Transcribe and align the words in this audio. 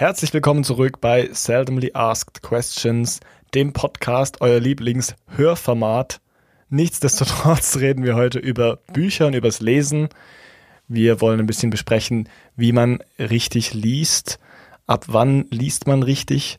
Herzlich 0.00 0.32
willkommen 0.32 0.64
zurück 0.64 1.02
bei 1.02 1.28
Seldomly 1.30 1.90
Asked 1.92 2.40
Questions, 2.40 3.20
dem 3.52 3.74
Podcast, 3.74 4.40
euer 4.40 4.58
Lieblingshörformat. 4.58 6.22
Nichtsdestotrotz 6.70 7.76
reden 7.80 8.02
wir 8.02 8.14
heute 8.14 8.38
über 8.38 8.76
Bücher 8.94 9.26
und 9.26 9.34
übers 9.34 9.60
Lesen. 9.60 10.08
Wir 10.88 11.20
wollen 11.20 11.38
ein 11.38 11.46
bisschen 11.46 11.68
besprechen, 11.68 12.30
wie 12.56 12.72
man 12.72 13.00
richtig 13.18 13.74
liest. 13.74 14.38
Ab 14.86 15.04
wann 15.08 15.44
liest 15.50 15.86
man 15.86 16.02
richtig? 16.02 16.58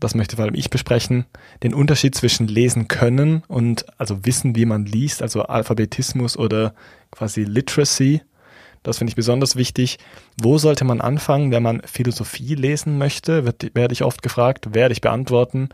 Das 0.00 0.16
möchte 0.16 0.34
vor 0.34 0.46
allem 0.46 0.56
ich 0.56 0.68
besprechen. 0.68 1.26
Den 1.62 1.74
Unterschied 1.74 2.16
zwischen 2.16 2.48
lesen 2.48 2.88
können 2.88 3.44
und 3.46 3.86
also 4.00 4.26
wissen, 4.26 4.56
wie 4.56 4.66
man 4.66 4.84
liest, 4.84 5.22
also 5.22 5.44
Alphabetismus 5.44 6.36
oder 6.36 6.74
quasi 7.12 7.44
Literacy. 7.44 8.22
Das 8.82 8.98
finde 8.98 9.10
ich 9.10 9.16
besonders 9.16 9.56
wichtig. 9.56 9.98
Wo 10.40 10.58
sollte 10.58 10.84
man 10.84 11.00
anfangen, 11.00 11.50
wenn 11.50 11.62
man 11.62 11.82
Philosophie 11.82 12.54
lesen 12.54 12.98
möchte? 12.98 13.44
Werde 13.44 13.92
ich 13.92 14.02
oft 14.02 14.22
gefragt, 14.22 14.74
werde 14.74 14.92
ich 14.92 15.00
beantworten. 15.00 15.68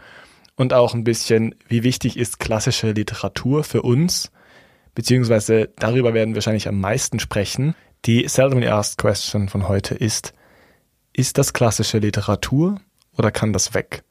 Und 0.57 0.73
auch 0.73 0.95
ein 0.95 1.05
bisschen, 1.05 1.55
wie 1.69 1.83
wichtig 1.83 2.17
ist 2.17 2.41
klassische 2.41 2.93
Literatur 2.93 3.63
für 3.63 3.83
uns? 3.83 4.33
Beziehungsweise 4.95 5.69
darüber 5.77 6.15
werden 6.15 6.31
wir 6.31 6.37
wahrscheinlich 6.37 6.69
am 6.69 6.81
meisten 6.81 7.21
sprechen. 7.21 7.75
Die 8.07 8.27
seldomly 8.29 8.67
asked 8.69 8.99
question 8.99 9.49
von 9.49 9.69
heute 9.69 9.95
ist, 9.95 10.33
ist 11.13 11.39
das 11.39 11.53
klassische 11.53 11.99
Literatur 11.99 12.81
oder 13.17 13.31
kann 13.31 13.53
das 13.53 13.75
weg? 13.75 14.03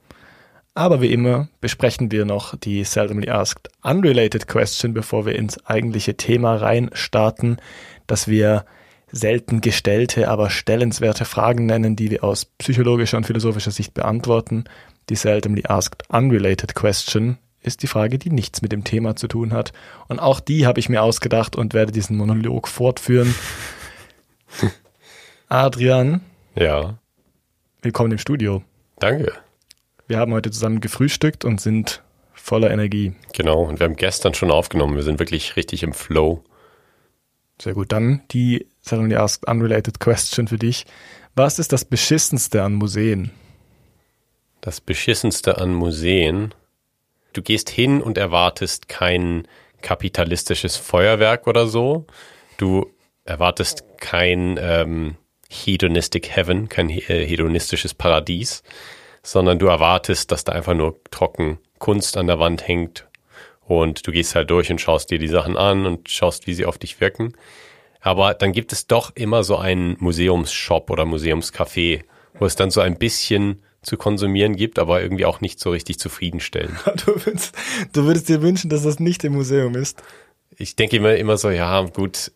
Aber 0.73 1.01
wie 1.01 1.11
immer 1.11 1.47
besprechen 1.61 2.11
wir 2.11 2.25
noch 2.25 2.55
die 2.55 2.83
seldomly 2.83 3.29
asked 3.29 3.69
unrelated 3.81 4.47
question, 4.47 4.93
bevor 4.93 5.25
wir 5.25 5.35
ins 5.35 5.65
eigentliche 5.65 6.17
Thema 6.17 6.55
rein 6.57 6.89
starten, 6.93 7.57
dass 8.07 8.27
wir 8.27 8.65
selten 9.15 9.61
gestellte, 9.61 10.27
aber 10.27 10.49
stellenswerte 10.49 11.23
Fragen 11.23 11.65
nennen, 11.65 11.95
die 11.95 12.11
wir 12.11 12.23
aus 12.23 12.45
psychologischer 12.45 13.15
und 13.15 13.25
philosophischer 13.25 13.71
Sicht 13.71 13.93
beantworten. 13.93 14.65
Die 15.09 15.15
seldomly 15.15 15.63
asked 15.67 16.03
unrelated 16.09 16.75
question 16.75 17.37
ist 17.61 17.81
die 17.81 17.87
Frage, 17.87 18.19
die 18.19 18.29
nichts 18.29 18.61
mit 18.61 18.73
dem 18.73 18.83
Thema 18.83 19.15
zu 19.15 19.27
tun 19.27 19.53
hat. 19.53 19.71
Und 20.09 20.19
auch 20.19 20.41
die 20.41 20.67
habe 20.67 20.79
ich 20.79 20.89
mir 20.89 21.01
ausgedacht 21.01 21.55
und 21.55 21.73
werde 21.73 21.93
diesen 21.93 22.17
Monolog 22.17 22.67
fortführen. 22.67 23.33
Adrian. 25.47 26.21
Ja. 26.55 26.99
Willkommen 27.81 28.11
im 28.11 28.17
Studio. 28.17 28.63
Danke. 28.99 29.31
Wir 30.07 30.19
haben 30.19 30.33
heute 30.33 30.51
zusammen 30.51 30.81
gefrühstückt 30.81 31.45
und 31.45 31.61
sind 31.61 32.03
voller 32.33 32.69
Energie. 32.69 33.13
Genau, 33.33 33.63
und 33.63 33.79
wir 33.79 33.85
haben 33.85 33.95
gestern 33.95 34.33
schon 34.33 34.51
aufgenommen. 34.51 34.97
Wir 34.97 35.03
sind 35.03 35.19
wirklich 35.19 35.55
richtig 35.55 35.83
im 35.83 35.93
Flow. 35.93 36.43
Sehr 37.61 37.73
gut. 37.73 37.91
Dann 37.91 38.21
die 38.31 38.67
Suddenly 38.87 39.15
Asked 39.15 39.47
Unrelated 39.47 39.99
Question 39.99 40.47
für 40.47 40.59
dich. 40.59 40.85
Was 41.33 41.57
ist 41.57 41.73
das 41.73 41.85
Beschissenste 41.85 42.61
an 42.61 42.75
Museen? 42.75 43.31
Das 44.61 44.79
Beschissenste 44.79 45.57
an 45.57 45.73
Museen? 45.73 46.53
Du 47.33 47.41
gehst 47.41 47.69
hin 47.69 47.99
und 47.99 48.19
erwartest 48.19 48.87
kein 48.87 49.47
kapitalistisches 49.81 50.77
Feuerwerk 50.77 51.47
oder 51.47 51.67
so. 51.67 52.05
Du 52.57 52.91
erwartest 53.23 53.83
kein 53.97 54.59
ähm, 54.61 55.15
hedonistic 55.49 56.29
heaven, 56.29 56.69
kein 56.69 56.89
äh, 56.89 57.25
hedonistisches 57.25 57.95
Paradies, 57.95 58.61
sondern 59.23 59.57
du 59.57 59.65
erwartest, 59.65 60.31
dass 60.31 60.43
da 60.43 60.51
einfach 60.51 60.75
nur 60.75 60.99
trocken 61.09 61.57
Kunst 61.79 62.17
an 62.17 62.27
der 62.27 62.37
Wand 62.37 62.67
hängt 62.67 63.07
und 63.65 64.05
du 64.05 64.11
gehst 64.11 64.35
halt 64.35 64.51
durch 64.51 64.69
und 64.69 64.79
schaust 64.79 65.09
dir 65.09 65.17
die 65.17 65.27
Sachen 65.27 65.57
an 65.57 65.87
und 65.87 66.09
schaust, 66.09 66.45
wie 66.45 66.53
sie 66.53 66.65
auf 66.65 66.77
dich 66.77 67.01
wirken. 67.01 67.33
Aber 68.05 68.35
dann 68.35 68.51
gibt 68.51 68.71
es 68.71 68.85
doch 68.85 69.15
immer 69.15 69.43
so 69.43 69.57
einen 69.57 69.97
Museumsshop 69.99 70.91
oder 70.91 71.05
Museumscafé, 71.05 72.03
wo 72.35 72.45
es 72.45 72.55
dann 72.55 72.69
so 72.69 72.79
ein 72.79 72.99
bisschen 72.99 73.63
zu 73.81 73.97
konsumieren 73.97 74.55
gibt, 74.55 74.77
aber 74.77 75.01
irgendwie 75.01 75.25
auch 75.25 75.41
nicht 75.41 75.59
so 75.59 75.71
richtig 75.71 75.97
zufriedenstellend. 75.97 76.75
Du 77.05 77.25
würdest, 77.25 77.55
du 77.93 78.03
würdest 78.03 78.29
dir 78.29 78.43
wünschen, 78.43 78.69
dass 78.69 78.83
das 78.83 78.99
nicht 78.99 79.23
im 79.23 79.33
Museum 79.33 79.73
ist. 79.73 80.03
Ich 80.55 80.75
denke 80.75 80.97
immer, 80.97 81.15
immer 81.15 81.37
so, 81.37 81.49
ja, 81.49 81.81
gut, 81.81 82.31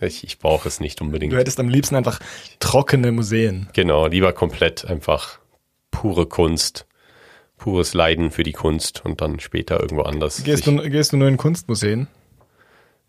ich, 0.00 0.22
ich 0.22 0.38
brauche 0.38 0.68
es 0.68 0.78
nicht 0.78 1.00
unbedingt. 1.00 1.32
Du 1.32 1.38
hättest 1.38 1.58
am 1.58 1.68
liebsten 1.68 1.96
einfach 1.96 2.20
trockene 2.60 3.10
Museen. 3.10 3.68
Genau, 3.72 4.06
lieber 4.06 4.32
komplett 4.32 4.84
einfach 4.84 5.40
pure 5.90 6.26
Kunst 6.26 6.86
pures 7.56 7.92
Leiden 7.92 8.30
für 8.30 8.44
die 8.44 8.52
Kunst 8.52 9.04
und 9.04 9.20
dann 9.20 9.40
später 9.40 9.80
irgendwo 9.80 10.02
anders. 10.02 10.44
Gehst, 10.44 10.68
du, 10.68 10.76
gehst 10.88 11.12
du 11.12 11.16
nur 11.16 11.26
in 11.26 11.36
Kunstmuseen? 11.36 12.06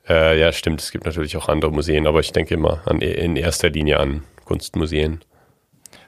Äh, 0.09 0.40
ja, 0.40 0.52
stimmt. 0.52 0.81
Es 0.81 0.92
gibt 0.92 1.06
natürlich 1.06 1.38
auch 1.38 1.47
andere 1.47 1.72
Museen, 1.72 2.08
aber 2.08 2.20
ich 2.20 2.31
denke 2.31 2.56
immer 2.56 2.81
an, 2.86 3.02
in 3.02 3.36
erster 3.36 3.70
Linie 3.70 4.00
an 4.00 4.24
Kunstmuseen. 4.46 5.20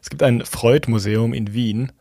Es 0.01 0.09
gibt 0.09 0.23
ein 0.23 0.43
Freud-Museum 0.43 1.33
in 1.33 1.53
Wien, 1.53 1.91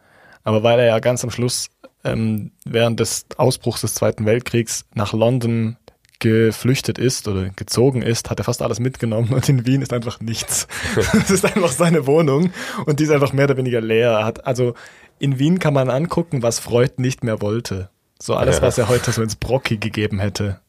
aber 0.42 0.62
weil 0.62 0.78
er 0.78 0.86
ja 0.86 0.98
ganz 1.00 1.22
am 1.22 1.30
Schluss 1.30 1.68
ähm, 2.02 2.52
während 2.64 2.98
des 2.98 3.26
Ausbruchs 3.36 3.82
des 3.82 3.94
Zweiten 3.94 4.24
Weltkriegs 4.24 4.86
nach 4.94 5.12
London 5.12 5.76
geflüchtet 6.18 6.98
ist 6.98 7.28
oder 7.28 7.50
gezogen 7.50 8.02
ist, 8.02 8.30
hat 8.30 8.38
er 8.38 8.44
fast 8.44 8.62
alles 8.62 8.78
mitgenommen 8.78 9.32
und 9.32 9.48
in 9.48 9.66
Wien 9.66 9.82
ist 9.82 9.92
einfach 9.92 10.20
nichts. 10.20 10.66
das 10.94 11.30
ist 11.30 11.44
einfach 11.44 11.72
seine 11.72 12.06
Wohnung 12.06 12.52
und 12.86 13.00
die 13.00 13.04
ist 13.04 13.10
einfach 13.10 13.32
mehr 13.32 13.44
oder 13.44 13.56
weniger 13.58 13.80
leer. 13.80 14.10
Er 14.10 14.24
hat 14.24 14.46
also 14.46 14.74
in 15.18 15.38
Wien 15.38 15.58
kann 15.58 15.74
man 15.74 15.90
angucken, 15.90 16.42
was 16.42 16.58
Freud 16.58 16.94
nicht 16.96 17.24
mehr 17.24 17.42
wollte. 17.42 17.90
So 18.18 18.34
alles, 18.34 18.56
ja. 18.56 18.62
was 18.62 18.78
er 18.78 18.88
heute 18.88 19.12
so 19.12 19.22
ins 19.22 19.36
Brocki 19.36 19.76
gegeben 19.78 20.18
hätte. 20.18 20.60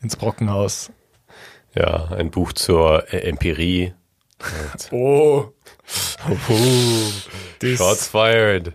Ins 0.00 0.16
Brockenhaus. 0.16 0.92
Ja, 1.74 2.08
ein 2.12 2.30
Buch 2.30 2.52
zur 2.52 3.12
äh, 3.12 3.28
Empirie. 3.28 3.94
oh. 4.90 5.46
oh. 6.48 6.56
Shots 7.62 8.08
fired. 8.08 8.72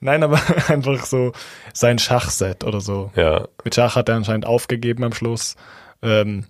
Nein, 0.00 0.22
aber 0.22 0.40
einfach 0.68 1.04
so 1.04 1.32
sein 1.72 1.98
Schachset 1.98 2.64
oder 2.64 2.80
so. 2.80 3.10
Ja. 3.16 3.48
Mit 3.64 3.74
Schach 3.74 3.96
hat 3.96 4.08
er 4.08 4.16
anscheinend 4.16 4.46
aufgegeben 4.46 5.04
am 5.04 5.12
Schluss. 5.12 5.56
Ähm, 6.02 6.44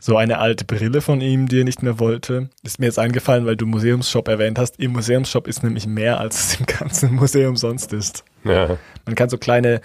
so 0.00 0.16
eine 0.16 0.38
alte 0.38 0.64
Brille 0.64 1.00
von 1.00 1.20
ihm, 1.20 1.48
die 1.48 1.60
er 1.60 1.64
nicht 1.64 1.82
mehr 1.82 1.98
wollte. 1.98 2.50
Ist 2.62 2.78
mir 2.78 2.86
jetzt 2.86 2.98
eingefallen, 2.98 3.46
weil 3.46 3.56
du 3.56 3.66
Museumsshop 3.66 4.28
erwähnt 4.28 4.58
hast. 4.58 4.78
Im 4.78 4.92
Museumsshop 4.92 5.48
ist 5.48 5.64
nämlich 5.64 5.86
mehr, 5.86 6.20
als 6.20 6.38
es 6.38 6.60
im 6.60 6.66
ganzen 6.78 7.14
Museum 7.14 7.56
sonst 7.56 7.92
ist. 7.92 8.24
Ja. 8.44 8.78
Man 9.04 9.14
kann 9.14 9.28
so 9.28 9.38
kleine 9.38 9.80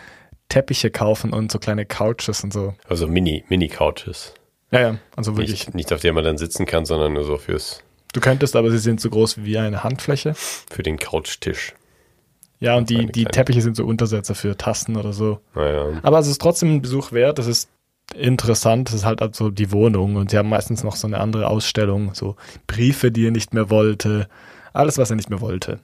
Teppiche 0.50 0.92
kaufen 0.92 1.34
und 1.34 1.52
so 1.52 1.60
kleine 1.60 1.86
Couches 1.86 2.44
und 2.44 2.54
so. 2.54 2.76
Also 2.88 3.08
Mini, 3.08 3.44
Mini-Couches. 3.50 4.34
Ja, 4.72 4.80
ja, 4.80 4.98
also 5.16 5.38
wirklich. 5.38 5.68
Nicht, 5.68 5.76
nicht 5.76 5.94
auf 5.94 6.02
der 6.02 6.14
man 6.14 6.24
dann 6.24 6.38
sitzen 6.38 6.66
kann, 6.66 6.86
sondern 6.86 7.14
nur 7.14 7.24
so 7.24 7.38
fürs. 7.38 7.84
Du 8.14 8.20
könntest, 8.20 8.56
aber 8.56 8.70
sie 8.72 8.78
sind 8.78 9.02
so 9.02 9.10
groß 9.10 9.44
wie 9.44 9.58
eine 9.58 9.84
Handfläche. 9.84 10.34
Für 10.36 10.84
den 10.84 10.98
Couchtisch. 10.98 11.74
Ja, 12.60 12.78
und 12.78 12.90
die, 12.90 13.08
die 13.08 13.26
Teppiche 13.26 13.62
sind 13.62 13.76
so 13.76 13.86
Untersetzer 13.86 14.36
für 14.36 14.56
Tasten 14.56 14.96
oder 14.96 15.12
so. 15.12 15.40
Naja. 15.54 16.00
Aber 16.02 16.20
es 16.20 16.28
ist 16.28 16.40
trotzdem 16.40 16.76
ein 16.76 16.82
Besuch 16.82 17.12
wert. 17.12 17.38
Das 17.38 17.48
ist 17.48 17.70
interessant. 18.16 18.88
Das 18.88 18.96
ist 18.96 19.06
halt 19.06 19.22
also 19.22 19.50
die 19.50 19.72
Wohnung 19.72 20.16
und 20.16 20.32
sie 20.32 20.38
haben 20.38 20.50
meistens 20.50 20.84
noch 20.84 20.96
so 20.96 21.08
eine 21.08 21.20
andere 21.20 21.48
Ausstellung, 21.48 22.14
so 22.14 22.36
Briefe, 22.68 23.12
die 23.12 23.28
er 23.28 23.32
nicht 23.32 23.54
mehr 23.54 23.70
wollte, 23.70 24.28
alles, 24.74 24.98
was 24.98 25.10
er 25.10 25.16
nicht 25.16 25.30
mehr 25.30 25.42
wollte. 25.42 25.80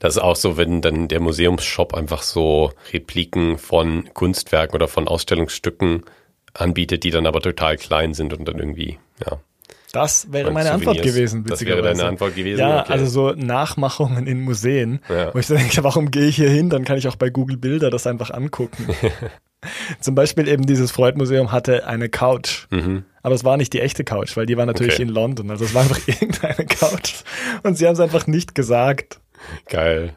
Das 0.00 0.16
ist 0.16 0.22
auch 0.22 0.36
so, 0.36 0.56
wenn 0.56 0.82
dann 0.82 1.08
der 1.08 1.20
Museumsshop 1.20 1.94
einfach 1.94 2.22
so 2.22 2.72
Repliken 2.92 3.58
von 3.58 4.12
Kunstwerken 4.12 4.74
oder 4.74 4.88
von 4.88 5.08
Ausstellungsstücken 5.08 6.04
anbietet, 6.54 7.04
die 7.04 7.10
dann 7.10 7.26
aber 7.26 7.40
total 7.40 7.76
klein 7.76 8.14
sind 8.14 8.32
und 8.32 8.46
dann 8.46 8.58
irgendwie, 8.58 8.98
ja. 9.24 9.38
Das 9.92 10.32
wäre 10.32 10.50
meine 10.50 10.70
Souvenirs. 10.70 10.88
Antwort 10.88 11.06
gewesen. 11.06 11.44
Das 11.44 11.64
wäre 11.64 11.82
deine 11.82 12.04
Antwort 12.04 12.34
gewesen. 12.34 12.60
Ja, 12.60 12.80
okay. 12.80 12.92
also 12.92 13.06
so 13.06 13.32
Nachmachungen 13.32 14.26
in 14.26 14.40
Museen, 14.40 15.00
ja. 15.10 15.34
wo 15.34 15.38
ich 15.38 15.46
dann 15.46 15.58
denke, 15.58 15.84
warum 15.84 16.10
gehe 16.10 16.26
ich 16.26 16.36
hier 16.36 16.48
hin? 16.48 16.70
Dann 16.70 16.84
kann 16.84 16.96
ich 16.96 17.08
auch 17.08 17.16
bei 17.16 17.28
Google 17.28 17.58
Bilder 17.58 17.90
das 17.90 18.06
einfach 18.06 18.30
angucken. 18.30 18.88
Zum 20.00 20.14
Beispiel 20.14 20.48
eben 20.48 20.66
dieses 20.66 20.90
Freud-Museum 20.90 21.52
hatte 21.52 21.86
eine 21.86 22.08
Couch. 22.08 22.66
Mhm. 22.70 23.04
Aber 23.22 23.34
es 23.34 23.44
war 23.44 23.58
nicht 23.58 23.74
die 23.74 23.80
echte 23.80 24.02
Couch, 24.02 24.36
weil 24.36 24.46
die 24.46 24.56
war 24.56 24.66
natürlich 24.66 24.94
okay. 24.94 25.02
in 25.02 25.08
London. 25.10 25.50
Also 25.50 25.66
es 25.66 25.74
war 25.74 25.82
einfach 25.82 26.00
irgendeine 26.08 26.66
Couch. 26.66 27.22
Und 27.62 27.76
sie 27.76 27.86
haben 27.86 27.94
es 27.94 28.00
einfach 28.00 28.26
nicht 28.26 28.54
gesagt. 28.54 29.20
Geil. 29.66 30.16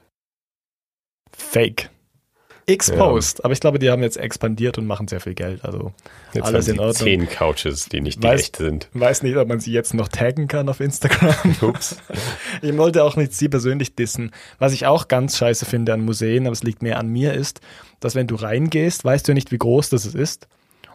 Fake. 1.32 1.90
Exposed. 2.68 3.40
Ja. 3.40 3.46
Aber 3.46 3.54
ich 3.54 3.60
glaube, 3.60 3.78
die 3.78 3.92
haben 3.92 4.02
jetzt 4.02 4.18
expandiert 4.18 4.80
und 4.80 4.88
machen 4.88 5.08
sehr 5.08 5.20
viel 5.20 5.36
Geld. 5.36 5.64
Also 5.64 5.94
jetzt 6.34 6.46
alles 6.46 6.68
in 6.68 6.80
Ordnung. 6.80 6.96
Zehn 6.96 7.30
Couches, 7.30 7.90
die 7.90 8.02
nicht 8.02 8.24
die 8.24 8.28
weiß, 8.28 8.42
echte 8.42 8.64
sind. 8.64 8.90
Weiß 8.94 9.22
nicht, 9.22 9.36
ob 9.38 9.48
man 9.48 9.60
sie 9.60 9.72
jetzt 9.72 9.94
noch 9.94 10.08
taggen 10.08 10.48
kann 10.48 10.68
auf 10.68 10.80
Instagram. 10.80 11.36
Ups. 11.62 11.98
Ich 12.64 12.76
wollte 12.76 13.04
auch 13.04 13.18
nicht 13.18 13.34
sie 13.34 13.50
persönlich 13.50 13.96
dissen. 13.96 14.32
Was 14.58 14.74
ich 14.74 14.88
auch 14.88 15.08
ganz 15.08 15.38
scheiße 15.38 15.66
finde 15.66 15.94
an 15.94 16.02
Museen, 16.02 16.48
aber 16.48 16.54
es 16.54 16.64
liegt 16.64 16.82
mehr 16.82 16.98
an 16.98 17.08
mir, 17.08 17.34
ist, 17.34 17.62
dass 18.00 18.16
wenn 18.16 18.28
du 18.28 18.36
reingehst, 18.36 19.06
weißt 19.06 19.28
du 19.28 19.34
nicht, 19.34 19.52
wie 19.52 19.60
groß 19.60 19.90
das 19.90 20.06
ist. 20.08 20.48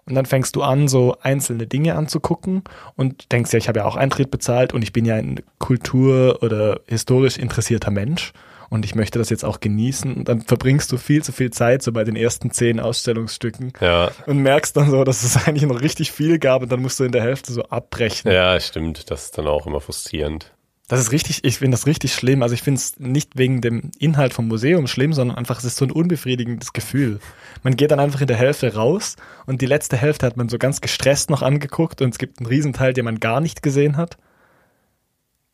Und 0.07 0.15
dann 0.15 0.27
fängst 0.27 0.57
du 0.57 0.63
an, 0.63 0.89
so 0.89 1.17
einzelne 1.23 1.67
Dinge 1.67 1.95
anzugucken 1.95 2.63
und 2.97 3.33
denkst 3.33 3.53
ja, 3.53 3.59
ich 3.59 3.69
habe 3.69 3.81
ja 3.81 3.85
auch 3.85 3.97
Eintritt 3.97 4.31
bezahlt 4.31 4.73
und 4.73 4.83
ich 4.83 4.93
bin 4.93 5.05
ja 5.05 5.17
ein 5.17 5.41
kultur- 5.59 6.43
oder 6.43 6.81
historisch 6.87 7.39
interessierter 7.39 7.91
Mensch 7.91 8.33
und 8.71 8.85
ich 8.85 8.95
möchte 8.95 9.19
das 9.19 9.29
jetzt 9.29 9.45
auch 9.45 9.61
genießen. 9.61 10.15
Und 10.15 10.29
dann 10.29 10.41
verbringst 10.41 10.91
du 10.93 10.97
viel 10.97 11.23
zu 11.23 11.33
viel 11.33 11.51
Zeit 11.51 11.83
so 11.83 11.93
bei 11.93 12.05
den 12.05 12.17
ersten 12.17 12.51
zehn 12.51 12.81
Ausstellungsstücken 12.81 13.73
ja. 13.81 14.11
und 14.27 14.39
merkst 14.39 14.77
dann 14.77 14.91
so, 14.91 15.05
dass 15.05 15.23
es 15.23 15.37
eigentlich 15.47 15.69
noch 15.69 15.81
richtig 15.81 16.13
viel 16.13 16.39
gab 16.39 16.63
und 16.63 16.73
dann 16.73 16.81
musst 16.81 16.99
du 17.01 17.05
in 17.05 17.13
der 17.13 17.23
Hälfte 17.23 17.53
so 17.53 17.65
abbrechen. 17.65 18.31
Ja, 18.31 18.59
stimmt. 18.59 19.11
Das 19.11 19.25
ist 19.25 19.39
dann 19.39 19.47
auch 19.47 19.67
immer 19.67 19.81
frustrierend. 19.81 20.53
Das 20.91 20.99
ist 20.99 21.13
richtig, 21.13 21.45
ich 21.45 21.59
finde 21.59 21.77
das 21.77 21.87
richtig 21.87 22.13
schlimm. 22.13 22.43
Also 22.43 22.53
ich 22.53 22.63
finde 22.63 22.81
es 22.81 22.99
nicht 22.99 23.39
wegen 23.39 23.61
dem 23.61 23.93
Inhalt 24.01 24.35
vom 24.35 24.49
Museum 24.49 24.89
schlimm, 24.89 25.13
sondern 25.13 25.39
einfach, 25.39 25.59
es 25.59 25.65
ist 25.65 25.77
so 25.77 25.85
ein 25.85 25.93
unbefriedigendes 25.93 26.73
Gefühl. 26.73 27.21
Man 27.63 27.77
geht 27.77 27.93
dann 27.93 28.01
einfach 28.01 28.21
in 28.23 28.27
der 28.27 28.37
Hälfte 28.37 28.75
raus 28.75 29.15
und 29.47 29.63
die 29.63 29.67
letzte 29.67 29.97
Hälfte 29.97 30.27
hat 30.27 30.37
man 30.37 30.49
so 30.49 30.59
ganz 30.59 30.81
gestresst 30.81 31.31
noch 31.31 31.43
angeguckt 31.43 32.03
und 32.03 32.09
es 32.09 32.19
gibt 32.19 32.41
einen 32.41 32.49
Riesenteil, 32.49 32.93
den 32.93 33.05
man 33.05 33.21
gar 33.21 33.41
nicht 33.41 33.63
gesehen 33.63 33.97
hat. 33.97 34.19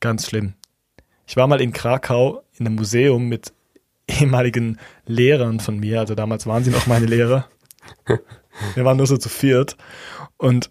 Ganz 0.01 0.27
schlimm. 0.27 0.55
Ich 1.27 1.37
war 1.37 1.47
mal 1.49 1.61
in 1.61 1.75
Krakau 1.75 2.43
in 2.59 2.67
einem 2.67 2.77
Museum 2.77 3.29
mit 3.29 3.53
ehemaligen 4.09 4.79
Lehrern 5.05 5.61
von 5.61 5.79
mir, 5.79 6.01
also 6.01 6.15
damals 6.15 6.47
waren 6.47 6.65
sie 6.65 6.71
noch 6.71 6.87
meine 6.87 7.05
Lehrer. 7.05 7.47
Wir 8.75 8.87
waren 8.87 8.97
nur 8.97 9.07
so 9.07 9.19
zu 9.19 9.29
viert 9.29 9.77
und 10.39 10.71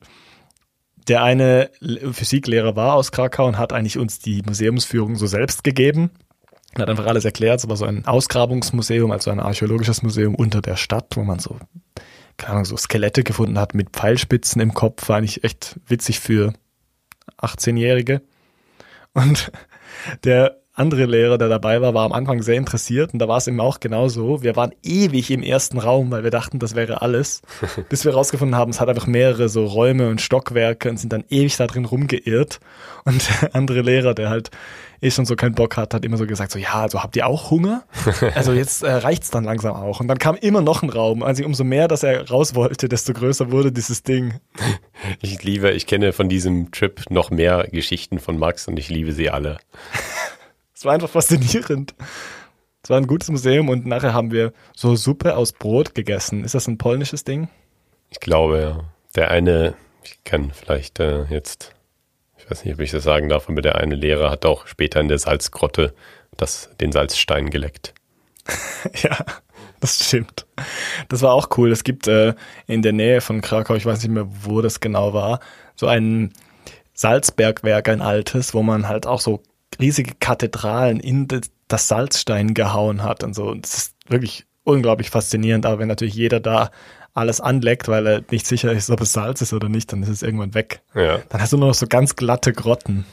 der 1.07 1.23
eine 1.23 1.69
Physiklehrer 2.11 2.75
war 2.75 2.95
aus 2.95 3.11
Krakau 3.11 3.47
und 3.47 3.57
hat 3.57 3.73
eigentlich 3.73 3.97
uns 3.97 4.19
die 4.19 4.41
Museumsführung 4.45 5.15
so 5.15 5.27
selbst 5.27 5.63
gegeben. 5.63 6.11
Er 6.73 6.81
hat 6.81 6.89
einfach 6.89 7.05
alles 7.05 7.25
erklärt. 7.25 7.59
Es 7.59 7.69
war 7.69 7.77
so 7.77 7.85
ein 7.85 8.05
Ausgrabungsmuseum, 8.05 9.11
also 9.11 9.31
ein 9.31 9.39
archäologisches 9.39 10.01
Museum 10.01 10.35
unter 10.35 10.61
der 10.61 10.75
Stadt, 10.75 11.15
wo 11.15 11.23
man 11.23 11.39
so, 11.39 11.57
keine 12.37 12.53
Ahnung, 12.53 12.65
so 12.65 12.75
Skelette 12.75 13.23
gefunden 13.23 13.57
hat 13.57 13.75
mit 13.75 13.91
Pfeilspitzen 13.91 14.61
im 14.61 14.73
Kopf. 14.73 15.07
War 15.07 15.17
eigentlich 15.17 15.43
echt 15.43 15.79
witzig 15.87 16.19
für 16.19 16.53
18-Jährige. 17.39 18.21
Und 19.13 19.51
der 20.23 20.61
andere 20.75 21.05
Lehrer, 21.05 21.37
der 21.37 21.47
dabei 21.47 21.81
war, 21.81 21.93
war 21.93 22.05
am 22.05 22.11
Anfang 22.11 22.41
sehr 22.41 22.55
interessiert 22.55 23.13
und 23.13 23.19
da 23.19 23.27
war 23.27 23.37
es 23.37 23.47
ihm 23.47 23.59
auch 23.59 23.79
genauso. 23.79 24.43
Wir 24.43 24.55
waren 24.55 24.73
ewig 24.83 25.31
im 25.31 25.41
ersten 25.41 25.77
Raum, 25.77 26.11
weil 26.11 26.23
wir 26.23 26.31
dachten, 26.31 26.59
das 26.59 26.75
wäre 26.75 27.01
alles, 27.01 27.41
bis 27.89 28.05
wir 28.05 28.13
rausgefunden 28.13 28.57
haben, 28.57 28.71
es 28.71 28.81
hat 28.81 28.89
einfach 28.89 29.07
mehrere 29.07 29.47
so 29.49 29.65
Räume 29.65 30.09
und 30.09 30.21
Stockwerke 30.21 30.89
und 30.89 30.97
sind 30.97 31.13
dann 31.13 31.23
ewig 31.29 31.55
da 31.57 31.67
drin 31.67 31.85
rumgeirrt. 31.85 32.59
Und 33.05 33.29
der 33.41 33.55
andere 33.55 33.81
Lehrer, 33.81 34.13
der 34.13 34.29
halt 34.29 34.51
eh 35.01 35.11
schon 35.11 35.25
so 35.25 35.35
keinen 35.35 35.55
Bock 35.55 35.77
hat, 35.77 35.93
hat 35.93 36.03
immer 36.03 36.17
so 36.17 36.25
gesagt, 36.25 36.51
so 36.51 36.59
ja, 36.59 36.73
also 36.73 37.03
habt 37.03 37.15
ihr 37.15 37.27
auch 37.27 37.51
Hunger? 37.51 37.83
Also 38.33 38.53
jetzt 38.53 38.83
äh, 38.83 38.91
reicht's 38.91 39.29
dann 39.29 39.43
langsam 39.43 39.75
auch. 39.75 39.99
Und 39.99 40.07
dann 40.07 40.17
kam 40.17 40.35
immer 40.35 40.61
noch 40.61 40.83
ein 40.83 40.89
Raum. 40.89 41.23
Also 41.23 41.45
umso 41.45 41.63
mehr, 41.63 41.87
dass 41.87 42.03
er 42.03 42.27
raus 42.29 42.55
wollte, 42.55 42.89
desto 42.89 43.13
größer 43.13 43.51
wurde 43.51 43.71
dieses 43.71 44.03
Ding. 44.03 44.39
Ich 45.21 45.41
liebe, 45.43 45.71
ich 45.71 45.85
kenne 45.85 46.11
von 46.11 46.27
diesem 46.27 46.71
Trip 46.71 47.01
noch 47.09 47.29
mehr 47.29 47.67
Geschichten 47.71 48.19
von 48.19 48.37
Max 48.37 48.67
und 48.67 48.77
ich 48.77 48.89
liebe 48.89 49.13
sie 49.13 49.29
alle. 49.29 49.59
Es 50.75 50.83
war 50.83 50.93
einfach 50.93 51.09
faszinierend. 51.09 51.95
Es 52.83 52.89
war 52.89 52.97
ein 52.97 53.07
gutes 53.07 53.29
Museum 53.29 53.69
und 53.69 53.85
nachher 53.85 54.13
haben 54.13 54.31
wir 54.31 54.53
so 54.75 54.95
Suppe 54.95 55.37
aus 55.37 55.53
Brot 55.53 55.95
gegessen. 55.95 56.43
Ist 56.43 56.53
das 56.53 56.67
ein 56.67 56.77
polnisches 56.77 57.23
Ding? 57.23 57.47
Ich 58.09 58.19
glaube, 58.19 58.59
ja. 58.59 58.83
Der 59.15 59.31
eine, 59.31 59.75
ich 60.03 60.23
kann 60.25 60.51
vielleicht 60.51 60.99
äh, 60.99 61.23
jetzt, 61.29 61.73
ich 62.37 62.51
weiß 62.51 62.65
nicht, 62.65 62.73
ob 62.73 62.81
ich 62.81 62.91
das 62.91 63.03
sagen 63.03 63.29
darf, 63.29 63.49
aber 63.49 63.61
der 63.61 63.75
eine 63.75 63.95
Lehrer 63.95 64.29
hat 64.29 64.45
auch 64.45 64.67
später 64.67 64.99
in 64.99 65.07
der 65.07 65.17
Salzgrotte 65.17 65.95
das, 66.35 66.69
den 66.81 66.91
Salzstein 66.91 67.49
geleckt. 67.49 67.93
ja, 69.01 69.17
das 69.79 70.05
stimmt. 70.05 70.45
Das 71.07 71.21
war 71.21 71.33
auch 71.33 71.47
cool. 71.57 71.71
Es 71.71 71.85
gibt 71.85 72.07
äh, 72.07 72.35
in 72.67 72.81
der 72.81 72.91
Nähe 72.91 73.21
von 73.21 73.39
Krakau, 73.39 73.75
ich 73.75 73.85
weiß 73.85 74.03
nicht 74.03 74.11
mehr, 74.11 74.27
wo 74.43 74.61
das 74.61 74.81
genau 74.81 75.13
war, 75.13 75.39
so 75.75 75.87
ein 75.87 76.33
Salzbergwerk, 76.93 77.87
ein 77.87 78.01
altes, 78.01 78.53
wo 78.53 78.61
man 78.61 78.89
halt 78.89 79.07
auch 79.07 79.21
so 79.21 79.41
riesige 79.79 80.13
Kathedralen 80.19 80.99
in 80.99 81.27
das 81.67 81.87
Salzstein 81.87 82.53
gehauen 82.53 83.03
hat 83.03 83.23
und 83.23 83.33
so. 83.33 83.47
Und 83.49 83.65
das 83.65 83.77
ist 83.77 83.95
wirklich 84.07 84.45
unglaublich 84.63 85.09
faszinierend, 85.09 85.65
aber 85.65 85.79
wenn 85.79 85.87
natürlich 85.87 86.15
jeder 86.15 86.39
da 86.39 86.71
alles 87.13 87.39
anleckt, 87.39 87.87
weil 87.87 88.05
er 88.07 88.23
nicht 88.29 88.45
sicher 88.45 88.71
ist, 88.73 88.89
ob 88.89 88.99
es 89.01 89.13
Salz 89.13 89.41
ist 89.41 89.53
oder 89.53 89.69
nicht, 89.69 89.91
dann 89.93 90.03
ist 90.03 90.09
es 90.09 90.21
irgendwann 90.21 90.53
weg. 90.53 90.81
Ja. 90.93 91.19
Dann 91.29 91.41
hast 91.41 91.53
du 91.53 91.57
nur 91.57 91.69
noch 91.69 91.75
so 91.75 91.87
ganz 91.87 92.15
glatte 92.15 92.51
Grotten. 92.51 93.05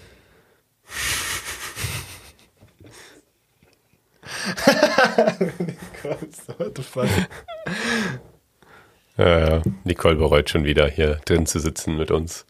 ja, 9.16 9.38
ja. 9.38 9.62
Nicole 9.84 10.16
bereut 10.16 10.50
schon 10.50 10.64
wieder 10.64 10.88
hier 10.88 11.20
drin 11.24 11.46
zu 11.46 11.60
sitzen 11.60 11.96
mit 11.96 12.10
uns. 12.10 12.44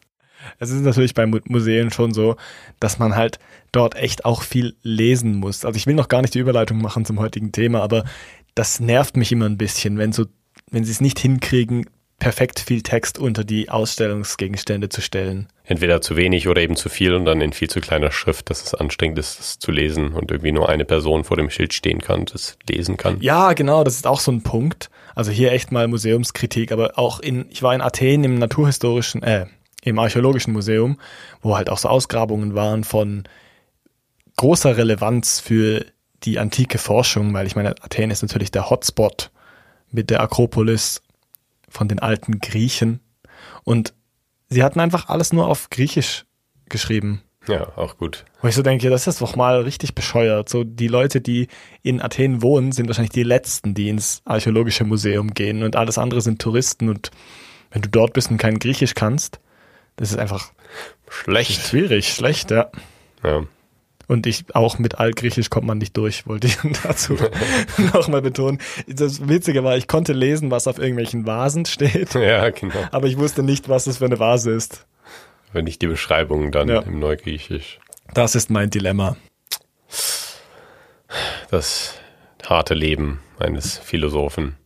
Es 0.58 0.70
ist 0.70 0.82
natürlich 0.82 1.14
bei 1.14 1.26
Museen 1.26 1.90
schon 1.90 2.12
so, 2.12 2.36
dass 2.80 2.98
man 2.98 3.16
halt 3.16 3.38
dort 3.72 3.94
echt 3.96 4.24
auch 4.24 4.42
viel 4.42 4.76
lesen 4.82 5.36
muss. 5.36 5.64
Also 5.64 5.76
ich 5.76 5.86
will 5.86 5.94
noch 5.94 6.08
gar 6.08 6.22
nicht 6.22 6.34
die 6.34 6.40
Überleitung 6.40 6.80
machen 6.80 7.04
zum 7.04 7.18
heutigen 7.18 7.52
Thema, 7.52 7.82
aber 7.82 8.04
das 8.54 8.80
nervt 8.80 9.16
mich 9.16 9.32
immer 9.32 9.46
ein 9.46 9.58
bisschen, 9.58 9.98
wenn 9.98 10.12
so, 10.12 10.26
wenn 10.70 10.84
sie 10.84 10.92
es 10.92 11.00
nicht 11.00 11.18
hinkriegen, 11.18 11.86
perfekt 12.22 12.60
viel 12.60 12.82
Text 12.82 13.18
unter 13.18 13.42
die 13.42 13.68
Ausstellungsgegenstände 13.68 14.88
zu 14.88 15.00
stellen. 15.00 15.48
Entweder 15.64 16.00
zu 16.00 16.16
wenig 16.16 16.46
oder 16.46 16.60
eben 16.60 16.76
zu 16.76 16.88
viel 16.88 17.14
und 17.14 17.24
dann 17.24 17.40
in 17.40 17.52
viel 17.52 17.68
zu 17.68 17.80
kleiner 17.80 18.12
Schrift, 18.12 18.48
dass 18.48 18.62
es 18.62 18.74
anstrengend 18.74 19.18
ist, 19.18 19.40
das 19.40 19.58
zu 19.58 19.72
lesen 19.72 20.12
und 20.12 20.30
irgendwie 20.30 20.52
nur 20.52 20.68
eine 20.68 20.84
Person 20.84 21.24
vor 21.24 21.36
dem 21.36 21.50
Schild 21.50 21.74
stehen 21.74 22.00
kann, 22.00 22.26
das 22.26 22.58
lesen 22.70 22.96
kann. 22.96 23.20
Ja, 23.20 23.54
genau, 23.54 23.82
das 23.82 23.96
ist 23.96 24.06
auch 24.06 24.20
so 24.20 24.30
ein 24.30 24.42
Punkt. 24.42 24.88
Also 25.16 25.32
hier 25.32 25.50
echt 25.50 25.72
mal 25.72 25.88
Museumskritik, 25.88 26.70
aber 26.70 26.96
auch 26.96 27.18
in, 27.18 27.46
ich 27.50 27.64
war 27.64 27.74
in 27.74 27.80
Athen 27.80 28.22
im 28.22 28.36
naturhistorischen, 28.36 29.24
äh, 29.24 29.46
im 29.84 29.99
Archäologischen 29.99 30.52
Museum, 30.52 30.99
wo 31.40 31.56
halt 31.56 31.69
auch 31.69 31.79
so 31.79 31.88
Ausgrabungen 31.88 32.55
waren 32.55 32.84
von 32.84 33.25
großer 34.37 34.76
Relevanz 34.76 35.40
für 35.40 35.84
die 36.23 36.38
antike 36.38 36.79
Forschung, 36.79 37.34
weil 37.34 37.46
ich 37.46 37.56
meine, 37.56 37.75
Athen 37.82 38.11
ist 38.11 38.23
natürlich 38.23 38.50
der 38.50 38.70
Hotspot 38.70 39.31
mit 39.90 40.08
der 40.11 40.20
Akropolis 40.20 41.02
von 41.69 41.88
den 41.88 41.99
alten 41.99 42.38
Griechen. 42.38 43.00
Und 43.64 43.93
sie 44.49 44.62
hatten 44.62 44.81
einfach 44.81 45.08
alles 45.08 45.32
nur 45.32 45.49
auf 45.49 45.69
Griechisch 45.70 46.25
geschrieben. 46.69 47.23
Ja, 47.49 47.76
auch 47.76 47.99
gut. 47.99 48.25
Wo 48.40 48.46
ich 48.46 48.55
so 48.55 48.62
denke, 48.62 48.88
das 48.88 49.08
ist 49.08 49.20
doch 49.20 49.34
mal 49.34 49.62
richtig 49.62 49.96
bescheuert. 49.96 50.49
So 50.49 50.62
die 50.62 50.87
Leute, 50.87 51.20
die 51.20 51.49
in 51.82 52.00
Athen 52.00 52.40
wohnen, 52.40 52.70
sind 52.70 52.87
wahrscheinlich 52.87 53.11
die 53.11 53.25
letzten, 53.25 53.75
die 53.75 53.88
ins 53.88 54.23
archäologische 54.25 54.84
Museum 54.84 55.34
gehen 55.34 55.64
und 55.64 55.75
alles 55.75 55.99
andere 55.99 56.20
sind 56.20 56.40
Touristen 56.40 56.88
und 56.88 57.11
wenn 57.73 57.82
du 57.82 57.88
dort 57.88 58.12
bist 58.12 58.31
und 58.31 58.37
kein 58.37 58.58
Griechisch 58.58 58.94
kannst, 58.94 59.40
das 59.96 60.10
ist 60.10 60.18
einfach 60.18 60.52
schlecht. 61.08 61.66
Schwierig, 61.66 62.12
schlecht, 62.12 62.50
ja. 62.50 62.70
Ja. 63.22 63.44
Und 64.08 64.26
ich 64.26 64.44
auch 64.54 64.78
mit 64.78 64.98
Altgriechisch 64.98 65.48
kommt 65.48 65.66
man 65.66 65.78
nicht 65.78 65.96
durch, 65.96 66.26
wollte 66.26 66.46
ich 66.46 66.58
dazu 66.82 67.16
nochmal 67.94 68.22
betonen. 68.22 68.58
Das 68.86 69.28
Witzige 69.28 69.64
war, 69.64 69.76
ich 69.76 69.88
konnte 69.88 70.12
lesen, 70.12 70.50
was 70.50 70.66
auf 70.66 70.78
irgendwelchen 70.78 71.26
Vasen 71.26 71.64
steht. 71.66 72.14
Ja, 72.22 72.50
genau. 72.50 72.74
Aber 72.90 73.06
ich 73.06 73.16
wusste 73.16 73.42
nicht, 73.42 73.68
was 73.68 73.84
das 73.84 73.98
für 73.98 74.04
eine 74.04 74.18
Vase 74.18 74.52
ist. 74.52 74.86
Wenn 75.52 75.64
nicht 75.64 75.82
die 75.82 75.86
Beschreibung 75.86 76.52
dann 76.52 76.68
ja. 76.68 76.80
im 76.80 76.98
Neugriechisch. 76.98 77.78
Das 78.14 78.34
ist 78.34 78.50
mein 78.50 78.70
Dilemma. 78.70 79.16
Das 81.50 81.94
harte 82.46 82.74
Leben 82.74 83.20
eines 83.38 83.78
Philosophen. 83.78 84.56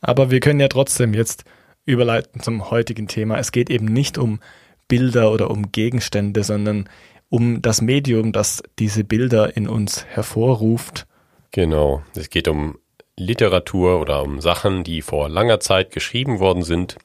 Aber 0.00 0.30
wir 0.30 0.40
können 0.40 0.60
ja 0.60 0.68
trotzdem 0.68 1.14
jetzt 1.14 1.44
überleiten 1.84 2.40
zum 2.40 2.70
heutigen 2.70 3.08
Thema. 3.08 3.38
Es 3.38 3.52
geht 3.52 3.70
eben 3.70 3.86
nicht 3.86 4.18
um 4.18 4.40
Bilder 4.88 5.32
oder 5.32 5.50
um 5.50 5.72
Gegenstände, 5.72 6.42
sondern 6.42 6.88
um 7.28 7.62
das 7.62 7.80
Medium, 7.80 8.32
das 8.32 8.62
diese 8.78 9.04
Bilder 9.04 9.56
in 9.56 9.68
uns 9.68 10.04
hervorruft. 10.06 11.06
Genau, 11.50 12.02
es 12.14 12.30
geht 12.30 12.48
um 12.48 12.78
Literatur 13.16 14.00
oder 14.00 14.22
um 14.22 14.40
Sachen, 14.40 14.84
die 14.84 15.02
vor 15.02 15.28
langer 15.28 15.60
Zeit 15.60 15.92
geschrieben 15.92 16.40
worden 16.40 16.62
sind 16.62 16.96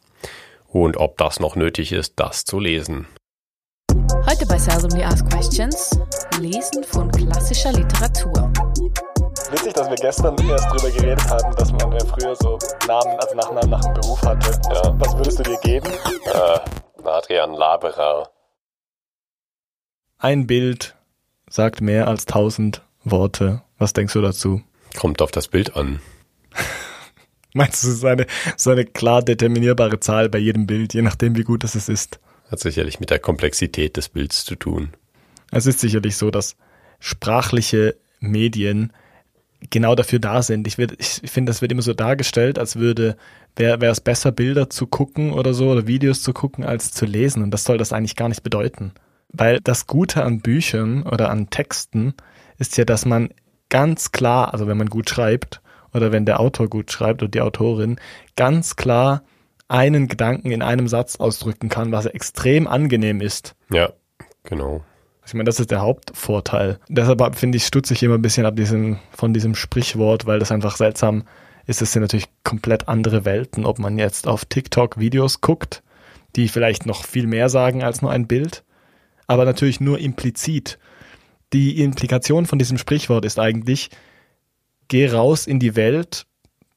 und 0.68 0.98
ob 0.98 1.18
das 1.18 1.40
noch 1.40 1.56
nötig 1.56 1.92
ist, 1.92 2.14
das 2.18 2.46
zu 2.46 2.60
lesen. 2.60 3.08
Heute 4.28 4.46
bei 4.46 4.58
Seldomly 4.58 5.04
Ask 5.04 5.30
Questions 5.30 6.00
Lesen 6.40 6.84
von 6.84 7.12
klassischer 7.12 7.72
Literatur 7.72 8.52
witzig, 9.52 9.74
dass 9.74 9.90
wir 9.90 9.96
gestern 9.96 10.36
erst 10.48 10.66
drüber 10.72 10.92
geredet 10.92 11.30
haben, 11.30 11.56
dass 11.56 11.72
man 11.72 11.92
ja 11.92 12.06
früher 12.06 12.36
so 12.36 12.60
Namen, 12.88 13.18
also 13.20 13.36
Nachnamen 13.36 13.70
nach 13.70 13.84
dem 13.84 13.94
Beruf 13.94 14.22
hatte. 14.22 14.52
Ja. 14.74 14.94
Was 15.00 15.16
würdest 15.18 15.40
du 15.40 15.44
dir 15.44 15.58
geben? 15.64 15.88
Äh, 15.88 16.60
Adrian 17.04 17.54
Laberer. 17.54 18.30
Ein 20.18 20.48
Bild 20.48 20.96
sagt 21.50 21.82
mehr 21.82 22.08
als 22.08 22.26
tausend 22.26 22.84
Worte. 23.04 23.64
Was 23.78 23.94
denkst 23.94 24.14
du 24.14 24.22
dazu? 24.22 24.62
Kommt 24.98 25.22
auf 25.22 25.32
das 25.32 25.48
Bild 25.48 25.76
an. 25.76 26.02
Meinst 27.54 27.84
du, 27.84 27.88
es 27.88 27.96
ist 27.96 28.06
eine, 28.06 28.28
so 28.58 28.70
eine 28.70 28.86
klar 28.86 29.24
determinierbare 29.24 30.00
Zahl 30.00 30.30
bei 30.30 30.38
jedem 30.38 30.68
Bild, 30.68 30.94
je 30.94 31.02
nachdem, 31.02 31.36
wie 31.36 31.44
gut 31.44 31.64
es 31.64 31.76
ist? 31.76 32.20
Hat 32.52 32.60
sicherlich 32.60 33.00
mit 33.00 33.10
der 33.10 33.20
Komplexität 33.20 33.98
des 33.98 34.10
Bilds 34.10 34.46
zu 34.46 34.56
tun. 34.56 34.94
Es 35.52 35.66
ist 35.66 35.80
sicherlich 35.80 36.16
so, 36.18 36.30
dass 36.30 36.56
sprachliche 37.00 37.96
Medien 38.20 38.94
genau 39.70 39.96
dafür 39.96 40.20
da 40.20 40.42
sind. 40.42 40.68
Ich, 40.68 40.78
ich 40.78 41.32
finde, 41.32 41.50
das 41.50 41.62
wird 41.62 41.72
immer 41.72 41.82
so 41.82 41.94
dargestellt, 41.94 42.58
als 42.60 42.76
würde, 42.76 43.18
wäre 43.56 43.86
es 43.86 44.02
besser, 44.02 44.32
Bilder 44.32 44.70
zu 44.70 44.88
gucken 44.88 45.32
oder 45.32 45.54
so 45.54 45.70
oder 45.70 45.88
Videos 45.88 46.24
zu 46.24 46.34
gucken, 46.34 46.64
als 46.64 46.92
zu 46.92 47.06
lesen. 47.06 47.44
Und 47.44 47.52
das 47.52 47.64
soll 47.64 47.78
das 47.78 47.94
eigentlich 47.94 48.16
gar 48.16 48.30
nicht 48.30 48.44
bedeuten. 48.44 48.94
Weil 49.32 49.60
das 49.60 49.88
Gute 49.88 50.24
an 50.24 50.42
Büchern 50.42 51.04
oder 51.04 51.30
an 51.30 51.50
Texten 51.50 52.14
ist 52.58 52.78
ja, 52.78 52.86
dass 52.86 53.06
man 53.06 53.30
ganz 53.70 54.12
klar, 54.12 54.54
also 54.54 54.68
wenn 54.68 54.78
man 54.78 54.90
gut 54.90 55.10
schreibt 55.10 55.62
oder 55.94 56.12
wenn 56.12 56.26
der 56.26 56.40
Autor 56.40 56.68
gut 56.68 56.92
schreibt 56.92 57.22
oder 57.22 57.30
die 57.30 57.42
Autorin, 57.42 58.00
ganz 58.36 58.76
klar 58.76 59.24
einen 59.68 60.08
Gedanken 60.08 60.52
in 60.52 60.64
einem 60.64 60.88
Satz 60.88 61.18
ausdrücken 61.18 61.70
kann, 61.70 61.92
was 61.92 62.08
extrem 62.08 62.68
angenehm 62.68 63.22
ist. 63.22 63.56
Ja, 63.72 63.94
genau. 64.44 64.84
Ich 65.30 65.36
meine, 65.36 65.44
das 65.44 65.60
ist 65.60 65.70
der 65.70 65.82
Hauptvorteil. 65.82 66.80
Deshalb 66.90 67.36
finde 67.36 67.58
ich, 67.58 67.66
stutze 67.66 67.94
ich 67.94 68.02
immer 68.02 68.16
ein 68.16 68.22
bisschen 68.24 68.48
ab 68.48 68.56
diesem, 68.56 68.98
von 69.12 69.32
diesem 69.32 69.54
Sprichwort, 69.54 70.26
weil 70.26 70.40
das 70.40 70.52
einfach 70.52 70.76
seltsam 70.76 71.24
ist. 71.68 71.84
Es 71.84 71.94
sind 71.94 72.02
natürlich 72.02 72.26
komplett 72.44 72.88
andere 72.88 73.26
Welten, 73.26 73.64
ob 73.64 73.78
man 73.78 74.00
jetzt 74.00 74.28
auf 74.28 74.46
TikTok 74.46 74.98
Videos 74.98 75.40
guckt, 75.40 75.84
die 76.36 76.48
vielleicht 76.48 76.88
noch 76.88 77.06
viel 77.06 77.28
mehr 77.28 77.48
sagen 77.48 77.84
als 77.84 78.02
nur 78.02 78.10
ein 78.10 78.26
Bild, 78.26 78.64
aber 79.28 79.46
natürlich 79.46 79.80
nur 79.80 80.00
implizit. 80.00 80.80
Die 81.54 81.80
Implikation 81.80 82.48
von 82.48 82.58
diesem 82.58 82.80
Sprichwort 82.80 83.24
ist 83.24 83.38
eigentlich, 83.38 83.92
geh 84.88 85.08
raus 85.10 85.46
in 85.46 85.60
die 85.60 85.76
Welt, 85.76 86.26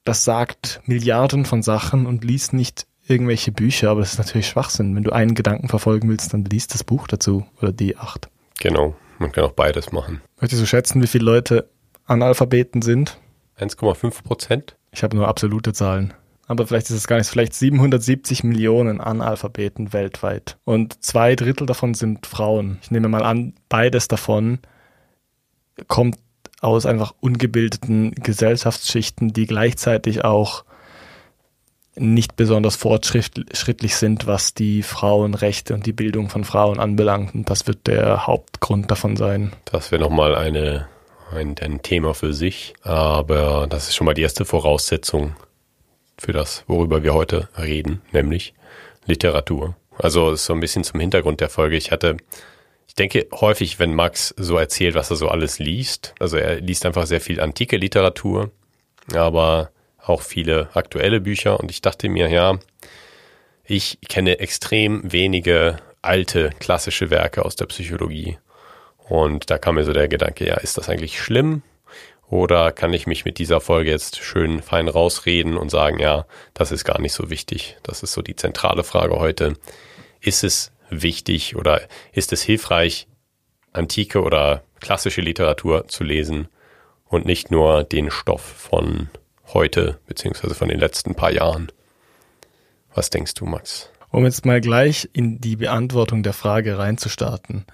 das 0.05 0.25
sagt 0.25 0.83
Milliarden 0.85 1.47
von 1.47 1.63
Sachen 1.63 2.05
und 2.05 2.23
liest 2.23 2.53
nicht 2.53 2.87
irgendwelche 3.07 3.51
Bücher, 3.51 3.89
aber 3.89 4.01
das 4.01 4.13
ist 4.13 4.19
natürlich 4.19 4.49
Schwachsinn. 4.49 4.95
Wenn 4.95 5.05
du 5.05 5.11
einen 5.11 5.35
Gedanken 5.35 5.69
verfolgen 5.69 6.11
willst, 6.11 6.35
dann 6.35 6.45
liest 6.45 6.75
das 6.75 6.85
Buch 6.85 7.07
dazu 7.07 7.47
oder 7.63 7.73
die 7.73 7.97
acht. 7.97 8.29
Genau, 8.61 8.95
man 9.19 9.33
kann 9.33 9.45
auch 9.45 9.53
beides 9.53 9.93
machen. 9.93 10.21
Möchtest 10.41 10.63
du 10.63 10.67
schätzen, 10.67 11.03
wie 11.03 11.07
viele 11.07 11.25
Leute 11.25 11.69
Analphabeten 12.07 12.83
sind? 12.83 13.19
1,5 13.59 14.23
Prozent? 14.23 14.77
Ich 14.91 15.03
habe 15.03 15.17
nur 15.17 15.29
absolute 15.29 15.73
Zahlen. 15.73 16.15
Aber 16.47 16.67
vielleicht 16.67 16.91
ist 16.91 16.97
es 16.97 17.07
gar 17.07 17.17
nicht, 17.17 17.29
vielleicht 17.29 17.55
770 17.55 18.45
Millionen 18.45 19.01
Analphabeten 19.01 19.93
weltweit. 19.93 20.59
Und 20.65 21.03
zwei 21.03 21.37
Drittel 21.37 21.67
davon 21.67 21.95
sind 21.95 22.27
Frauen. 22.27 22.79
Ich 22.83 22.91
nehme 22.91 23.09
mal 23.09 23.23
an, 23.23 23.55
beides 23.69 24.09
davon 24.09 24.59
kommt 25.89 26.19
aus 26.61 26.87
einfach 26.87 27.15
ungebildeten 27.21 28.13
Gesellschaftsschichten, 28.13 29.33
die 29.33 29.47
gleichzeitig 29.47 30.25
auch 30.25 30.65
nicht 31.95 32.37
besonders 32.37 32.77
fortschrittlich 32.77 33.97
sind, 33.97 34.27
was 34.27 34.55
die 34.55 34.83
Frauenrechte 34.83 35.75
und 35.75 35.85
die 35.85 35.93
Bildung 35.93 36.31
von 36.31 36.45
Frauen 36.45 36.81
anbelangt. 36.81 37.35
Und 37.35 37.51
das 37.51 37.67
wird 37.67 37.87
der 37.87 38.27
Hauptgrund 38.27 38.91
davon 38.91 39.17
sein. 39.17 39.53
Das 39.67 39.93
wäre 39.93 40.03
nochmal 40.03 40.35
eine, 40.35 40.89
ein, 41.35 41.55
ein 41.61 41.83
Thema 41.83 42.15
für 42.15 42.33
sich. 42.33 42.75
Aber 42.83 43.67
das 43.69 43.89
ist 43.89 43.95
schon 43.95 44.07
mal 44.07 44.15
die 44.15 44.23
erste 44.23 44.45
Voraussetzung 44.45 45.35
für 46.19 46.33
das, 46.33 46.65
worüber 46.67 47.03
wir 47.03 47.15
heute 47.15 47.49
reden, 47.59 48.01
nämlich 48.13 48.55
Literatur. 49.07 49.77
Also 49.99 50.35
so 50.37 50.53
ein 50.53 50.61
bisschen 50.61 50.85
zum 50.85 51.01
Hintergrund 51.01 51.41
der 51.41 51.51
Folge. 51.51 51.77
Ich 51.77 51.91
hatte, 51.91 52.17
ich 52.87 52.95
denke 52.95 53.27
häufig, 53.33 53.79
wenn 53.79 53.95
Max 53.95 54.33
so 54.39 54.57
erzählt, 54.57 54.95
was 54.95 55.11
er 55.11 55.17
so 55.17 55.29
alles 55.29 55.59
liest, 55.59 56.15
also 56.21 56.37
er 56.37 56.61
liest 56.61 56.87
einfach 56.87 57.07
sehr 57.07 57.21
viel 57.21 57.41
antike 57.41 57.77
Literatur, 57.77 58.51
aber 59.13 59.72
auch 60.05 60.23
viele 60.23 60.69
aktuelle 60.75 61.21
Bücher 61.21 61.61
und 61.61 61.71
ich 61.71 61.83
dachte 61.83 62.09
mir, 62.09 62.29
ja, 62.29 62.59
ich 63.65 63.99
kenne 64.09 64.39
extrem 64.41 65.13
wenige 65.13 65.77
alte 66.03 66.51
klassische 66.59 67.11
Werke 67.11 67.45
aus 67.45 67.57
der 67.57 67.67
Psychologie. 67.67 68.39
Und 69.09 69.51
da 69.51 69.59
kam 69.59 69.77
mir 69.77 69.85
so 69.85 69.93
der 69.93 70.09
Gedanke, 70.09 70.47
ja, 70.47 70.57
ist 70.57 70.77
das 70.77 70.89
eigentlich 70.89 71.21
schlimm? 71.21 71.63
Oder 72.29 72.73
kann 72.73 72.93
ich 72.95 73.07
mich 73.07 73.25
mit 73.25 73.39
dieser 73.39 73.61
Folge 73.61 73.91
jetzt 73.91 74.17
schön 74.23 74.63
fein 74.63 74.89
rausreden 74.89 75.57
und 75.57 75.71
sagen, 75.71 75.99
ja, 75.99 76.27
das 76.55 76.73
ist 76.73 76.85
gar 76.85 77.01
nicht 77.01 77.13
so 77.13 77.29
wichtig. 77.31 77.77
Das 77.83 78.03
ist 78.03 78.13
so 78.13 78.23
die 78.23 78.37
zentrale 78.37 78.85
Frage 78.85 79.17
heute. 79.17 79.55
Ist 80.21 80.43
es 80.43 80.73
wichtig 80.89 81.57
oder 81.57 81.83
ist 82.13 82.33
es 82.33 82.43
hilfreich, 82.43 83.07
antike 83.73 84.23
oder 84.23 84.63
klassische 84.81 85.21
Literatur 85.21 85.89
zu 85.89 86.05
lesen 86.05 86.49
und 87.05 87.27
nicht 87.27 87.51
nur 87.51 87.85
den 87.85 88.11
Stoff 88.11 88.43
von 88.43 89.09
heute, 89.55 89.99
beziehungsweise 90.07 90.55
von 90.55 90.69
den 90.69 90.79
letzten 90.79 91.15
paar 91.15 91.33
Jahren. 91.33 91.71
Was 92.95 93.11
denkst 93.11 93.35
du, 93.35 93.47
Max? 93.47 93.91
Um 94.11 94.25
jetzt 94.25 94.45
mal 94.45 94.61
gleich 94.61 95.09
in 95.13 95.41
die 95.41 95.57
Beantwortung 95.57 96.23
der 96.23 96.35
Frage 96.35 96.79
reinzustarten, 96.79 97.65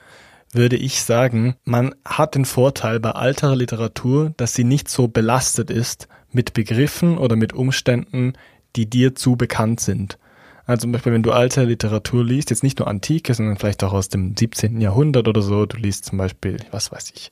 würde 0.53 0.77
ich 0.77 1.03
sagen, 1.03 1.57
man 1.65 1.95
hat 2.05 2.35
den 2.35 2.45
Vorteil 2.45 3.01
bei 3.01 3.11
alterer 3.11 3.57
Literatur, 3.57 4.33
dass 4.37 4.55
sie 4.55 4.65
nicht 4.65 4.89
so 4.89 5.09
belastet 5.09 5.71
ist 5.71 6.09
mit 6.31 6.55
Begriffen 6.55 7.19
oder 7.19 7.37
mit 7.37 7.53
Umständen, 7.53 8.35
die 8.77 8.89
dir 8.89 9.15
zu 9.15 9.37
bekannt 9.37 9.81
sind. 9.81 10.19
Also 10.65 10.83
zum 10.83 10.93
Beispiel, 10.93 11.13
wenn 11.13 11.23
du 11.23 11.33
alte 11.33 11.65
Literatur 11.65 12.25
liest, 12.25 12.51
jetzt 12.51 12.63
nicht 12.63 12.79
nur 12.79 12.89
Antike, 12.89 13.33
sondern 13.33 13.57
vielleicht 13.57 13.83
auch 13.83 13.95
aus 13.95 14.11
dem 14.11 14.37
17. 14.37 14.81
Jahrhundert 14.81 15.27
oder 15.27 15.41
so, 15.41 15.65
du 15.67 15.79
liest 15.79 16.05
zum 16.05 16.19
Beispiel, 16.19 16.59
was 16.71 16.93
weiß 16.93 17.13
ich, 17.15 17.31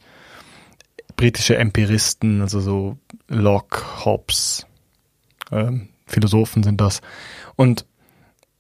britische 1.17 1.57
Empiristen, 1.57 2.41
also 2.41 2.61
so 2.61 2.99
Locke, 3.29 3.83
Hobbes, 4.05 4.67
ähm, 5.51 5.89
Philosophen 6.07 6.63
sind 6.63 6.81
das. 6.81 7.01
Und 7.57 7.87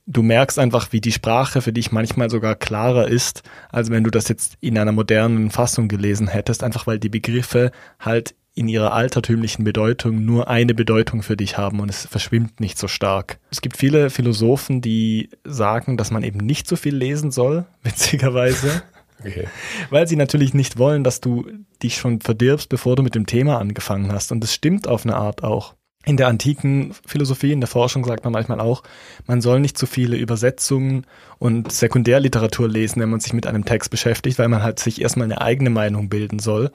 du 0.06 0.22
merkst 0.22 0.58
einfach, 0.58 0.92
wie 0.92 1.00
die 1.00 1.12
Sprache 1.12 1.60
für 1.60 1.72
dich 1.72 1.92
manchmal 1.92 2.30
sogar 2.30 2.54
klarer 2.54 3.08
ist, 3.08 3.42
als 3.70 3.90
wenn 3.90 4.04
du 4.04 4.10
das 4.10 4.28
jetzt 4.28 4.56
in 4.60 4.78
einer 4.78 4.92
modernen 4.92 5.50
Fassung 5.50 5.88
gelesen 5.88 6.28
hättest, 6.28 6.62
einfach 6.62 6.86
weil 6.86 6.98
die 6.98 7.08
Begriffe 7.08 7.72
halt 8.00 8.34
in 8.54 8.68
ihrer 8.68 8.94
altertümlichen 8.94 9.64
Bedeutung 9.64 10.24
nur 10.24 10.48
eine 10.48 10.72
Bedeutung 10.74 11.22
für 11.22 11.36
dich 11.36 11.58
haben 11.58 11.78
und 11.78 11.90
es 11.90 12.06
verschwimmt 12.06 12.58
nicht 12.58 12.78
so 12.78 12.88
stark. 12.88 13.38
Es 13.50 13.60
gibt 13.60 13.76
viele 13.76 14.08
Philosophen, 14.08 14.80
die 14.80 15.28
sagen, 15.44 15.98
dass 15.98 16.10
man 16.10 16.22
eben 16.22 16.38
nicht 16.38 16.66
so 16.66 16.74
viel 16.74 16.96
lesen 16.96 17.30
soll, 17.30 17.66
witzigerweise. 17.82 18.82
Okay. 19.20 19.48
Weil 19.90 20.06
sie 20.06 20.16
natürlich 20.16 20.54
nicht 20.54 20.78
wollen, 20.78 21.04
dass 21.04 21.20
du 21.20 21.46
dich 21.82 21.96
schon 21.96 22.20
verdirbst, 22.20 22.68
bevor 22.68 22.96
du 22.96 23.02
mit 23.02 23.14
dem 23.14 23.26
Thema 23.26 23.58
angefangen 23.58 24.12
hast. 24.12 24.32
Und 24.32 24.40
das 24.40 24.54
stimmt 24.54 24.88
auf 24.88 25.04
eine 25.04 25.16
Art 25.16 25.44
auch. 25.44 25.74
In 26.04 26.16
der 26.16 26.28
antiken 26.28 26.94
Philosophie, 27.04 27.50
in 27.50 27.60
der 27.60 27.68
Forschung 27.68 28.04
sagt 28.04 28.22
man 28.22 28.32
manchmal 28.32 28.60
auch, 28.60 28.84
man 29.26 29.40
soll 29.40 29.58
nicht 29.58 29.76
zu 29.76 29.86
viele 29.86 30.16
Übersetzungen 30.16 31.04
und 31.38 31.72
Sekundärliteratur 31.72 32.68
lesen, 32.68 33.02
wenn 33.02 33.10
man 33.10 33.18
sich 33.18 33.32
mit 33.32 33.44
einem 33.44 33.64
Text 33.64 33.90
beschäftigt, 33.90 34.38
weil 34.38 34.46
man 34.46 34.62
halt 34.62 34.78
sich 34.78 35.00
erstmal 35.00 35.24
eine 35.24 35.40
eigene 35.40 35.70
Meinung 35.70 36.08
bilden 36.08 36.38
soll 36.38 36.70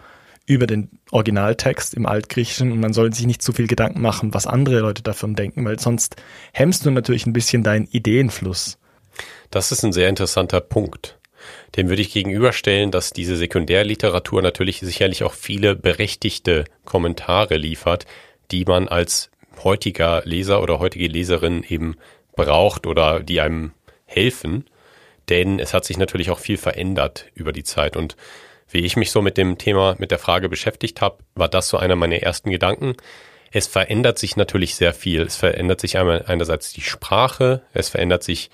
über 0.48 0.68
den 0.68 0.90
Originaltext 1.12 1.94
im 1.94 2.08
Altgriechischen 2.08 2.74
und 2.74 2.82
man 2.82 2.92
soll 2.92 3.14
sich 3.14 3.26
nicht 3.26 3.42
zu 3.42 3.54
viel 3.54 3.68
Gedanken 3.68 4.02
machen, 4.02 4.34
was 4.34 4.48
andere 4.48 4.80
Leute 4.80 5.02
davon 5.02 5.36
denken, 5.36 5.64
weil 5.64 5.80
sonst 5.80 6.18
hemmst 6.52 6.86
du 6.86 6.92
natürlich 6.92 7.26
ein 7.26 7.32
bisschen 7.32 7.64
deinen 7.64 7.86
Ideenfluss. 7.86 8.80
Das 9.50 9.72
ist 9.72 9.86
ein 9.86 9.94
sehr 9.94 10.10
interessanter 10.10 10.60
Punkt 10.60 11.21
dem 11.75 11.90
würde 11.90 12.01
ich 12.01 12.12
gegenüberstellen, 12.12 12.92
dass 12.92 13.12
diese 13.12 13.36
Sekundärliteratur 13.36 14.42
natürlich 14.42 14.80
sicherlich 14.80 15.24
auch 15.24 15.34
viele 15.34 15.75
berechtigte 15.75 16.66
Kommentare 16.86 17.58
liefert, 17.58 18.06
die 18.51 18.66
man 18.66 18.88
als 18.88 19.32
heutiger 19.63 20.22
Leser 20.25 20.62
oder 20.62 20.80
heutige 20.80 21.08
Leserin 21.08 21.63
eben 21.63 21.96
braucht 22.36 22.88
oder 22.88 23.22
die 23.22 23.42
einem 23.42 23.72
helfen. 24.06 24.66
Denn 25.30 25.60
es 25.60 25.74
hat 25.74 25.86
sich 25.86 25.98
natürlich 25.98 26.30
auch 26.30 26.40
viel 26.40 26.58
verändert 26.58 27.28
über 27.34 27.54
die 27.54 27.63
Zeit. 27.63 27.96
Und 27.96 28.18
wie 28.70 28.80
ich 28.80 28.98
mich 28.98 29.12
so 29.12 29.22
mit 29.22 29.38
dem 29.38 29.58
Thema, 29.58 29.96
mit 29.98 30.12
der 30.12 30.20
Frage 30.20 30.50
beschäftigt 30.50 31.00
habe, 31.00 31.20
war 31.36 31.48
das 31.48 31.70
so 31.70 31.78
einer 31.78 31.96
meiner 31.96 32.18
ersten 32.18 32.51
Gedanken. 32.51 32.96
Es 33.51 33.68
verändert 33.68 34.18
sich 34.18 34.36
natürlich 34.36 34.75
sehr 34.75 34.94
viel. 34.94 35.22
Es 35.22 35.38
verändert 35.38 35.80
sich 35.80 35.98
einmal 35.98 36.24
einerseits 36.25 36.74
die 36.74 36.82
Sprache, 36.82 37.62
es 37.74 37.90
verändert 37.90 38.24
sich 38.24 38.50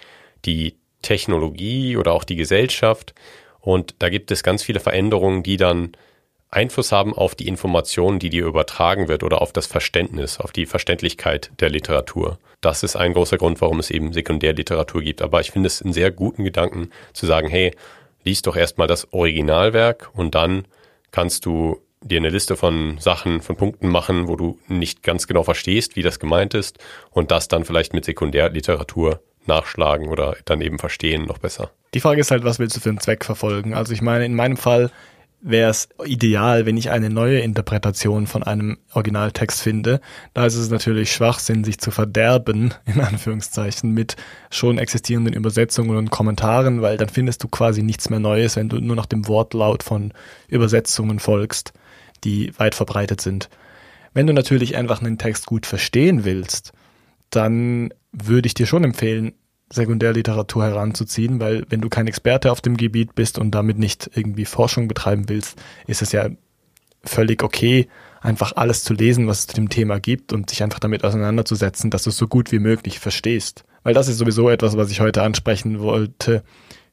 die 0.46 0.76
Technologie 1.02 1.98
oder 1.98 2.14
auch 2.14 2.24
die 2.24 2.36
Gesellschaft. 2.36 3.14
Und 3.60 3.96
da 4.00 4.10
gibt 4.10 4.32
es 4.32 4.44
ganz 4.44 4.64
viele 4.64 4.80
Veränderungen, 4.80 5.44
die 5.44 5.58
dann 5.58 5.92
Einfluss 6.50 6.92
haben 6.92 7.14
auf 7.14 7.36
die 7.36 7.48
Informationen, 7.48 8.20
die 8.20 8.30
dir 8.30 8.46
übertragen 8.46 9.10
wird 9.10 9.24
oder 9.24 9.42
auf 9.42 9.52
das 9.52 9.68
Verständnis, 9.68 10.40
auf 10.40 10.52
die 10.52 10.66
Verständlichkeit 10.66 11.52
der 11.60 11.70
Literatur. 11.70 12.40
Das 12.62 12.84
ist 12.84 12.96
ein 12.96 13.14
großer 13.14 13.38
Grund, 13.38 13.60
warum 13.60 13.80
es 13.80 13.92
eben 13.92 14.14
Sekundärliteratur 14.14 15.02
gibt. 15.02 15.22
Aber 15.22 15.42
ich 15.42 15.52
finde 15.52 15.68
es 15.68 15.82
einen 15.82 15.94
sehr 15.94 16.12
guten 16.12 16.44
Gedanken 16.44 16.90
zu 17.14 17.26
sagen, 17.26 17.50
hey, 17.50 17.74
lies 18.24 18.42
doch 18.42 18.56
erstmal 18.56 18.88
das 18.88 19.12
Originalwerk 19.12 20.10
und 20.14 20.36
dann 20.36 20.66
kannst 21.12 21.46
du 21.46 21.82
dir 22.02 22.20
eine 22.20 22.30
Liste 22.30 22.56
von 22.56 22.98
Sachen, 23.00 23.42
von 23.42 23.58
Punkten 23.58 23.90
machen, 23.90 24.28
wo 24.28 24.36
du 24.36 24.60
nicht 24.68 25.04
ganz 25.04 25.28
genau 25.28 25.44
verstehst, 25.44 25.96
wie 25.96 26.04
das 26.04 26.20
gemeint 26.20 26.54
ist 26.54 26.78
und 27.12 27.32
das 27.32 27.48
dann 27.48 27.66
vielleicht 27.66 27.94
mit 27.94 28.06
Sekundärliteratur 28.06 29.22
nachschlagen 29.48 30.08
oder 30.08 30.36
dann 30.46 30.62
eben 30.62 30.80
verstehen 30.80 31.26
noch 31.26 31.38
besser. 31.38 31.72
Die 31.94 32.00
Frage 32.00 32.22
ist 32.22 32.32
halt, 32.32 32.44
was 32.44 32.60
willst 32.60 32.76
du 32.76 32.80
für 32.80 32.90
einen 32.90 33.00
Zweck 33.00 33.26
verfolgen? 33.26 33.74
Also 33.74 33.94
ich 33.94 34.02
meine, 34.02 34.26
in 34.26 34.36
meinem 34.36 34.58
Fall 34.58 34.92
wäre 35.40 35.70
es 35.70 35.90
ideal, 36.04 36.66
wenn 36.66 36.78
ich 36.78 36.90
eine 36.90 37.10
neue 37.10 37.40
Interpretation 37.40 38.28
von 38.28 38.44
einem 38.44 38.78
Originaltext 38.94 39.62
finde. 39.62 40.02
Da 40.34 40.46
ist 40.46 40.56
es 40.56 40.70
natürlich 40.70 41.14
Schwachsinn, 41.14 41.64
sich 41.64 41.80
zu 41.80 41.92
verderben, 41.92 42.74
in 42.86 43.02
Anführungszeichen, 43.02 43.92
mit 43.94 44.16
schon 44.50 44.78
existierenden 44.78 45.34
Übersetzungen 45.34 45.96
und 45.98 46.10
Kommentaren, 46.10 46.82
weil 46.82 46.98
dann 46.98 47.10
findest 47.10 47.44
du 47.44 47.48
quasi 47.48 47.84
nichts 47.84 48.10
mehr 48.10 48.20
Neues, 48.20 48.56
wenn 48.56 48.70
du 48.70 48.80
nur 48.80 48.96
nach 48.96 49.06
dem 49.06 49.28
Wortlaut 49.28 49.84
von 49.84 50.12
Übersetzungen 50.48 51.20
folgst, 51.20 51.74
die 52.24 52.52
weit 52.58 52.76
verbreitet 52.76 53.22
sind. 53.22 53.50
Wenn 54.14 54.28
du 54.28 54.34
natürlich 54.34 54.76
einfach 54.76 55.02
einen 55.02 55.20
Text 55.20 55.46
gut 55.46 55.68
verstehen 55.68 56.26
willst, 56.26 56.74
dann 57.30 57.94
würde 58.24 58.48
ich 58.48 58.54
dir 58.54 58.66
schon 58.66 58.84
empfehlen, 58.84 59.34
Sekundärliteratur 59.72 60.64
heranzuziehen, 60.64 61.40
weil 61.40 61.66
wenn 61.70 61.82
du 61.82 61.90
kein 61.90 62.08
Experte 62.08 62.52
auf 62.52 62.62
dem 62.62 62.78
Gebiet 62.78 63.16
bist 63.16 63.38
und 63.38 63.52
damit 63.52 63.78
nicht 63.78 64.10
irgendwie 64.16 64.46
Forschung 64.46 64.88
betreiben 64.88 65.28
willst, 65.28 65.60
ist 65.88 66.02
es 66.02 66.14
ja 66.14 66.30
völlig 67.04 67.44
okay, 67.44 67.88
einfach 68.22 68.54
alles 68.56 68.84
zu 68.84 68.94
lesen, 68.94 69.28
was 69.28 69.40
es 69.40 69.48
zu 69.48 69.56
dem 69.56 69.70
Thema 69.70 70.00
gibt 70.00 70.34
und 70.34 70.50
sich 70.50 70.64
einfach 70.64 70.80
damit 70.80 71.04
auseinanderzusetzen, 71.04 71.90
dass 71.90 72.04
du 72.04 72.10
es 72.10 72.18
so 72.18 72.28
gut 72.28 72.52
wie 72.52 72.60
möglich 72.60 73.00
verstehst. 73.00 73.66
Weil 73.84 73.94
das 73.94 74.08
ist 74.08 74.18
sowieso 74.18 74.50
etwas, 74.50 74.78
was 74.78 74.92
ich 74.92 75.00
heute 75.00 75.22
ansprechen 75.22 75.80
wollte. 75.80 76.44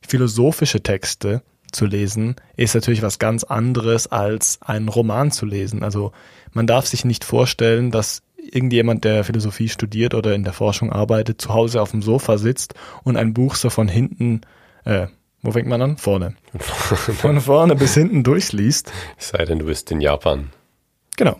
Philosophische 0.00 0.82
Texte 0.82 1.42
zu 1.72 1.86
lesen, 1.86 2.36
ist 2.56 2.74
natürlich 2.74 3.02
was 3.02 3.18
ganz 3.18 3.44
anderes 3.44 4.06
als 4.06 4.58
einen 4.62 4.88
Roman 4.88 5.30
zu 5.30 5.44
lesen. 5.44 5.82
Also 5.82 6.12
man 6.52 6.66
darf 6.66 6.86
sich 6.86 7.04
nicht 7.04 7.24
vorstellen, 7.24 7.90
dass 7.90 8.22
irgendjemand, 8.52 9.04
der 9.04 9.24
Philosophie 9.24 9.68
studiert 9.68 10.14
oder 10.14 10.34
in 10.34 10.44
der 10.44 10.52
Forschung 10.52 10.92
arbeitet, 10.92 11.40
zu 11.40 11.52
Hause 11.52 11.80
auf 11.80 11.90
dem 11.90 12.02
Sofa 12.02 12.38
sitzt 12.38 12.74
und 13.02 13.16
ein 13.16 13.34
Buch 13.34 13.54
so 13.54 13.70
von 13.70 13.88
hinten, 13.88 14.42
äh, 14.84 15.06
wo 15.42 15.52
fängt 15.52 15.68
man 15.68 15.82
an? 15.82 15.96
Vorne. 15.96 16.34
von 16.58 17.40
vorne 17.40 17.76
bis 17.76 17.94
hinten 17.94 18.22
durchliest. 18.22 18.92
Es 19.18 19.28
sei 19.28 19.44
denn, 19.44 19.58
du 19.58 19.66
bist 19.66 19.90
in 19.90 20.00
Japan. 20.00 20.50
Genau. 21.16 21.36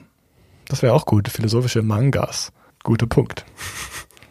Das 0.68 0.82
wäre 0.82 0.94
auch 0.94 1.06
gut. 1.06 1.28
Philosophische 1.28 1.82
Mangas. 1.82 2.52
Guter 2.82 3.06
Punkt. 3.06 3.44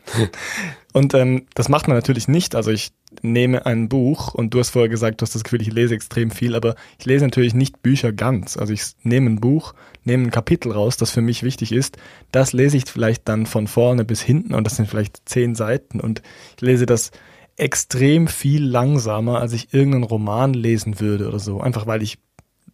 und 0.93 1.15
ähm, 1.15 1.47
das 1.55 1.69
macht 1.69 1.87
man 1.87 1.97
natürlich 1.97 2.27
nicht. 2.27 2.55
Also 2.55 2.69
ich 2.69 2.91
nehme 3.23 3.65
ein 3.65 3.89
Buch 3.89 4.33
und 4.33 4.53
du 4.53 4.59
hast 4.59 4.69
vorher 4.69 4.89
gesagt, 4.89 5.19
du 5.19 5.23
hast 5.23 5.33
das 5.33 5.43
Gefühl, 5.43 5.61
ich 5.61 5.73
lese 5.73 5.95
extrem 5.95 6.29
viel, 6.29 6.55
aber 6.55 6.75
ich 6.99 7.05
lese 7.05 7.25
natürlich 7.25 7.55
nicht 7.55 7.81
Bücher 7.81 8.13
ganz. 8.13 8.57
Also 8.57 8.73
ich 8.73 8.83
nehme 9.01 9.31
ein 9.31 9.39
Buch, 9.39 9.73
nehme 10.03 10.23
ein 10.23 10.31
Kapitel 10.31 10.71
raus, 10.71 10.95
das 10.95 11.09
für 11.09 11.21
mich 11.21 11.41
wichtig 11.41 11.71
ist. 11.71 11.97
Das 12.31 12.53
lese 12.53 12.77
ich 12.77 12.85
vielleicht 12.85 13.27
dann 13.27 13.47
von 13.47 13.67
vorne 13.67 14.05
bis 14.05 14.21
hinten 14.21 14.53
und 14.53 14.65
das 14.65 14.75
sind 14.75 14.87
vielleicht 14.87 15.27
zehn 15.27 15.55
Seiten 15.55 15.99
und 15.99 16.21
ich 16.55 16.61
lese 16.61 16.85
das 16.85 17.11
extrem 17.57 18.27
viel 18.27 18.63
langsamer, 18.63 19.39
als 19.39 19.53
ich 19.53 19.73
irgendeinen 19.73 20.03
Roman 20.03 20.53
lesen 20.53 20.99
würde 20.99 21.27
oder 21.27 21.39
so. 21.39 21.59
Einfach 21.59 21.87
weil 21.87 22.03
ich 22.03 22.19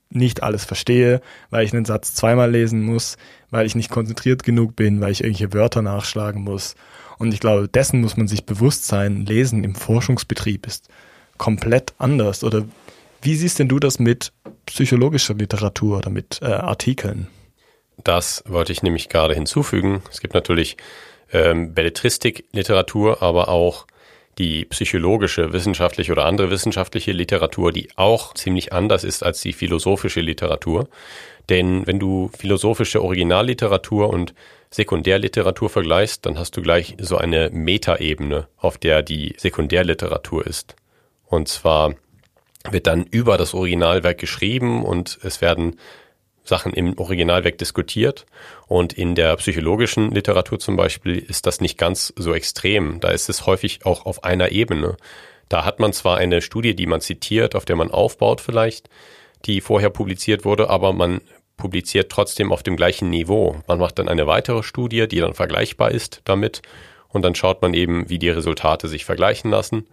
nicht 0.09 0.43
alles 0.43 0.65
verstehe, 0.65 1.21
weil 1.51 1.65
ich 1.65 1.73
einen 1.73 1.85
Satz 1.85 2.15
zweimal 2.15 2.51
lesen 2.51 2.83
muss, 2.83 3.17
weil 3.49 3.65
ich 3.65 3.75
nicht 3.75 3.91
konzentriert 3.91 4.43
genug 4.43 4.75
bin, 4.75 4.99
weil 5.01 5.11
ich 5.11 5.23
irgendwelche 5.23 5.53
Wörter 5.53 5.81
nachschlagen 5.81 6.43
muss. 6.43 6.75
Und 7.19 7.33
ich 7.33 7.39
glaube, 7.41 7.67
dessen 7.67 8.01
muss 8.01 8.17
man 8.17 8.27
sich 8.27 8.45
bewusst 8.45 8.88
sein. 8.88 9.25
Lesen 9.25 9.63
im 9.63 9.75
Forschungsbetrieb 9.75 10.65
ist 10.65 10.88
komplett 11.38 11.93
anders. 11.99 12.43
Oder 12.43 12.65
wie 13.21 13.35
siehst 13.35 13.59
denn 13.59 13.67
du 13.67 13.77
das 13.77 13.99
mit 13.99 14.31
psychologischer 14.65 15.35
Literatur 15.35 15.97
oder 15.97 16.09
mit 16.09 16.39
äh, 16.41 16.45
Artikeln? 16.45 17.27
Das 18.03 18.43
wollte 18.47 18.71
ich 18.71 18.81
nämlich 18.81 19.09
gerade 19.09 19.33
hinzufügen. 19.33 20.01
Es 20.09 20.21
gibt 20.21 20.33
natürlich 20.33 20.77
ähm, 21.33 21.73
Belletristik-Literatur, 21.73 23.21
aber 23.21 23.49
auch 23.49 23.85
die 24.38 24.63
psychologische, 24.65 25.51
wissenschaftliche 25.51 26.13
oder 26.13 26.25
andere 26.25 26.49
wissenschaftliche 26.49 27.11
Literatur, 27.11 27.73
die 27.73 27.89
auch 27.97 28.33
ziemlich 28.33 28.71
anders 28.71 29.03
ist 29.03 29.21
als 29.21 29.41
die 29.41 29.51
philosophische 29.51 30.21
Literatur. 30.21 30.88
Denn 31.49 31.85
wenn 31.85 31.99
du 31.99 32.31
philosophische 32.38 33.03
Originalliteratur 33.03 34.09
und 34.09 34.33
Sekundärliteratur 34.71 35.69
vergleichst, 35.69 36.25
dann 36.25 36.38
hast 36.38 36.55
du 36.55 36.61
gleich 36.61 36.95
so 36.99 37.17
eine 37.17 37.49
Metaebene, 37.51 38.47
auf 38.57 38.77
der 38.77 39.01
die 39.01 39.33
Sekundärliteratur 39.38 40.45
ist. 40.45 40.75
Und 41.25 41.47
zwar 41.47 41.95
wird 42.69 42.88
dann 42.88 43.05
über 43.05 43.38
das 43.38 43.53
Originalwerk 43.53 44.17
geschrieben 44.17 44.83
und 44.83 45.19
es 45.23 45.41
werden 45.41 45.79
Sachen 46.43 46.73
im 46.73 46.97
Originalwerk 46.97 47.57
diskutiert. 47.57 48.25
Und 48.67 48.93
in 48.93 49.15
der 49.15 49.35
psychologischen 49.38 50.11
Literatur 50.11 50.59
zum 50.59 50.75
Beispiel 50.75 51.17
ist 51.17 51.45
das 51.45 51.61
nicht 51.61 51.77
ganz 51.77 52.13
so 52.15 52.33
extrem. 52.33 52.99
Da 52.99 53.09
ist 53.09 53.29
es 53.29 53.45
häufig 53.45 53.85
auch 53.85 54.05
auf 54.05 54.23
einer 54.23 54.51
Ebene. 54.51 54.97
Da 55.47 55.65
hat 55.65 55.79
man 55.79 55.93
zwar 55.93 56.17
eine 56.17 56.41
Studie, 56.41 56.75
die 56.75 56.85
man 56.85 57.01
zitiert, 57.01 57.55
auf 57.55 57.65
der 57.65 57.75
man 57.75 57.91
aufbaut 57.91 58.41
vielleicht, 58.41 58.89
die 59.45 59.61
vorher 59.61 59.89
publiziert 59.89 60.45
wurde, 60.45 60.69
aber 60.69 60.93
man 60.93 61.21
publiziert 61.59 62.11
trotzdem 62.11 62.51
auf 62.51 62.63
dem 62.63 62.75
gleichen 62.75 63.11
Niveau. 63.11 63.57
Man 63.67 63.77
macht 63.77 63.99
dann 63.99 64.09
eine 64.09 64.25
weitere 64.25 64.63
Studie, 64.63 65.07
die 65.07 65.19
dann 65.19 65.35
vergleichbar 65.35 65.91
ist 65.91 66.21
damit. 66.25 66.63
Und 67.09 67.23
dann 67.23 67.35
schaut 67.35 67.61
man 67.61 67.75
eben, 67.75 68.09
wie 68.09 68.17
die 68.17 68.29
Resultate 68.29 68.87
sich 68.87 69.05
vergleichen 69.05 69.51
lassen. 69.51 69.85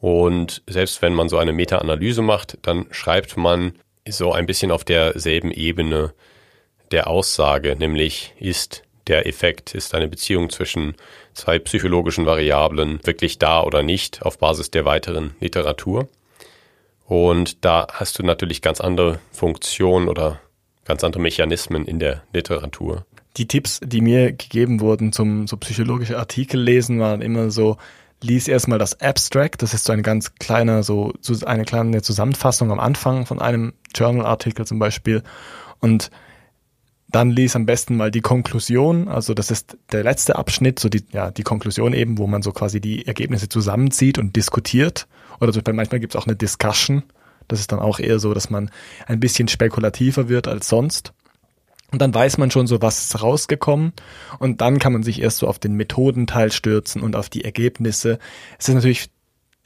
Und 0.00 0.62
selbst 0.66 1.02
wenn 1.02 1.14
man 1.14 1.28
so 1.28 1.38
eine 1.38 1.52
Meta-Analyse 1.52 2.22
macht, 2.22 2.58
dann 2.62 2.86
schreibt 2.90 3.36
man 3.36 3.74
so 4.08 4.32
ein 4.32 4.46
bisschen 4.46 4.70
auf 4.70 4.84
derselben 4.84 5.50
Ebene 5.50 6.14
der 6.90 7.08
Aussage, 7.08 7.76
nämlich 7.76 8.32
ist 8.38 8.82
der 9.06 9.26
Effekt, 9.26 9.74
ist 9.74 9.94
eine 9.94 10.08
Beziehung 10.08 10.50
zwischen 10.50 10.94
zwei 11.34 11.58
psychologischen 11.58 12.26
Variablen 12.26 13.00
wirklich 13.04 13.38
da 13.38 13.62
oder 13.62 13.82
nicht 13.82 14.22
auf 14.22 14.38
Basis 14.38 14.70
der 14.70 14.84
weiteren 14.84 15.34
Literatur. 15.40 16.08
Und 17.06 17.64
da 17.64 17.86
hast 17.92 18.18
du 18.18 18.22
natürlich 18.22 18.62
ganz 18.62 18.80
andere 18.80 19.18
Funktionen 19.32 20.08
oder 20.08 20.40
ganz 20.84 21.04
andere 21.04 21.22
Mechanismen 21.22 21.84
in 21.84 21.98
der 21.98 22.22
Literatur. 22.32 23.04
Die 23.36 23.46
Tipps, 23.46 23.80
die 23.82 24.00
mir 24.00 24.32
gegeben 24.32 24.80
wurden 24.80 25.12
zum 25.12 25.46
so 25.46 25.56
psychologische 25.56 26.18
Artikel 26.18 26.60
lesen, 26.60 26.98
waren 26.98 27.22
immer 27.22 27.50
so, 27.50 27.76
lies 28.22 28.48
erstmal 28.48 28.78
das 28.78 29.00
Abstract, 29.00 29.62
das 29.62 29.72
ist 29.72 29.84
so 29.84 29.92
ein 29.92 30.02
ganz 30.02 30.34
kleiner, 30.34 30.82
so, 30.82 31.12
eine 31.44 31.64
kleine 31.64 32.02
Zusammenfassung 32.02 32.70
am 32.70 32.80
Anfang 32.80 33.26
von 33.26 33.40
einem 33.40 33.72
Journal-Artikel 33.94 34.66
zum 34.66 34.78
Beispiel 34.78 35.22
und 35.78 36.10
dann 37.10 37.30
lies 37.30 37.56
am 37.56 37.66
besten 37.66 37.96
mal 37.96 38.10
die 38.10 38.20
Konklusion, 38.20 39.08
also 39.08 39.34
das 39.34 39.50
ist 39.50 39.76
der 39.90 40.04
letzte 40.04 40.36
Abschnitt, 40.36 40.78
so 40.78 40.88
die, 40.88 41.04
ja, 41.12 41.30
die 41.30 41.42
Konklusion 41.42 41.92
eben, 41.92 42.18
wo 42.18 42.26
man 42.26 42.42
so 42.42 42.52
quasi 42.52 42.80
die 42.80 43.06
Ergebnisse 43.06 43.48
zusammenzieht 43.48 44.18
und 44.18 44.36
diskutiert. 44.36 45.08
Oder 45.40 45.52
manchmal 45.72 46.00
gibt 46.00 46.14
es 46.14 46.20
auch 46.20 46.26
eine 46.26 46.36
Discussion. 46.36 47.02
Das 47.50 47.60
ist 47.60 47.72
dann 47.72 47.80
auch 47.80 47.98
eher 47.98 48.18
so, 48.18 48.34
dass 48.34 48.50
man 48.50 48.70
ein 49.06 49.20
bisschen 49.20 49.48
spekulativer 49.48 50.28
wird 50.28 50.48
als 50.48 50.68
sonst. 50.68 51.12
Und 51.92 52.00
dann 52.00 52.14
weiß 52.14 52.38
man 52.38 52.50
schon 52.50 52.66
so, 52.66 52.80
was 52.80 53.02
ist 53.02 53.22
rausgekommen. 53.22 53.92
Und 54.38 54.60
dann 54.60 54.78
kann 54.78 54.92
man 54.92 55.02
sich 55.02 55.20
erst 55.20 55.38
so 55.38 55.48
auf 55.48 55.58
den 55.58 55.74
Methodenteil 55.74 56.52
stürzen 56.52 57.02
und 57.02 57.16
auf 57.16 57.28
die 57.28 57.44
Ergebnisse. 57.44 58.18
Es 58.58 58.68
ist 58.68 58.74
natürlich 58.74 59.10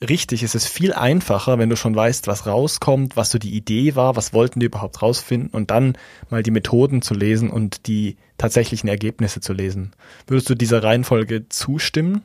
richtig, 0.09 0.43
es 0.43 0.55
ist 0.55 0.67
viel 0.67 0.93
einfacher, 0.93 1.59
wenn 1.59 1.71
du 1.71 1.77
schon 1.77 1.95
weißt, 1.95 2.27
was 2.27 2.47
rauskommt, 2.47 3.17
was 3.17 3.31
so 3.31 3.39
die 3.39 3.55
Idee 3.55 3.95
war, 3.95 4.17
was 4.17 4.33
wollten 4.33 4.61
die 4.61 4.67
überhaupt 4.67 5.03
rausfinden 5.03 5.51
und 5.51 5.71
dann 5.71 5.97
mal 6.31 6.43
die 6.43 6.51
Methoden 6.51 7.03
zu 7.03 7.15
lesen 7.15 7.51
und 7.51 7.87
die 7.87 8.17
tatsächlichen 8.39 8.89
Ergebnisse 8.89 9.41
zu 9.41 9.53
lesen. 9.53 9.93
Würdest 10.27 10.51
du 10.51 10.55
dieser 10.55 10.83
Reihenfolge 10.83 11.49
zustimmen? 11.49 12.25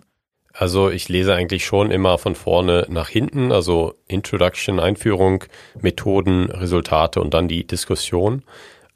Also 0.60 0.90
ich 0.90 1.08
lese 1.08 1.34
eigentlich 1.34 1.64
schon 1.64 1.90
immer 1.90 2.18
von 2.18 2.36
vorne 2.36 2.86
nach 2.90 3.08
hinten, 3.08 3.54
also 3.54 3.94
Introduction, 4.10 4.82
Einführung, 4.82 5.46
Methoden, 5.80 6.52
Resultate 6.52 7.22
und 7.22 7.34
dann 7.34 7.48
die 7.48 7.66
Diskussion 7.66 8.44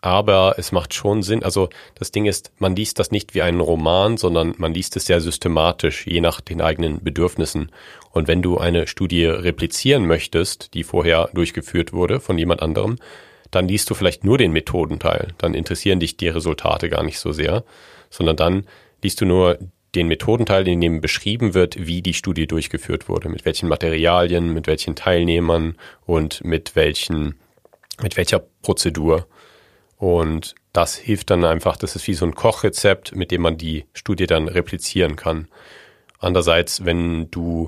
aber 0.02 0.56
es 0.58 0.73
macht 0.73 0.93
schon 0.93 1.23
Sinn. 1.23 1.43
Also 1.43 1.69
das 1.95 2.12
Ding 2.12 2.26
ist, 2.26 2.52
man 2.60 2.76
liest 2.76 2.99
das 2.99 3.12
nicht 3.12 3.34
wie 3.36 3.41
einen 3.41 3.62
Roman, 3.62 4.17
sondern 4.17 4.54
man 4.58 4.73
liest 4.73 4.97
es 4.97 5.06
sehr 5.06 5.21
systematisch, 5.21 6.06
je 6.06 6.19
nach 6.19 6.41
den 6.41 6.60
eigenen 6.60 7.02
Bedürfnissen. 7.02 7.71
Und 8.12 8.28
wenn 8.28 8.41
du 8.41 8.58
eine 8.58 8.86
Studie 8.88 9.23
replizieren 9.23 10.06
möchtest, 10.06 10.73
die 10.73 10.84
vorher 10.84 11.30
durchgeführt 11.34 11.93
wurde 11.93 12.19
von 12.19 12.38
jemand 12.38 12.62
anderem, 12.62 12.97
dann 13.49 13.69
liest 13.69 13.89
du 13.89 13.93
vielleicht 13.93 14.26
nur 14.26 14.38
den 14.38 14.52
Methodenteil. 14.52 15.30
Dann 15.38 15.54
interessieren 15.54 16.02
dich 16.02 16.17
die 16.17 16.28
Resultate 16.28 16.89
gar 16.89 17.04
nicht 17.04 17.19
so 17.19 17.32
sehr, 17.32 17.63
sondern 18.10 18.36
dann 18.36 18.65
liest 19.02 19.21
du 19.21 19.26
nur 19.26 19.58
den 19.95 20.08
Methodenteil, 20.08 20.67
in 20.67 20.82
dem 20.82 21.01
beschrieben 21.01 21.53
wird, 21.53 21.88
wie 21.88 22.01
die 22.01 22.13
Studie 22.13 22.47
durchgeführt 22.47 23.10
wurde, 23.10 23.29
mit 23.29 23.45
welchen 23.45 23.69
Materialien, 23.69 24.53
mit 24.53 24.67
welchen 24.67 24.95
Teilnehmern 24.95 25.75
und 26.06 26.43
mit 26.43 26.75
welchen, 26.75 27.36
mit 28.01 28.17
welcher 28.17 28.39
Prozedur. 28.62 29.27
Und 29.97 30.56
das 30.73 30.95
hilft 30.95 31.29
dann 31.29 31.45
einfach, 31.45 31.77
das 31.77 31.95
ist 31.95 32.08
wie 32.08 32.13
so 32.13 32.25
ein 32.25 32.36
Kochrezept, 32.36 33.15
mit 33.15 33.32
dem 33.32 33.41
man 33.41 33.58
die 33.58 33.86
Studie 33.93 34.25
dann 34.25 34.47
replizieren 34.47 35.15
kann. 35.15 35.47
Andererseits, 36.19 36.84
wenn 36.86 37.29
du 37.29 37.67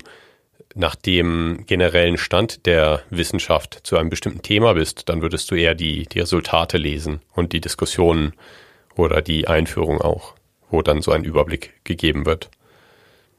nach 0.73 0.95
dem 0.95 1.63
generellen 1.67 2.17
Stand 2.17 2.65
der 2.65 3.01
Wissenschaft 3.09 3.79
zu 3.83 3.97
einem 3.97 4.09
bestimmten 4.09 4.41
Thema 4.41 4.73
bist, 4.73 5.07
dann 5.07 5.21
würdest 5.21 5.49
du 5.49 5.55
eher 5.55 5.75
die, 5.75 6.03
die 6.03 6.19
Resultate 6.19 6.77
lesen 6.77 7.21
und 7.33 7.53
die 7.53 7.61
Diskussionen 7.61 8.33
oder 8.95 9.21
die 9.21 9.47
Einführung 9.47 10.01
auch, 10.01 10.35
wo 10.75 10.81
dann 10.81 11.01
so 11.01 11.11
ein 11.11 11.23
Überblick 11.23 11.73
gegeben 11.83 12.25
wird. 12.25 12.51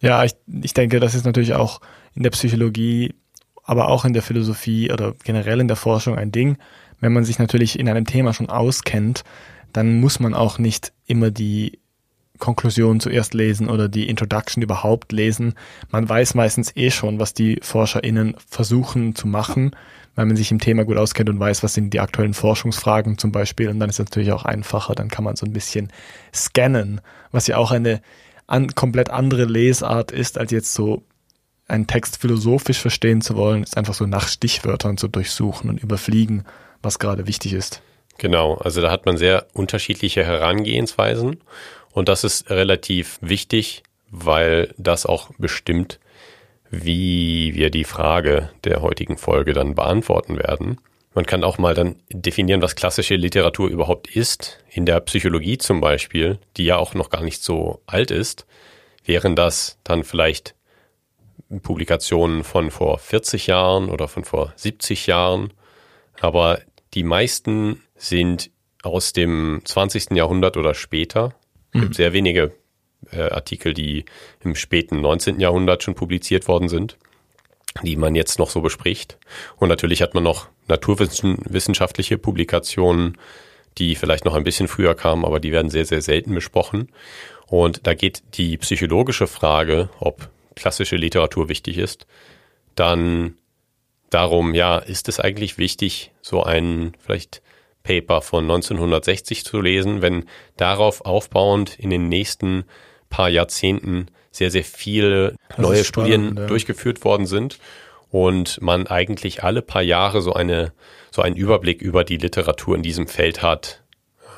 Ja, 0.01 0.25
ich, 0.25 0.35
ich 0.63 0.75
denke, 0.75 1.01
das 1.01 1.15
ist 1.15 1.25
natürlich 1.25 1.55
auch 1.55 1.81
in 2.15 2.23
der 2.23 2.31
Psychologie, 2.31 3.15
aber 3.63 3.89
auch 3.89 4.05
in 4.05 4.13
der 4.13 4.23
Philosophie 4.23 4.91
oder 4.93 5.15
generell 5.25 5.61
in 5.61 5.69
der 5.69 5.77
Forschung 5.77 6.17
ein 6.17 6.33
Ding 6.33 6.59
wenn 7.01 7.13
man 7.13 7.25
sich 7.25 7.39
natürlich 7.39 7.79
in 7.79 7.89
einem 7.89 8.05
Thema 8.05 8.33
schon 8.33 8.49
auskennt, 8.49 9.25
dann 9.73 10.01
muss 10.01 10.21
man 10.21 10.35
auch 10.35 10.59
nicht 10.59 10.93
immer 11.07 11.31
die 11.31 11.79
Konklusion 12.39 13.01
zuerst 13.01 13.35
lesen 13.35 13.69
oder 13.69 13.89
die 13.89 14.09
Introduction 14.09 14.63
überhaupt 14.63 15.13
lesen. 15.13 15.55
Man 15.91 16.09
weiß 16.09 16.35
meistens 16.35 16.75
eh 16.77 16.91
schon, 16.91 17.19
was 17.19 17.35
die 17.35 17.59
ForscherInnen 17.63 18.37
versuchen 18.47 19.15
zu 19.15 19.27
machen, 19.27 19.75
weil 20.17 20.27
man 20.27 20.37
sich 20.37 20.51
im 20.51 20.59
Thema 20.59 20.85
gut 20.85 20.97
auskennt 20.97 21.29
und 21.29 21.39
weiß, 21.39 21.63
was 21.63 21.75
sind 21.75 21.95
die 21.95 22.01
aktuellen 22.01 22.35
Forschungsfragen 22.35 23.19
zum 23.19 23.31
Beispiel. 23.31 23.69
Und 23.69 23.79
dann 23.79 23.89
ist 23.89 24.01
es 24.01 24.07
natürlich 24.07 24.33
auch 24.33 24.45
einfacher, 24.45 24.95
dann 24.95 25.09
kann 25.09 25.25
man 25.25 25.37
so 25.37 25.47
ein 25.47 25.53
bisschen 25.53 25.93
scannen, 26.35 27.01
was 27.31 27.47
ja 27.47 27.59
auch 27.59 27.71
eine 27.71 28.01
an, 28.49 28.75
komplett 28.75 29.11
andere 29.11 29.45
Lesart 29.45 30.11
ist, 30.11 30.39
als 30.39 30.51
jetzt 30.51 30.75
so 30.75 31.05
einen 31.69 31.87
Text 31.87 32.21
philosophisch 32.21 32.81
verstehen 32.81 33.21
zu 33.21 33.37
wollen, 33.37 33.63
ist 33.63 33.77
einfach 33.77 33.95
so 33.95 34.07
nach 34.07 34.29
Stichwörtern 34.29 34.97
zu 34.97 35.09
durchsuchen 35.09 35.71
und 35.71 35.83
überfliegen 35.83 36.45
was 36.83 36.99
gerade 36.99 37.27
wichtig 37.27 37.53
ist. 37.53 37.83
Genau, 38.19 38.55
also 38.55 38.81
da 38.81 38.91
hat 38.91 39.05
man 39.05 39.19
sehr 39.19 39.47
unterschiedliche 39.53 40.25
Herangehensweisen 40.25 41.41
und 41.93 42.09
das 42.09 42.25
ist 42.25 42.49
relativ 42.51 43.19
wichtig, 43.21 43.83
weil 44.11 44.73
das 44.79 45.05
auch 45.05 45.31
bestimmt, 45.37 45.99
wie 46.71 47.55
wir 47.55 47.71
die 47.71 47.85
Frage 47.85 48.51
der 48.65 48.83
heutigen 48.83 49.17
Folge 49.17 49.53
dann 49.53 49.75
beantworten 49.75 50.37
werden. 50.39 50.79
Man 51.15 51.25
kann 51.25 51.45
auch 51.45 51.57
mal 51.59 51.75
dann 51.75 51.97
definieren, 52.11 52.61
was 52.61 52.77
klassische 52.77 53.17
Literatur 53.17 53.69
überhaupt 53.71 54.15
ist. 54.15 54.59
In 54.71 54.85
der 54.85 55.01
Psychologie 55.01 55.57
zum 55.57 55.81
Beispiel, 55.81 56.39
die 56.57 56.67
ja 56.67 56.77
auch 56.77 56.95
noch 56.95 57.09
gar 57.09 57.23
nicht 57.23 57.43
so 57.43 57.81
alt 57.87 58.11
ist, 58.11 58.47
wären 59.05 59.35
das 59.35 59.79
dann 59.83 60.05
vielleicht 60.05 60.55
Publikationen 61.63 62.45
von 62.45 62.71
vor 62.71 62.99
40 62.99 63.47
Jahren 63.47 63.89
oder 63.89 64.09
von 64.09 64.25
vor 64.25 64.53
70 64.57 65.07
Jahren. 65.07 65.53
Aber 66.21 66.61
die 66.95 67.05
meisten 67.05 67.83
sind 67.95 68.51
aus 68.83 69.13
dem 69.13 69.63
20. 69.65 70.11
Jahrhundert 70.13 70.57
oder 70.57 70.75
später. 70.75 71.35
Es 71.73 71.81
gibt 71.81 71.89
mhm. 71.91 71.95
sehr 71.95 72.13
wenige 72.13 72.53
äh, 73.11 73.31
Artikel, 73.31 73.75
die 73.75 74.05
im 74.43 74.55
späten 74.55 75.01
19. 75.01 75.41
Jahrhundert 75.41 75.83
schon 75.83 75.95
publiziert 75.95 76.49
worden 76.49 76.69
sind, 76.69 76.97
die 77.83 77.97
man 77.97 78.15
jetzt 78.15 78.39
noch 78.39 78.51
so 78.51 78.61
bespricht. 78.61 79.19
Und 79.57 79.69
natürlich 79.69 80.03
hat 80.03 80.15
man 80.15 80.25
noch 80.25 80.49
naturwissenschaftliche 80.69 82.19
Publikationen, 82.19 83.19
die 83.79 83.95
vielleicht 83.95 84.25
noch 84.25 84.35
ein 84.35 84.45
bisschen 84.45 84.69
früher 84.69 84.95
kamen, 84.95 85.25
aber 85.25 85.41
die 85.41 85.53
werden 85.53 85.71
sehr, 85.71 85.85
sehr 85.85 86.01
selten 86.01 86.35
besprochen. 86.35 86.89
Und 87.47 87.87
da 87.87 87.95
geht 87.95 88.23
die 88.35 88.57
psychologische 88.57 89.27
Frage, 89.27 89.91
ob 90.01 90.31
klassische 90.55 90.97
Literatur 90.97 91.49
wichtig 91.49 91.79
ist, 91.79 92.07
dann 92.75 93.37
darum, 94.11 94.55
ja, 94.55 94.79
ist 94.79 95.09
es 95.09 95.21
eigentlich 95.21 95.59
wichtig, 95.59 96.13
so 96.23 96.43
ein 96.43 96.97
vielleicht 96.99 97.43
Paper 97.87 98.21
von 98.21 98.45
1960 98.45 99.45
zu 99.45 99.61
lesen, 99.61 100.03
wenn 100.03 100.25
darauf 100.57 101.05
aufbauend 101.05 101.79
in 101.79 101.91
den 101.91 102.09
nächsten 102.09 102.65
paar 103.09 103.29
Jahrzehnten 103.29 104.07
sehr, 104.33 104.51
sehr 104.51 104.65
viele 104.65 105.37
das 105.49 105.59
neue 105.59 105.85
Studien 105.85 106.37
ja. 106.37 106.47
durchgeführt 106.47 107.05
worden 107.05 107.27
sind 107.27 107.59
und 108.11 108.61
man 108.61 108.89
eigentlich 108.89 109.45
alle 109.45 109.63
paar 109.63 109.83
Jahre 109.83 110.21
so 110.21 110.33
eine, 110.33 110.73
so 111.13 111.23
einen 111.23 111.37
Überblick 111.37 111.81
über 111.81 112.03
die 112.03 112.17
Literatur 112.17 112.75
in 112.75 112.83
diesem 112.83 113.07
Feld 113.07 113.43
hat, 113.43 113.85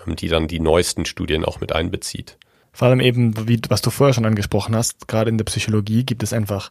ähm, 0.06 0.14
die 0.14 0.28
dann 0.28 0.46
die 0.46 0.60
neuesten 0.60 1.06
Studien 1.06 1.44
auch 1.44 1.60
mit 1.60 1.72
einbezieht. 1.72 2.36
Vor 2.72 2.88
allem 2.88 3.00
eben, 3.00 3.48
wie, 3.48 3.60
was 3.70 3.80
du 3.80 3.90
vorher 3.90 4.12
schon 4.12 4.26
angesprochen 4.26 4.76
hast, 4.76 5.08
gerade 5.08 5.30
in 5.30 5.38
der 5.38 5.46
Psychologie 5.46 6.04
gibt 6.04 6.22
es 6.22 6.34
einfach 6.34 6.70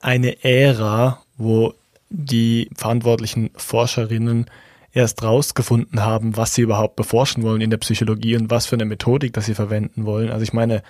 eine 0.00 0.42
Ära, 0.42 1.22
wo 1.36 1.74
die 2.08 2.70
verantwortlichen 2.74 3.50
Forscherinnen 3.54 4.46
erst 4.92 5.22
rausgefunden 5.22 6.02
haben, 6.02 6.36
was 6.36 6.54
sie 6.54 6.62
überhaupt 6.62 6.96
beforschen 6.96 7.42
wollen 7.42 7.60
in 7.60 7.70
der 7.70 7.78
Psychologie 7.78 8.36
und 8.36 8.50
was 8.50 8.66
für 8.66 8.76
eine 8.76 8.84
Methodik, 8.84 9.32
das 9.32 9.46
sie 9.46 9.54
verwenden 9.54 10.04
wollen. 10.04 10.30
Also 10.30 10.42
ich 10.42 10.52
meine, 10.52 10.82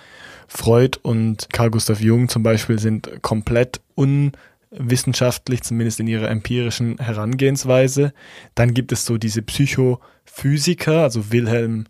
Freud 0.47 0.99
und 1.01 1.47
Carl 1.53 1.71
Gustav 1.71 2.01
Jung 2.01 2.27
zum 2.27 2.43
Beispiel 2.43 2.79
sind 2.79 3.21
komplett 3.21 3.79
unwissenschaftlich, 3.95 5.63
zumindest 5.63 6.01
in 6.01 6.07
ihrer 6.07 6.29
empirischen 6.29 6.97
Herangehensweise. 6.97 8.13
Dann 8.55 8.73
gibt 8.73 8.91
es 8.91 9.05
so 9.05 9.17
diese 9.17 9.41
Psychophysiker, 9.41 11.03
also 11.03 11.31
Wilhelm 11.31 11.85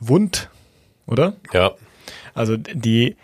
Wundt, 0.00 0.48
oder? 1.06 1.36
Ja. 1.52 1.72
Also 2.34 2.56
die 2.56 3.16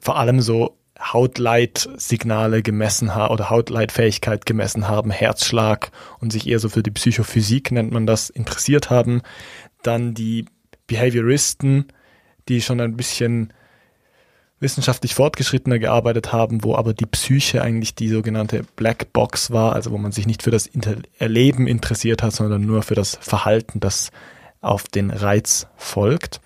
vor 0.00 0.18
allem 0.18 0.40
so 0.40 0.76
Hautleitsignale 1.00 2.62
gemessen 2.62 3.14
haben 3.14 3.32
oder 3.32 3.50
Hautleitfähigkeit 3.50 4.46
gemessen 4.46 4.88
haben, 4.88 5.10
Herzschlag 5.10 5.90
und 6.20 6.32
sich 6.32 6.46
eher 6.46 6.58
so 6.58 6.68
für 6.68 6.82
die 6.82 6.90
Psychophysik 6.90 7.70
nennt 7.70 7.92
man 7.92 8.06
das 8.06 8.30
interessiert 8.30 8.90
haben. 8.90 9.22
Dann 9.82 10.14
die 10.14 10.46
Behavioristen, 10.86 11.86
die 12.48 12.62
schon 12.62 12.80
ein 12.80 12.96
bisschen 12.96 13.52
wissenschaftlich 14.58 15.14
fortgeschrittener 15.14 15.78
gearbeitet 15.78 16.32
haben, 16.32 16.64
wo 16.64 16.74
aber 16.74 16.94
die 16.94 17.04
Psyche 17.04 17.60
eigentlich 17.60 17.94
die 17.94 18.08
sogenannte 18.08 18.64
Black 18.74 19.12
Box 19.12 19.50
war, 19.50 19.74
also 19.74 19.90
wo 19.90 19.98
man 19.98 20.12
sich 20.12 20.26
nicht 20.26 20.42
für 20.42 20.50
das 20.50 20.70
Erleben 21.18 21.66
interessiert 21.66 22.22
hat, 22.22 22.32
sondern 22.32 22.62
nur 22.62 22.82
für 22.82 22.94
das 22.94 23.18
Verhalten, 23.20 23.80
das 23.80 24.10
auf 24.62 24.84
den 24.84 25.10
Reiz 25.10 25.66
folgt. 25.76 26.40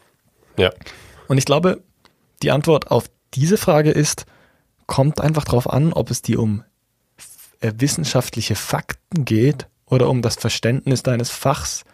Ja. 0.57 0.73
Und 1.29 1.39
ich 1.39 1.45
glaube, 1.45 1.83
die 2.43 2.51
Antwort 2.51 2.91
auf 2.91 3.09
diese 3.35 3.57
Frage 3.57 3.93
ist, 3.93 4.27
kommt 4.91 5.21
einfach 5.21 5.45
darauf 5.45 5.71
an, 5.71 5.93
ob 5.93 6.11
es 6.11 6.21
dir 6.21 6.41
um 6.41 6.65
äh, 7.61 7.73
wissenschaftliche 7.77 8.57
Fakten 8.57 9.25
geht 9.25 9.69
oder 9.87 10.09
um 10.09 10.21
das 10.21 10.35
Verständnis 10.35 11.05
deines 11.05 11.31
Fachs. 11.31 11.85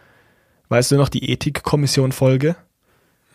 Weißt 0.69 0.91
du 0.91 0.97
noch 0.97 1.07
die 1.07 1.31
Ethikkommission-Folge? 1.31 2.55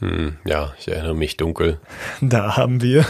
Hm, 0.00 0.36
ja, 0.44 0.74
ich 0.80 0.88
erinnere 0.88 1.14
mich 1.14 1.36
dunkel. 1.36 1.80
Da 2.20 2.56
haben 2.56 2.82
wir, 2.82 3.06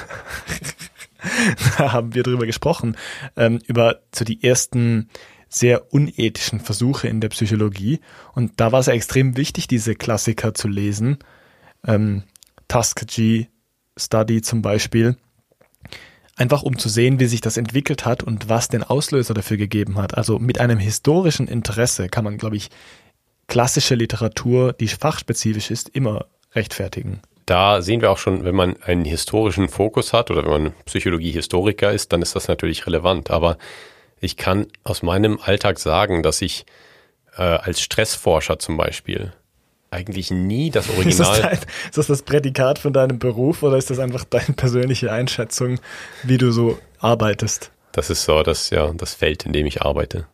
da 1.79 1.93
haben 1.93 2.15
wir 2.15 2.23
drüber 2.23 2.45
gesprochen, 2.45 2.99
ähm, 3.35 3.59
über 3.67 4.01
so 4.15 4.27
die 4.27 4.45
ersten 4.45 5.09
sehr 5.49 5.91
unethischen 5.95 6.61
Versuche 6.61 7.09
in 7.09 7.23
der 7.23 7.31
Psychologie. 7.31 8.01
Und 8.35 8.61
da 8.61 8.73
war 8.73 8.81
es 8.81 8.87
ja 8.87 8.93
extrem 8.93 9.39
wichtig, 9.39 9.69
diese 9.69 9.95
Klassiker 9.95 10.53
zu 10.53 10.69
lesen. 10.69 11.17
Ähm, 11.87 12.25
Tuskegee 12.69 13.49
Study 13.97 14.43
zum 14.43 14.61
Beispiel, 14.61 15.17
einfach 16.37 16.63
um 16.63 16.79
zu 16.79 16.89
sehen, 16.89 17.21
wie 17.21 17.27
sich 17.27 17.41
das 17.41 17.57
entwickelt 17.57 18.05
hat 18.05 18.23
und 18.23 18.49
was 18.49 18.69
den 18.69 18.83
Auslöser 18.83 19.35
dafür 19.35 19.57
gegeben 19.57 19.99
hat. 19.99 20.17
Also 20.17 20.39
mit 20.39 20.61
einem 20.61 20.79
historischen 20.79 21.49
Interesse 21.49 22.09
kann 22.09 22.25
man, 22.25 22.39
glaube 22.39 22.57
ich, 22.57 22.71
klassische 23.49 23.95
Literatur, 23.95 24.73
die 24.73 24.89
fachspezifisch 24.89 25.71
ist, 25.71 25.91
immer 25.91 26.27
rechtfertigen. 26.55 27.21
Da 27.47 27.83
sehen 27.83 28.01
wir 28.01 28.11
auch 28.11 28.19
schon, 28.19 28.45
wenn 28.45 28.55
man 28.55 28.81
einen 28.83 29.05
historischen 29.05 29.69
Fokus 29.69 30.13
hat 30.13 30.31
oder 30.31 30.45
wenn 30.45 30.63
man 30.63 30.73
Psychologie-Historiker 30.87 31.93
ist, 31.93 32.13
dann 32.13 32.23
ist 32.23 32.37
das 32.37 32.49
natürlich 32.49 32.87
relevant. 32.87 33.31
Aber 33.31 33.59
ich 34.21 34.37
kann 34.37 34.67
aus 34.85 35.03
meinem 35.03 35.39
Alltag 35.43 35.79
sagen, 35.79 36.23
dass 36.23 36.41
ich 36.41 36.65
äh, 37.37 37.43
als 37.43 37.81
Stressforscher 37.81 38.59
zum 38.59 38.77
Beispiel 38.77 39.33
eigentlich 39.93 40.31
nie 40.31 40.71
das 40.71 40.89
Original. 40.89 41.09
Ist 41.11 41.21
das, 41.21 41.41
dein, 41.41 41.59
ist 41.59 41.99
das, 41.99 42.07
das 42.07 42.23
Prädikat 42.23 42.79
von 42.79 42.93
deinem 42.93 43.19
Beruf 43.19 43.63
oder 43.63 43.77
ist 43.77 43.91
das 43.91 43.99
einfach 43.99 44.25
deine 44.25 44.55
persönliche 44.57 45.13
Einschätzung, 45.13 45.79
wie 46.23 46.39
du 46.39 46.51
so 46.51 46.79
arbeitest? 46.99 47.71
Das 47.93 48.09
ist 48.09 48.25
so 48.25 48.43
das, 48.43 48.71
ja, 48.71 48.93
das 48.95 49.15
Feld, 49.15 49.45
in 49.45 49.53
dem 49.53 49.67
ich 49.67 49.83
arbeite. 49.83 50.27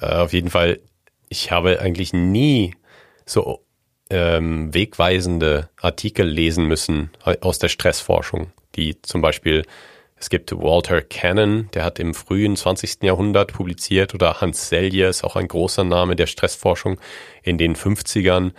Äh, 0.00 0.06
auf 0.06 0.32
jeden 0.32 0.50
Fall, 0.50 0.80
ich 1.28 1.50
habe 1.50 1.80
eigentlich 1.80 2.12
nie 2.12 2.74
so 3.24 3.64
ähm, 4.10 4.74
wegweisende 4.74 5.68
Artikel 5.80 6.26
lesen 6.26 6.66
müssen 6.66 7.10
aus 7.40 7.58
der 7.58 7.68
Stressforschung, 7.68 8.52
die 8.74 9.00
zum 9.02 9.20
Beispiel 9.20 9.64
es 10.20 10.30
gibt 10.30 10.52
Walter 10.52 11.00
Cannon, 11.00 11.68
der 11.74 11.84
hat 11.84 11.98
im 11.98 12.14
frühen 12.14 12.56
20. 12.56 13.02
Jahrhundert 13.02 13.52
publiziert, 13.52 14.14
oder 14.14 14.40
Hans 14.40 14.68
Selye 14.68 15.08
ist 15.08 15.24
auch 15.24 15.36
ein 15.36 15.48
großer 15.48 15.84
Name 15.84 16.16
der 16.16 16.26
Stressforschung 16.26 17.00
in 17.42 17.58
den 17.58 17.76
50ern. 17.76 18.52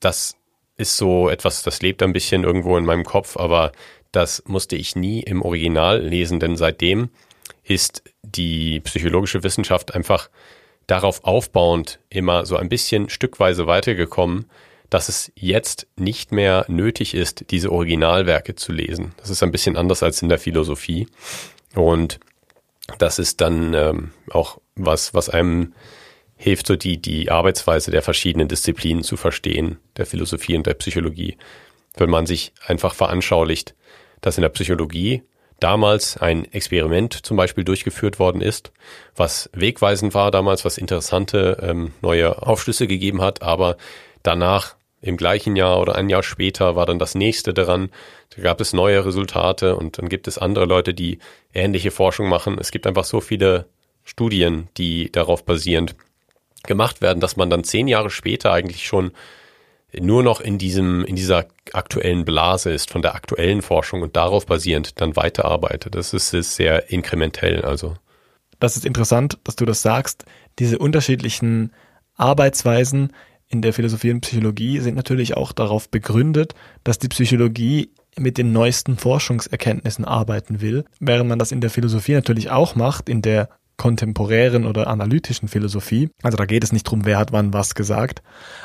Das 0.00 0.36
ist 0.76 0.96
so 0.96 1.28
etwas, 1.28 1.62
das 1.62 1.80
lebt 1.80 2.02
ein 2.02 2.12
bisschen 2.12 2.44
irgendwo 2.44 2.76
in 2.76 2.84
meinem 2.84 3.04
Kopf, 3.04 3.36
aber 3.36 3.72
das 4.12 4.42
musste 4.46 4.76
ich 4.76 4.96
nie 4.96 5.20
im 5.20 5.42
Original 5.42 6.00
lesen, 6.00 6.40
denn 6.40 6.56
seitdem 6.56 7.10
ist 7.62 8.02
die 8.22 8.80
psychologische 8.80 9.42
Wissenschaft 9.42 9.94
einfach 9.94 10.28
darauf 10.86 11.24
aufbauend 11.24 11.98
immer 12.08 12.46
so 12.46 12.56
ein 12.56 12.68
bisschen 12.68 13.08
stückweise 13.08 13.66
weitergekommen, 13.66 14.46
dass 14.90 15.08
es 15.08 15.32
jetzt 15.34 15.86
nicht 15.96 16.32
mehr 16.32 16.64
nötig 16.68 17.14
ist, 17.14 17.46
diese 17.50 17.72
Originalwerke 17.72 18.54
zu 18.54 18.72
lesen. 18.72 19.12
Das 19.16 19.30
ist 19.30 19.42
ein 19.42 19.52
bisschen 19.52 19.76
anders 19.76 20.02
als 20.02 20.22
in 20.22 20.28
der 20.28 20.38
Philosophie. 20.38 21.08
Und 21.74 22.20
das 22.98 23.18
ist 23.18 23.40
dann 23.40 23.74
ähm, 23.74 24.10
auch 24.30 24.58
was, 24.76 25.14
was 25.14 25.28
einem 25.28 25.74
hilft, 26.36 26.66
so 26.66 26.76
die, 26.76 26.98
die 26.98 27.30
Arbeitsweise 27.30 27.90
der 27.90 28.02
verschiedenen 28.02 28.48
Disziplinen 28.48 29.02
zu 29.02 29.16
verstehen, 29.16 29.78
der 29.96 30.06
Philosophie 30.06 30.56
und 30.56 30.66
der 30.66 30.74
Psychologie. 30.74 31.36
Wenn 31.96 32.10
man 32.10 32.26
sich 32.26 32.52
einfach 32.66 32.94
veranschaulicht, 32.94 33.74
dass 34.20 34.36
in 34.36 34.42
der 34.42 34.50
Psychologie 34.50 35.22
damals 35.60 36.18
ein 36.18 36.44
Experiment 36.52 37.14
zum 37.24 37.38
Beispiel 37.38 37.64
durchgeführt 37.64 38.18
worden 38.18 38.42
ist, 38.42 38.72
was 39.16 39.48
wegweisend 39.54 40.12
war 40.12 40.30
damals, 40.30 40.66
was 40.66 40.76
interessante 40.76 41.58
ähm, 41.62 41.92
neue 42.02 42.42
Aufschlüsse 42.42 42.86
gegeben 42.86 43.22
hat, 43.22 43.40
aber 43.42 43.78
danach 44.26 44.76
im 45.00 45.16
gleichen 45.16 45.56
Jahr 45.56 45.80
oder 45.80 45.94
ein 45.94 46.08
Jahr 46.08 46.22
später 46.22 46.74
war 46.74 46.86
dann 46.86 46.98
das 46.98 47.14
nächste 47.14 47.54
daran. 47.54 47.90
Da 48.34 48.42
gab 48.42 48.60
es 48.60 48.72
neue 48.72 49.04
Resultate 49.04 49.76
und 49.76 49.98
dann 49.98 50.08
gibt 50.08 50.26
es 50.26 50.38
andere 50.38 50.64
Leute, 50.64 50.94
die 50.94 51.18
ähnliche 51.54 51.90
Forschung 51.90 52.28
machen. 52.28 52.58
Es 52.58 52.70
gibt 52.70 52.86
einfach 52.86 53.04
so 53.04 53.20
viele 53.20 53.66
Studien, 54.04 54.68
die 54.76 55.10
darauf 55.12 55.44
basierend 55.44 55.94
gemacht 56.64 57.00
werden, 57.02 57.20
dass 57.20 57.36
man 57.36 57.50
dann 57.50 57.64
zehn 57.64 57.88
Jahre 57.88 58.10
später 58.10 58.52
eigentlich 58.52 58.86
schon 58.86 59.12
nur 59.98 60.22
noch 60.22 60.40
in 60.40 60.58
diesem, 60.58 61.04
in 61.04 61.16
dieser 61.16 61.46
aktuellen 61.72 62.24
Blase 62.24 62.72
ist 62.72 62.90
von 62.90 63.02
der 63.02 63.14
aktuellen 63.14 63.62
Forschung 63.62 64.02
und 64.02 64.16
darauf 64.16 64.46
basierend 64.46 65.00
dann 65.00 65.16
weiterarbeitet. 65.16 65.94
Das 65.94 66.12
ist, 66.12 66.34
ist 66.34 66.56
sehr 66.56 66.90
inkrementell, 66.90 67.62
also. 67.62 67.94
Das 68.58 68.76
ist 68.76 68.84
interessant, 68.84 69.38
dass 69.44 69.56
du 69.56 69.64
das 69.64 69.82
sagst. 69.82 70.24
Diese 70.58 70.78
unterschiedlichen 70.78 71.72
Arbeitsweisen 72.16 73.12
in 73.48 73.62
der 73.62 73.72
Philosophie 73.72 74.10
und 74.10 74.22
Psychologie 74.22 74.80
sind 74.80 74.96
natürlich 74.96 75.36
auch 75.36 75.52
darauf 75.52 75.88
begründet, 75.88 76.54
dass 76.84 76.98
die 76.98 77.08
Psychologie 77.08 77.90
mit 78.18 78.38
den 78.38 78.52
neuesten 78.52 78.96
Forschungserkenntnissen 78.96 80.04
arbeiten 80.04 80.60
will, 80.60 80.84
während 81.00 81.28
man 81.28 81.38
das 81.38 81.52
in 81.52 81.60
der 81.60 81.70
Philosophie 81.70 82.14
natürlich 82.14 82.50
auch 82.50 82.74
macht, 82.74 83.08
in 83.08 83.22
der 83.22 83.48
kontemporären 83.76 84.64
oder 84.64 84.86
analytischen 84.86 85.48
Philosophie. 85.48 86.08
Also 86.22 86.36
da 86.36 86.46
geht 86.46 86.64
es 86.64 86.72
nicht 86.72 86.84
drum, 86.84 87.04
wer 87.04 87.18
hat 87.18 87.32
wann 87.32 87.52
was 87.52 87.74
gesagt. 87.74 88.22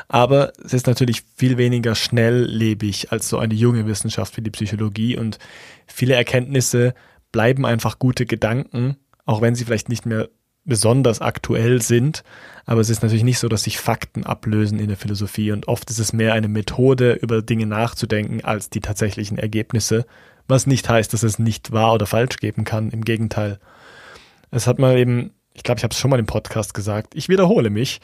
Aber 0.07 0.53
es 0.63 0.73
ist 0.73 0.87
natürlich 0.87 1.23
viel 1.35 1.57
weniger 1.57 1.95
schnelllebig 1.95 3.11
als 3.11 3.27
so 3.27 3.37
eine 3.37 3.53
junge 3.53 3.85
Wissenschaft 3.87 4.37
wie 4.37 4.41
die 4.41 4.51
Psychologie 4.51 5.17
und 5.17 5.37
viele 5.85 6.15
Erkenntnisse 6.15 6.93
bleiben 7.31 7.65
einfach 7.65 7.99
gute 7.99 8.25
Gedanken, 8.25 8.97
auch 9.25 9.41
wenn 9.41 9.55
sie 9.55 9.65
vielleicht 9.65 9.89
nicht 9.89 10.05
mehr 10.05 10.29
besonders 10.65 11.21
aktuell 11.21 11.81
sind. 11.81 12.23
Aber 12.65 12.81
es 12.81 12.89
ist 12.89 13.01
natürlich 13.01 13.23
nicht 13.23 13.39
so, 13.39 13.47
dass 13.47 13.63
sich 13.63 13.79
Fakten 13.79 14.23
ablösen 14.23 14.79
in 14.79 14.87
der 14.87 14.97
Philosophie 14.97 15.51
und 15.51 15.67
oft 15.67 15.89
ist 15.89 15.99
es 15.99 16.13
mehr 16.13 16.33
eine 16.33 16.47
Methode, 16.47 17.13
über 17.13 17.41
Dinge 17.41 17.65
nachzudenken, 17.65 18.43
als 18.43 18.69
die 18.69 18.81
tatsächlichen 18.81 19.37
Ergebnisse, 19.37 20.05
was 20.47 20.67
nicht 20.67 20.87
heißt, 20.87 21.13
dass 21.13 21.23
es 21.23 21.39
nicht 21.39 21.71
wahr 21.71 21.93
oder 21.93 22.05
falsch 22.05 22.37
geben 22.37 22.63
kann. 22.63 22.91
Im 22.91 23.03
Gegenteil. 23.03 23.59
Es 24.51 24.67
hat 24.67 24.79
mal 24.79 24.97
eben, 24.97 25.31
ich 25.53 25.63
glaube, 25.63 25.79
ich 25.79 25.83
habe 25.83 25.93
es 25.93 25.99
schon 25.99 26.11
mal 26.11 26.19
im 26.19 26.25
Podcast 26.25 26.73
gesagt, 26.73 27.15
ich 27.15 27.29
wiederhole 27.29 27.69
mich. 27.69 28.01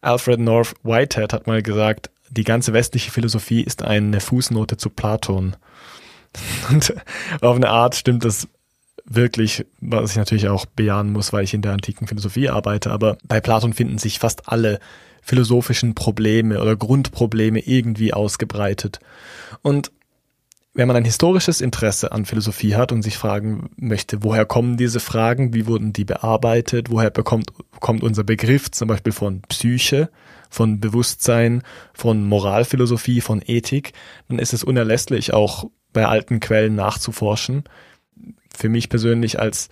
Alfred 0.00 0.40
North 0.40 0.74
Whitehead 0.82 1.32
hat 1.32 1.46
mal 1.46 1.62
gesagt, 1.62 2.10
die 2.30 2.44
ganze 2.44 2.72
westliche 2.72 3.10
Philosophie 3.10 3.62
ist 3.62 3.82
eine 3.82 4.20
Fußnote 4.20 4.76
zu 4.76 4.90
Platon. 4.90 5.56
Und 6.70 6.94
auf 7.40 7.56
eine 7.56 7.70
Art 7.70 7.94
stimmt 7.94 8.24
das 8.24 8.48
wirklich, 9.04 9.66
was 9.80 10.12
ich 10.12 10.16
natürlich 10.16 10.48
auch 10.48 10.66
bejahen 10.66 11.12
muss, 11.12 11.32
weil 11.32 11.44
ich 11.44 11.54
in 11.54 11.62
der 11.62 11.72
antiken 11.72 12.06
Philosophie 12.06 12.48
arbeite, 12.48 12.90
aber 12.90 13.18
bei 13.26 13.40
Platon 13.40 13.72
finden 13.72 13.98
sich 13.98 14.18
fast 14.18 14.48
alle 14.48 14.78
philosophischen 15.22 15.94
Probleme 15.94 16.60
oder 16.60 16.76
Grundprobleme 16.76 17.60
irgendwie 17.60 18.12
ausgebreitet. 18.12 19.00
Und 19.62 19.90
wenn 20.74 20.88
man 20.88 20.96
ein 20.96 21.04
historisches 21.04 21.60
Interesse 21.60 22.10
an 22.10 22.24
Philosophie 22.24 22.74
hat 22.74 22.90
und 22.90 23.02
sich 23.02 23.16
fragen 23.16 23.70
möchte, 23.76 24.24
woher 24.24 24.44
kommen 24.44 24.76
diese 24.76 24.98
Fragen, 24.98 25.54
wie 25.54 25.66
wurden 25.66 25.92
die 25.92 26.04
bearbeitet, 26.04 26.90
woher 26.90 27.10
bekommt, 27.10 27.52
kommt 27.80 28.02
unser 28.02 28.24
Begriff 28.24 28.70
zum 28.72 28.88
Beispiel 28.88 29.12
von 29.12 29.42
Psyche, 29.42 30.10
von 30.50 30.80
Bewusstsein, 30.80 31.62
von 31.92 32.26
Moralphilosophie, 32.26 33.20
von 33.20 33.40
Ethik, 33.46 33.92
dann 34.28 34.40
ist 34.40 34.52
es 34.52 34.64
unerlässlich, 34.64 35.32
auch 35.32 35.70
bei 35.92 36.06
alten 36.06 36.40
Quellen 36.40 36.74
nachzuforschen. 36.74 37.64
Für 38.56 38.68
mich 38.68 38.88
persönlich 38.88 39.38
als 39.40 39.68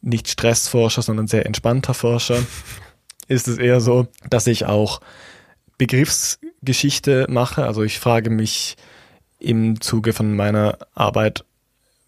nicht 0.00 0.28
Stressforscher, 0.28 1.02
sondern 1.02 1.26
sehr 1.26 1.46
entspannter 1.46 1.94
Forscher 1.94 2.38
ist 3.28 3.48
es 3.48 3.58
eher 3.58 3.80
so, 3.80 4.08
dass 4.28 4.46
ich 4.46 4.66
auch 4.66 5.00
Begriffsgeschichte 5.78 7.26
mache. 7.28 7.64
Also 7.64 7.82
ich 7.82 7.98
frage 7.98 8.30
mich, 8.30 8.76
im 9.44 9.80
Zuge 9.80 10.12
von 10.12 10.34
meiner 10.34 10.78
Arbeit, 10.94 11.44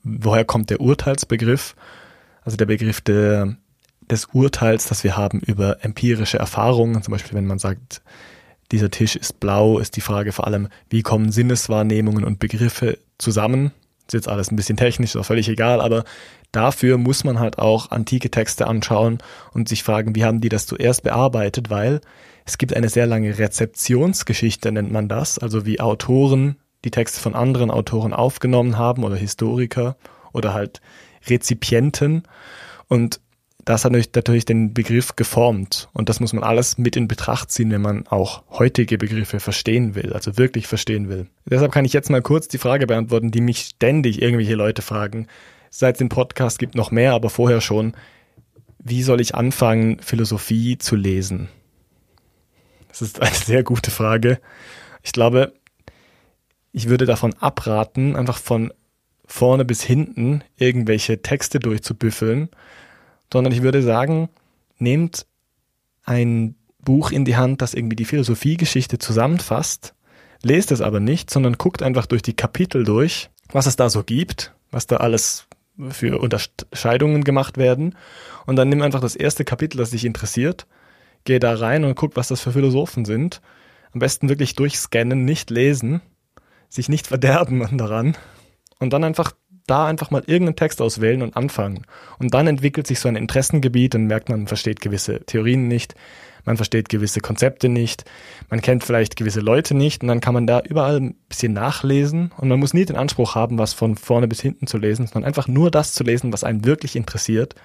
woher 0.03 0.45
kommt 0.45 0.71
der 0.71 0.81
Urteilsbegriff? 0.81 1.77
Also 2.43 2.57
der 2.57 2.67
Begriff 2.67 3.01
der, 3.01 3.57
des 4.01 4.27
Urteils, 4.27 4.87
das 4.87 5.05
wir 5.05 5.17
haben 5.17 5.41
über 5.41 5.85
empirische 5.85 6.39
Erfahrungen. 6.39 7.03
Zum 7.03 7.13
Beispiel, 7.13 7.37
wenn 7.37 7.47
man 7.47 7.59
sagt, 7.59 8.03
dieser 8.73 8.91
Tisch 8.91 9.17
ist 9.17 9.39
blau, 9.39 9.79
ist 9.79 9.97
die 9.97 10.01
Frage 10.01 10.33
vor 10.33 10.47
allem, 10.47 10.69
wie 10.89 11.03
kommen 11.03 11.31
Sinneswahrnehmungen 11.31 12.25
und 12.25 12.39
Begriffe 12.39 12.99
zusammen? 13.19 13.73
Ist 14.07 14.15
jetzt 14.15 14.29
alles 14.29 14.51
ein 14.51 14.57
bisschen 14.57 14.77
technisch, 14.77 15.11
ist 15.11 15.21
auch 15.21 15.25
völlig 15.25 15.49
egal, 15.49 15.81
aber 15.81 16.05
dafür 16.53 16.97
muss 16.97 17.25
man 17.25 17.41
halt 17.41 17.59
auch 17.59 17.91
antike 17.91 18.31
Texte 18.31 18.67
anschauen 18.67 19.19
und 19.53 19.69
sich 19.69 19.83
fragen, 19.83 20.15
wie 20.15 20.25
haben 20.25 20.41
die 20.41 20.49
das 20.49 20.67
zuerst 20.67 21.03
bearbeitet, 21.03 21.71
weil 21.71 22.01
es 22.45 22.59
gibt 22.59 22.75
eine 22.75 22.89
sehr 22.89 23.07
lange 23.07 23.39
Rezeptionsgeschichte, 23.39 24.71
nennt 24.71 24.93
man 24.93 25.09
das, 25.09 25.39
also 25.39 25.67
wie 25.67 25.81
Autoren 25.81 26.57
die 26.85 26.93
Texte 26.93 27.21
von 27.21 27.35
anderen 27.35 27.73
Autoren 27.73 28.13
aufgenommen 28.13 28.79
haben 28.79 29.03
oder 29.03 29.17
Historiker 29.17 29.97
oder 30.33 30.55
halt 30.55 30.81
Rezipienten. 31.29 32.23
Und 32.87 33.21
das 33.67 33.85
hat 33.85 33.93
natürlich 33.93 34.45
den 34.45 34.73
Begriff 34.75 35.17
geformt. 35.17 35.89
Und 35.93 36.09
das 36.09 36.21
muss 36.21 36.33
man 36.33 36.45
alles 36.45 36.79
mit 36.79 36.95
in 36.95 37.09
Betracht 37.09 37.51
ziehen, 37.51 37.73
wenn 37.73 37.83
man 37.83 38.07
auch 38.07 38.45
heutige 38.49 38.97
Begriffe 38.97 39.41
verstehen 39.41 39.97
will, 39.97 40.13
also 40.13 40.39
wirklich 40.39 40.69
verstehen 40.69 41.09
will. 41.09 41.27
Deshalb 41.47 41.73
kann 41.73 41.85
ich 41.85 41.93
jetzt 41.93 42.09
mal 42.09 42.23
kurz 42.23 42.47
die 42.47 42.59
Frage 42.59 42.87
beantworten, 42.87 43.33
die 43.33 43.41
mich 43.41 43.59
ständig 43.59 44.23
irgendwelche 44.23 44.55
Leute 44.55 44.83
fragen. 44.83 45.27
Seit 45.69 45.99
den 45.99 46.09
Podcast 46.09 46.61
gibt 46.61 46.77
noch 46.77 46.93
mehr, 46.93 47.13
aber 47.13 47.29
vorher 47.29 47.61
schon. 47.61 47.95
Wie 48.79 49.03
soll 49.03 49.21
ich 49.21 49.35
anfangen, 49.35 49.99
Philosophie 49.99 50.79
zu 50.79 50.95
lesen? 50.95 51.49
Das 52.89 53.03
ist 53.03 53.21
eine 53.21 53.35
sehr 53.35 53.65
gute 53.65 53.91
Frage. 53.91 54.39
Ich 55.03 55.11
glaube, 55.11 55.53
ich 56.71 56.89
würde 56.89 57.05
davon 57.05 57.35
abraten, 57.41 58.15
einfach 58.15 58.39
von 58.39 58.73
vorne 59.27 59.65
bis 59.65 59.83
hinten 59.83 60.45
irgendwelche 60.57 61.21
Texte 61.21 61.59
durchzubüffeln, 61.59 62.49
sondern 63.33 63.53
ich 63.53 63.63
würde 63.63 63.83
sagen, 63.83 64.29
nehmt 64.79 65.27
ein 66.05 66.55
Buch 66.79 67.11
in 67.11 67.25
die 67.25 67.37
Hand, 67.37 67.63
das 67.63 67.75
irgendwie 67.75 67.97
die 67.97 68.05
Philosophiegeschichte 68.05 68.99
zusammenfasst, 68.99 69.95
lest 70.43 70.71
es 70.71 70.81
aber 70.81 71.01
nicht, 71.01 71.31
sondern 71.31 71.55
guckt 71.55 71.83
einfach 71.83 72.07
durch 72.07 72.23
die 72.23 72.37
Kapitel 72.37 72.85
durch, 72.85 73.31
was 73.51 73.67
es 73.67 73.77
da 73.77 73.91
so 73.91 74.03
gibt, 74.05 74.55
was 74.71 74.87
da 74.87 74.99
alles 74.99 75.47
für 75.91 76.19
Unterscheidungen 76.19 77.25
gemacht 77.25 77.59
werden 77.59 77.97
und 78.47 78.57
dann 78.57 78.69
nimm 78.69 78.83
einfach 78.83 79.01
das 79.01 79.17
erste 79.17 79.45
Kapitel, 79.45 79.79
das 79.79 79.91
dich 79.91 80.05
interessiert, 80.05 80.67
geh 81.25 81.39
da 81.39 81.55
rein 81.55 81.85
und 81.85 81.97
guck, 81.97 82.17
was 82.17 82.29
das 82.29 82.41
für 82.41 82.53
Philosophen 82.53 83.05
sind. 83.05 83.43
Am 83.93 83.99
besten 83.99 84.29
wirklich 84.29 84.55
durchscannen, 84.55 85.25
nicht 85.25 85.51
lesen 85.51 86.01
sich 86.69 86.89
nicht 86.89 87.07
verderben 87.09 87.77
daran 87.77 88.17
und 88.79 88.93
dann 88.93 89.05
einfach 89.05 89.33
da 89.67 89.87
einfach 89.87 90.11
mal 90.11 90.23
irgendeinen 90.27 90.57
Text 90.57 90.81
auswählen 90.81 91.23
und 91.23 91.37
anfangen. 91.37 91.83
Und 92.19 92.35
dann 92.35 92.47
entwickelt 92.47 92.87
sich 92.87 93.01
so 93.01 93.09
ein 93.09 93.17
Interessengebiet 93.17 93.95
und 93.95 94.07
merkt 94.07 94.29
man, 94.29 94.41
man 94.41 94.49
versteht 94.49 94.81
gewisse 94.81 95.21
Theorien 95.21 95.69
nicht, 95.69 95.95
man 96.45 96.57
versteht 96.57 96.89
gewisse 96.89 97.21
Konzepte 97.21 97.69
nicht, 97.69 98.05
man 98.49 98.63
kennt 98.63 98.85
vielleicht 98.85 99.17
gewisse 99.17 99.41
Leute 99.41 99.75
nicht 99.75 100.03
und 100.03 100.09
dann 100.09 100.21
kann 100.21 100.35
man 100.35 100.47
da 100.47 100.61
überall 100.61 101.01
ein 101.01 101.17
bisschen 101.29 101.53
nachlesen 101.53 102.33
und 102.37 102.49
man 102.49 102.61
muss 102.61 102.73
nie 102.73 102.85
den 102.85 102.97
Anspruch 102.97 103.35
haben, 103.35 103.59
was 103.59 103.73
von 103.73 103.97
vorne 103.97 104.29
bis 104.29 104.41
hinten 104.41 104.69
zu 104.69 104.79
lesen, 104.79 105.07
sondern 105.07 105.27
einfach 105.27 105.49
nur 105.49 105.71
das 105.71 105.93
zu 105.93 106.05
lesen, 106.05 106.33
was 106.33 106.45
einen 106.45 106.65
wirklich 106.65 106.95
interessiert 106.95 107.57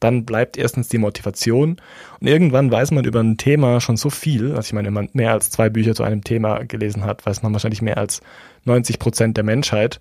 dann 0.00 0.24
bleibt 0.24 0.56
erstens 0.56 0.88
die 0.88 0.98
Motivation 0.98 1.76
und 2.20 2.26
irgendwann 2.26 2.72
weiß 2.72 2.90
man 2.90 3.04
über 3.04 3.20
ein 3.20 3.36
Thema 3.36 3.80
schon 3.80 3.98
so 3.98 4.10
viel, 4.10 4.52
also 4.52 4.62
ich 4.62 4.72
meine, 4.72 4.86
wenn 4.86 4.94
man 4.94 5.08
mehr 5.12 5.32
als 5.32 5.50
zwei 5.50 5.68
Bücher 5.68 5.94
zu 5.94 6.02
einem 6.02 6.24
Thema 6.24 6.64
gelesen 6.64 7.04
hat, 7.04 7.24
weiß 7.24 7.42
man 7.42 7.52
wahrscheinlich 7.52 7.82
mehr 7.82 7.98
als 7.98 8.22
90 8.64 8.98
Prozent 8.98 9.36
der 9.36 9.44
Menschheit 9.44 10.00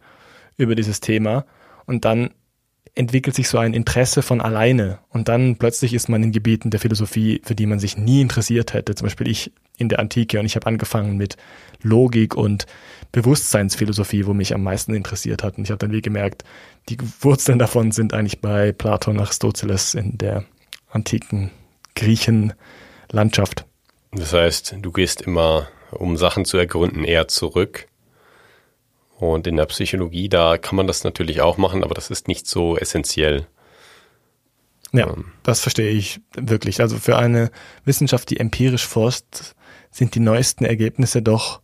über 0.59 0.75
dieses 0.75 0.99
Thema 0.99 1.45
und 1.85 2.05
dann 2.05 2.29
entwickelt 2.95 3.35
sich 3.35 3.47
so 3.49 3.57
ein 3.57 3.73
Interesse 3.73 4.21
von 4.21 4.41
alleine 4.41 4.99
und 5.09 5.27
dann 5.27 5.55
plötzlich 5.55 5.93
ist 5.93 6.09
man 6.09 6.21
in 6.21 6.31
Gebieten 6.31 6.69
der 6.69 6.79
Philosophie, 6.79 7.41
für 7.43 7.55
die 7.55 7.65
man 7.65 7.79
sich 7.79 7.97
nie 7.97 8.21
interessiert 8.21 8.73
hätte. 8.73 8.93
Zum 8.95 9.05
Beispiel 9.05 9.27
ich 9.27 9.51
in 9.77 9.89
der 9.89 9.99
Antike 9.99 10.39
und 10.39 10.45
ich 10.45 10.55
habe 10.55 10.67
angefangen 10.67 11.17
mit 11.17 11.37
Logik 11.81 12.35
und 12.35 12.65
Bewusstseinsphilosophie, 13.11 14.25
wo 14.25 14.33
mich 14.33 14.53
am 14.53 14.63
meisten 14.63 14.93
interessiert 14.93 15.43
hat. 15.43 15.57
Und 15.57 15.63
ich 15.63 15.71
habe 15.71 15.79
dann 15.79 15.91
wie 15.91 16.01
gemerkt, 16.01 16.43
die 16.89 16.97
Wurzeln 17.21 17.57
davon 17.57 17.91
sind 17.91 18.13
eigentlich 18.13 18.41
bei 18.41 18.71
Platon 18.71 19.19
Aristoteles 19.19 19.93
in 19.93 20.17
der 20.17 20.43
antiken 20.89 21.51
Griechenlandschaft. 21.95 23.65
Das 24.11 24.33
heißt, 24.33 24.75
du 24.81 24.91
gehst 24.91 25.21
immer, 25.21 25.67
um 25.91 26.17
Sachen 26.17 26.45
zu 26.45 26.57
ergründen, 26.57 27.03
eher 27.03 27.27
zurück. 27.27 27.87
Und 29.19 29.47
in 29.47 29.57
der 29.57 29.65
Psychologie, 29.65 30.29
da 30.29 30.57
kann 30.57 30.77
man 30.77 30.87
das 30.87 31.03
natürlich 31.03 31.41
auch 31.41 31.57
machen, 31.57 31.83
aber 31.83 31.93
das 31.93 32.09
ist 32.09 32.29
nicht 32.29 32.47
so 32.47 32.77
essentiell. 32.77 33.47
Ja, 34.93 35.07
ähm. 35.07 35.25
das 35.43 35.59
verstehe 35.59 35.91
ich 35.91 36.21
wirklich. 36.35 36.79
Also 36.79 36.97
für 36.97 37.17
eine 37.17 37.51
Wissenschaft, 37.83 38.29
die 38.29 38.39
empirisch 38.39 38.87
forscht, 38.87 39.55
sind 39.91 40.15
die 40.15 40.21
neuesten 40.21 40.63
Ergebnisse 40.63 41.21
doch 41.21 41.59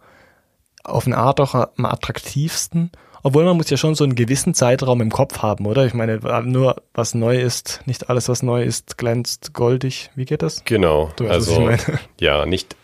auf 0.83 1.07
eine 1.07 1.17
Art 1.17 1.39
auch 1.39 1.55
am 1.55 1.85
attraktivsten. 1.85 2.91
Obwohl 3.23 3.45
man 3.45 3.57
muss 3.57 3.69
ja 3.69 3.77
schon 3.77 3.95
so 3.95 4.03
einen 4.03 4.15
gewissen 4.15 4.53
Zeitraum 4.53 5.01
im 5.01 5.09
Kopf 5.09 5.39
haben, 5.39 5.65
oder? 5.65 5.85
Ich 5.85 5.95
meine, 5.95 6.19
nur 6.43 6.75
was 6.93 7.15
neu 7.15 7.39
ist, 7.39 7.81
nicht 7.85 8.09
alles, 8.09 8.29
was 8.29 8.43
neu 8.43 8.63
ist, 8.63 8.97
glänzt 8.97 9.53
goldig. 9.53 10.11
Wie 10.13 10.25
geht 10.25 10.43
das? 10.43 10.63
Genau. 10.65 11.11
Du 11.15 11.23
weißt, 11.23 11.33
also, 11.33 11.71
ja, 12.19 12.45
nicht, 12.45 12.75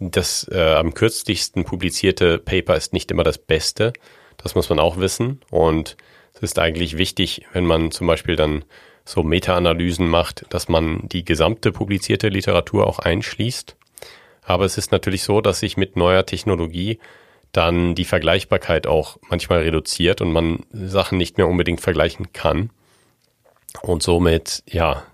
das 0.00 0.46
äh, 0.50 0.74
am 0.74 0.94
kürzlichsten 0.94 1.64
publizierte 1.64 2.38
Paper 2.38 2.76
ist 2.76 2.92
nicht 2.92 3.10
immer 3.10 3.24
das 3.24 3.38
Beste. 3.38 3.92
Das 4.36 4.54
muss 4.54 4.68
man 4.68 4.78
auch 4.78 4.98
wissen. 4.98 5.40
Und 5.50 5.96
es 6.34 6.42
ist 6.42 6.58
eigentlich 6.58 6.98
wichtig, 6.98 7.46
wenn 7.52 7.64
man 7.64 7.90
zum 7.90 8.06
Beispiel 8.06 8.36
dann 8.36 8.64
so 9.04 9.22
Meta-Analysen 9.22 10.06
macht, 10.06 10.44
dass 10.50 10.68
man 10.68 11.08
die 11.08 11.24
gesamte 11.24 11.72
publizierte 11.72 12.28
Literatur 12.28 12.86
auch 12.86 12.98
einschließt. 12.98 13.76
Aber 14.42 14.64
es 14.64 14.78
ist 14.78 14.92
natürlich 14.92 15.22
so, 15.22 15.40
dass 15.40 15.60
sich 15.60 15.76
mit 15.76 15.96
neuer 15.96 16.26
Technologie 16.26 16.98
dann 17.52 17.94
die 17.94 18.04
Vergleichbarkeit 18.04 18.86
auch 18.86 19.16
manchmal 19.28 19.60
reduziert 19.60 20.20
und 20.20 20.32
man 20.32 20.66
Sachen 20.70 21.16
nicht 21.16 21.38
mehr 21.38 21.48
unbedingt 21.48 21.80
vergleichen 21.80 22.32
kann. 22.32 22.70
Und 23.82 24.02
somit, 24.02 24.62
ja, 24.66 25.04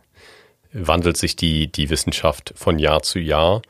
wandelt 0.72 1.16
sich 1.16 1.36
die, 1.36 1.70
die 1.70 1.90
Wissenschaft 1.90 2.52
von 2.56 2.80
Jahr 2.80 3.02
zu 3.02 3.20
Jahr 3.20 3.62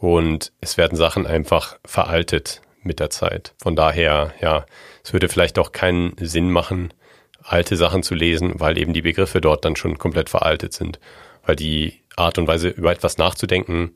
und 0.00 0.52
es 0.60 0.76
werden 0.76 0.96
Sachen 0.96 1.26
einfach 1.26 1.78
veraltet. 1.84 2.62
mit 2.82 2.98
der 2.98 3.10
Zeit. 3.10 3.52
Von 3.62 3.76
daher, 3.76 4.32
ja, 4.40 4.64
es 5.04 5.12
würde 5.12 5.28
vielleicht 5.28 5.58
auch 5.58 5.72
keinen 5.72 6.14
Sinn 6.18 6.50
machen, 6.50 6.94
alte 7.42 7.76
Sachen 7.76 8.02
zu 8.02 8.14
lesen, 8.14 8.54
weil 8.56 8.78
eben 8.78 8.94
die 8.94 9.02
Begriffe 9.02 9.40
dort 9.40 9.64
dann 9.66 9.76
schon 9.76 9.98
komplett 9.98 10.30
veraltet 10.30 10.72
sind. 10.72 10.98
Weil 11.44 11.56
die 11.56 12.00
Art 12.16 12.38
und 12.38 12.46
Weise, 12.48 12.68
über 12.68 12.90
etwas 12.90 13.18
nachzudenken, 13.18 13.94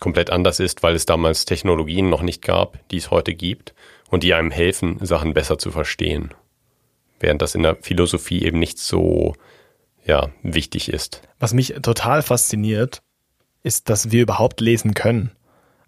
komplett 0.00 0.30
anders 0.30 0.60
ist, 0.60 0.82
weil 0.82 0.94
es 0.94 1.06
damals 1.06 1.44
Technologien 1.44 2.08
noch 2.08 2.22
nicht 2.22 2.42
gab, 2.42 2.78
die 2.88 2.96
es 2.96 3.10
heute 3.10 3.34
gibt 3.34 3.74
und 4.08 4.22
die 4.22 4.34
einem 4.34 4.50
helfen, 4.50 4.98
Sachen 5.00 5.34
besser 5.34 5.58
zu 5.58 5.70
verstehen. 5.70 6.34
Während 7.20 7.42
das 7.42 7.54
in 7.54 7.62
der 7.62 7.76
Philosophie 7.76 8.42
eben 8.42 8.58
nicht 8.58 8.78
so 8.78 9.34
ja, 10.04 10.30
wichtig 10.42 10.88
ist. 10.88 11.22
Was 11.38 11.52
mich 11.52 11.74
total 11.82 12.22
fasziniert, 12.22 13.02
ist, 13.62 13.88
dass 13.88 14.10
wir 14.10 14.22
überhaupt 14.22 14.60
lesen 14.60 14.94
können. 14.94 15.32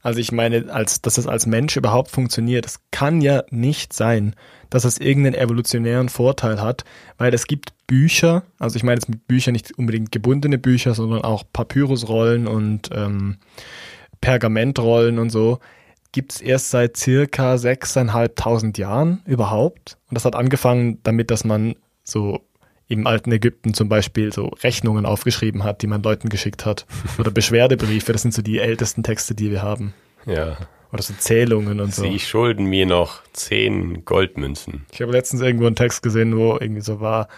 Also 0.02 0.18
ich 0.18 0.32
meine, 0.32 0.72
als, 0.72 1.00
dass 1.00 1.16
es 1.16 1.28
als 1.28 1.46
Mensch 1.46 1.76
überhaupt 1.76 2.10
funktioniert, 2.10 2.66
es 2.66 2.80
kann 2.90 3.20
ja 3.20 3.44
nicht 3.50 3.92
sein, 3.92 4.34
dass 4.68 4.84
es 4.84 4.98
irgendeinen 4.98 5.36
evolutionären 5.36 6.08
Vorteil 6.08 6.60
hat, 6.60 6.84
weil 7.18 7.32
es 7.32 7.46
gibt 7.46 7.72
Bücher, 7.86 8.42
also 8.58 8.76
ich 8.76 8.82
meine 8.82 8.96
jetzt 8.96 9.08
mit 9.08 9.28
Büchern 9.28 9.52
nicht 9.52 9.78
unbedingt 9.78 10.10
gebundene 10.10 10.58
Bücher, 10.58 10.94
sondern 10.94 11.22
auch 11.22 11.44
Papyrusrollen 11.52 12.48
und 12.48 12.90
ähm, 12.92 13.36
Pergamentrollen 14.20 15.20
und 15.20 15.30
so, 15.30 15.60
gibt 16.10 16.32
es 16.32 16.40
erst 16.40 16.70
seit 16.70 16.96
circa 16.96 17.56
sechseinhalbtausend 17.56 18.78
Jahren 18.78 19.22
überhaupt. 19.24 19.98
Und 20.10 20.16
das 20.16 20.24
hat 20.24 20.34
angefangen 20.34 20.98
damit, 21.04 21.30
dass 21.30 21.44
man 21.44 21.74
so 22.04 22.42
im 22.92 23.06
alten 23.06 23.32
Ägypten 23.32 23.74
zum 23.74 23.88
Beispiel 23.88 24.32
so 24.32 24.48
Rechnungen 24.62 25.06
aufgeschrieben 25.06 25.64
hat, 25.64 25.82
die 25.82 25.86
man 25.86 26.02
Leuten 26.02 26.28
geschickt 26.28 26.66
hat. 26.66 26.86
Oder 27.18 27.30
Beschwerdebriefe, 27.32 28.12
das 28.12 28.22
sind 28.22 28.34
so 28.34 28.42
die 28.42 28.58
ältesten 28.58 29.02
Texte, 29.02 29.34
die 29.34 29.50
wir 29.50 29.62
haben. 29.62 29.94
Ja. 30.26 30.58
Oder 30.92 31.02
so 31.02 31.14
Zählungen 31.14 31.80
und 31.80 31.94
so. 31.94 32.02
Sie 32.02 32.18
schulden 32.18 32.66
mir 32.66 32.84
noch 32.84 33.22
zehn 33.32 34.04
Goldmünzen. 34.04 34.84
Ich 34.92 35.00
habe 35.00 35.12
letztens 35.12 35.40
irgendwo 35.40 35.66
einen 35.66 35.76
Text 35.76 36.02
gesehen, 36.02 36.36
wo 36.36 36.58
irgendwie 36.60 36.82
so 36.82 37.00
war, 37.00 37.28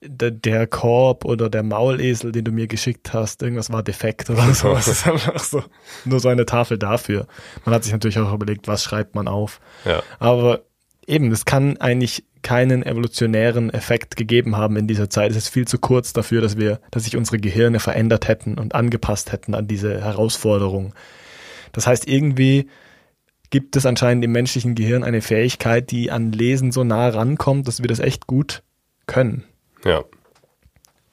der 0.00 0.66
Korb 0.68 1.24
oder 1.24 1.50
der 1.50 1.64
Maulesel, 1.64 2.30
den 2.30 2.44
du 2.44 2.52
mir 2.52 2.68
geschickt 2.68 3.12
hast, 3.12 3.42
irgendwas 3.42 3.72
war 3.72 3.82
defekt 3.82 4.30
oder 4.30 4.42
so. 4.54 4.72
Das 4.72 4.86
ist 4.86 5.08
einfach 5.08 5.40
so 5.40 5.64
nur 6.04 6.20
so 6.20 6.28
eine 6.28 6.46
Tafel 6.46 6.78
dafür. 6.78 7.26
Man 7.64 7.74
hat 7.74 7.82
sich 7.82 7.92
natürlich 7.92 8.18
auch 8.18 8.32
überlegt, 8.32 8.68
was 8.68 8.84
schreibt 8.84 9.16
man 9.16 9.26
auf. 9.26 9.60
Ja. 9.84 10.02
Aber 10.20 10.60
eben, 11.06 11.32
es 11.32 11.44
kann 11.44 11.76
eigentlich 11.78 12.24
keinen 12.42 12.82
evolutionären 12.84 13.70
Effekt 13.70 14.16
gegeben 14.16 14.56
haben 14.56 14.76
in 14.76 14.86
dieser 14.86 15.10
Zeit. 15.10 15.30
Es 15.30 15.36
ist 15.36 15.48
viel 15.48 15.66
zu 15.66 15.78
kurz 15.78 16.12
dafür, 16.12 16.40
dass 16.40 16.56
wir, 16.56 16.80
dass 16.90 17.04
sich 17.04 17.16
unsere 17.16 17.38
Gehirne 17.38 17.80
verändert 17.80 18.28
hätten 18.28 18.58
und 18.58 18.74
angepasst 18.74 19.32
hätten 19.32 19.54
an 19.54 19.66
diese 19.66 20.00
Herausforderung. 20.00 20.94
Das 21.72 21.86
heißt, 21.86 22.08
irgendwie 22.08 22.68
gibt 23.50 23.76
es 23.76 23.86
anscheinend 23.86 24.24
im 24.24 24.32
menschlichen 24.32 24.74
Gehirn 24.74 25.04
eine 25.04 25.22
Fähigkeit, 25.22 25.90
die 25.90 26.10
an 26.10 26.32
Lesen 26.32 26.72
so 26.72 26.84
nah 26.84 27.08
rankommt, 27.08 27.68
dass 27.68 27.80
wir 27.80 27.88
das 27.88 28.00
echt 28.00 28.26
gut 28.26 28.62
können. 29.06 29.44
Ja. 29.84 30.04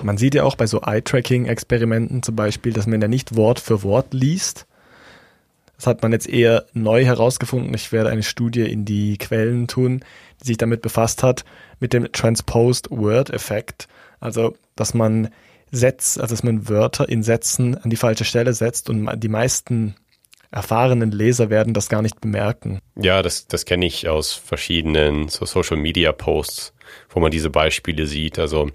Man 0.02 0.18
sieht 0.18 0.36
ja 0.36 0.44
auch 0.44 0.56
bei 0.56 0.68
so 0.68 0.82
Eye-Tracking-Experimenten 0.82 2.24
zum 2.24 2.36
Beispiel, 2.36 2.74
dass 2.74 2.88
man 2.88 3.02
ja 3.02 3.08
nicht 3.08 3.36
Wort 3.36 3.60
für 3.60 3.84
Wort 3.84 4.14
liest, 4.14 4.66
das 5.84 5.88
hat 5.88 6.02
man 6.02 6.14
jetzt 6.14 6.30
eher 6.30 6.66
neu 6.72 7.04
herausgefunden. 7.04 7.74
Ich 7.74 7.92
werde 7.92 8.10
eine 8.10 8.24
Studie 8.24 8.62
in 8.62 8.86
die 8.86 9.18
Quellen 9.18 9.68
tun, 9.68 10.00
die 10.42 10.48
sich 10.48 10.58
damit 10.58 10.82
befasst 10.82 11.24
hat, 11.24 11.44
mit 11.82 11.92
dem 11.92 12.10
Transposed 12.10 12.90
Word 12.90 13.32
Effekt. 13.32 13.90
Also, 14.22 14.56
dass 14.78 14.94
man 14.94 15.30
Sätze, 15.72 16.22
also 16.22 16.36
dass 16.36 16.44
man 16.44 16.70
Wörter 16.70 17.10
in 17.10 17.22
Sätzen 17.22 17.76
an 17.76 17.90
die 17.90 17.98
falsche 17.98 18.24
Stelle 18.24 18.54
setzt 18.54 18.90
und 18.90 19.10
die 19.22 19.28
meisten 19.28 19.96
erfahrenen 20.52 21.12
Leser 21.12 21.50
werden 21.50 21.74
das 21.74 21.90
gar 21.90 22.02
nicht 22.02 22.22
bemerken. 22.22 22.80
Ja, 22.96 23.22
das, 23.22 23.48
das 23.48 23.66
kenne 23.66 23.86
ich 23.86 24.08
aus 24.08 24.32
verschiedenen 24.32 25.28
so 25.28 25.46
Social 25.46 25.78
Media 25.78 26.14
Posts, 26.14 26.74
wo 27.10 27.20
man 27.20 27.32
diese 27.32 27.50
Beispiele 27.50 28.06
sieht. 28.06 28.40
Also 28.40 28.70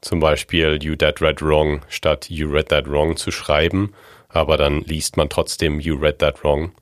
zum 0.00 0.20
Beispiel 0.20 0.78
You 0.80 0.94
Dead 0.94 1.20
Read 1.20 1.42
Wrong 1.42 1.80
statt 1.88 2.30
You 2.30 2.52
Read 2.52 2.68
That 2.68 2.88
Wrong 2.88 3.16
zu 3.16 3.32
schreiben 3.32 3.94
aber 4.32 4.56
dann 4.56 4.82
liest 4.82 5.16
man 5.16 5.28
trotzdem 5.28 5.80
You 5.80 5.96
Read 5.96 6.18
That 6.18 6.42
Wrong. 6.42 6.72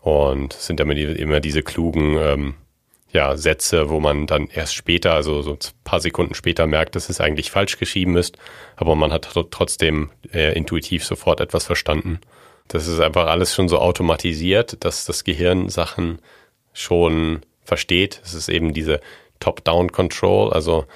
Und 0.00 0.54
sind 0.54 0.80
immer, 0.80 0.96
immer 0.96 1.40
diese 1.40 1.62
klugen 1.62 2.16
ähm, 2.16 2.54
ja, 3.12 3.36
Sätze, 3.36 3.90
wo 3.90 4.00
man 4.00 4.26
dann 4.26 4.46
erst 4.46 4.74
später, 4.74 5.14
also 5.14 5.42
so 5.42 5.52
ein 5.52 5.58
paar 5.84 6.00
Sekunden 6.00 6.34
später 6.34 6.66
merkt, 6.66 6.94
dass 6.94 7.08
es 7.08 7.20
eigentlich 7.20 7.50
falsch 7.50 7.78
geschrieben 7.78 8.16
ist, 8.16 8.38
aber 8.76 8.94
man 8.94 9.12
hat 9.12 9.28
trotzdem 9.50 10.10
äh, 10.32 10.56
intuitiv 10.56 11.04
sofort 11.04 11.40
etwas 11.40 11.66
verstanden. 11.66 12.20
Das 12.68 12.86
ist 12.86 13.00
einfach 13.00 13.26
alles 13.26 13.54
schon 13.54 13.68
so 13.68 13.78
automatisiert, 13.78 14.84
dass 14.84 15.04
das 15.04 15.24
Gehirn 15.24 15.68
Sachen 15.68 16.20
schon 16.72 17.40
versteht. 17.64 18.20
Es 18.24 18.32
ist 18.32 18.48
eben 18.48 18.72
diese 18.72 19.00
Top-Down-Control, 19.40 20.52
also 20.52 20.86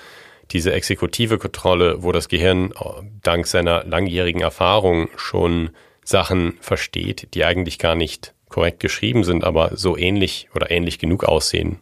diese 0.55 0.73
exekutive 0.73 1.37
Kontrolle, 1.37 2.03
wo 2.03 2.13
das 2.13 2.29
Gehirn 2.29 2.71
äh, 2.73 3.03
dank 3.23 3.47
seiner 3.47 3.85
langjährigen 3.85 4.41
Erfahrung 4.41 5.09
schon 5.17 5.71
Sachen 6.05 6.55
versteht, 6.61 7.29
die 7.35 7.45
eigentlich 7.45 7.79
gar 7.79 7.97
nicht 7.97 8.35
korrekt 8.49 8.81
geschrieben 8.81 9.25
sind, 9.25 9.43
aber 9.43 9.77
so 9.77 9.97
ähnlich 9.97 10.49
oder 10.55 10.71
ähnlich 10.71 10.99
genug 10.99 11.25
aussehen, 11.25 11.79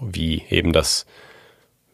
wie 0.00 0.42
eben 0.50 0.72
das, 0.72 1.06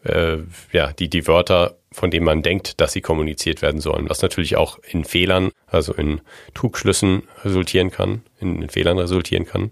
äh, 0.03 0.37
ja, 0.73 0.91
die, 0.91 1.09
die 1.09 1.27
Wörter, 1.27 1.77
von 1.93 2.11
denen 2.11 2.25
man 2.25 2.43
denkt, 2.43 2.81
dass 2.81 2.91
sie 2.91 3.01
kommuniziert 3.01 3.61
werden 3.61 3.79
sollen, 3.79 4.09
was 4.09 4.21
natürlich 4.21 4.57
auch 4.57 4.79
in 4.83 5.05
Fehlern, 5.05 5.51
also 5.65 5.93
in 5.93 6.19
Trugschlüssen 6.53 7.23
resultieren 7.45 7.89
kann, 7.89 8.21
in, 8.41 8.61
in 8.61 8.69
Fehlern 8.69 8.97
resultieren 8.97 9.45
kann, 9.45 9.71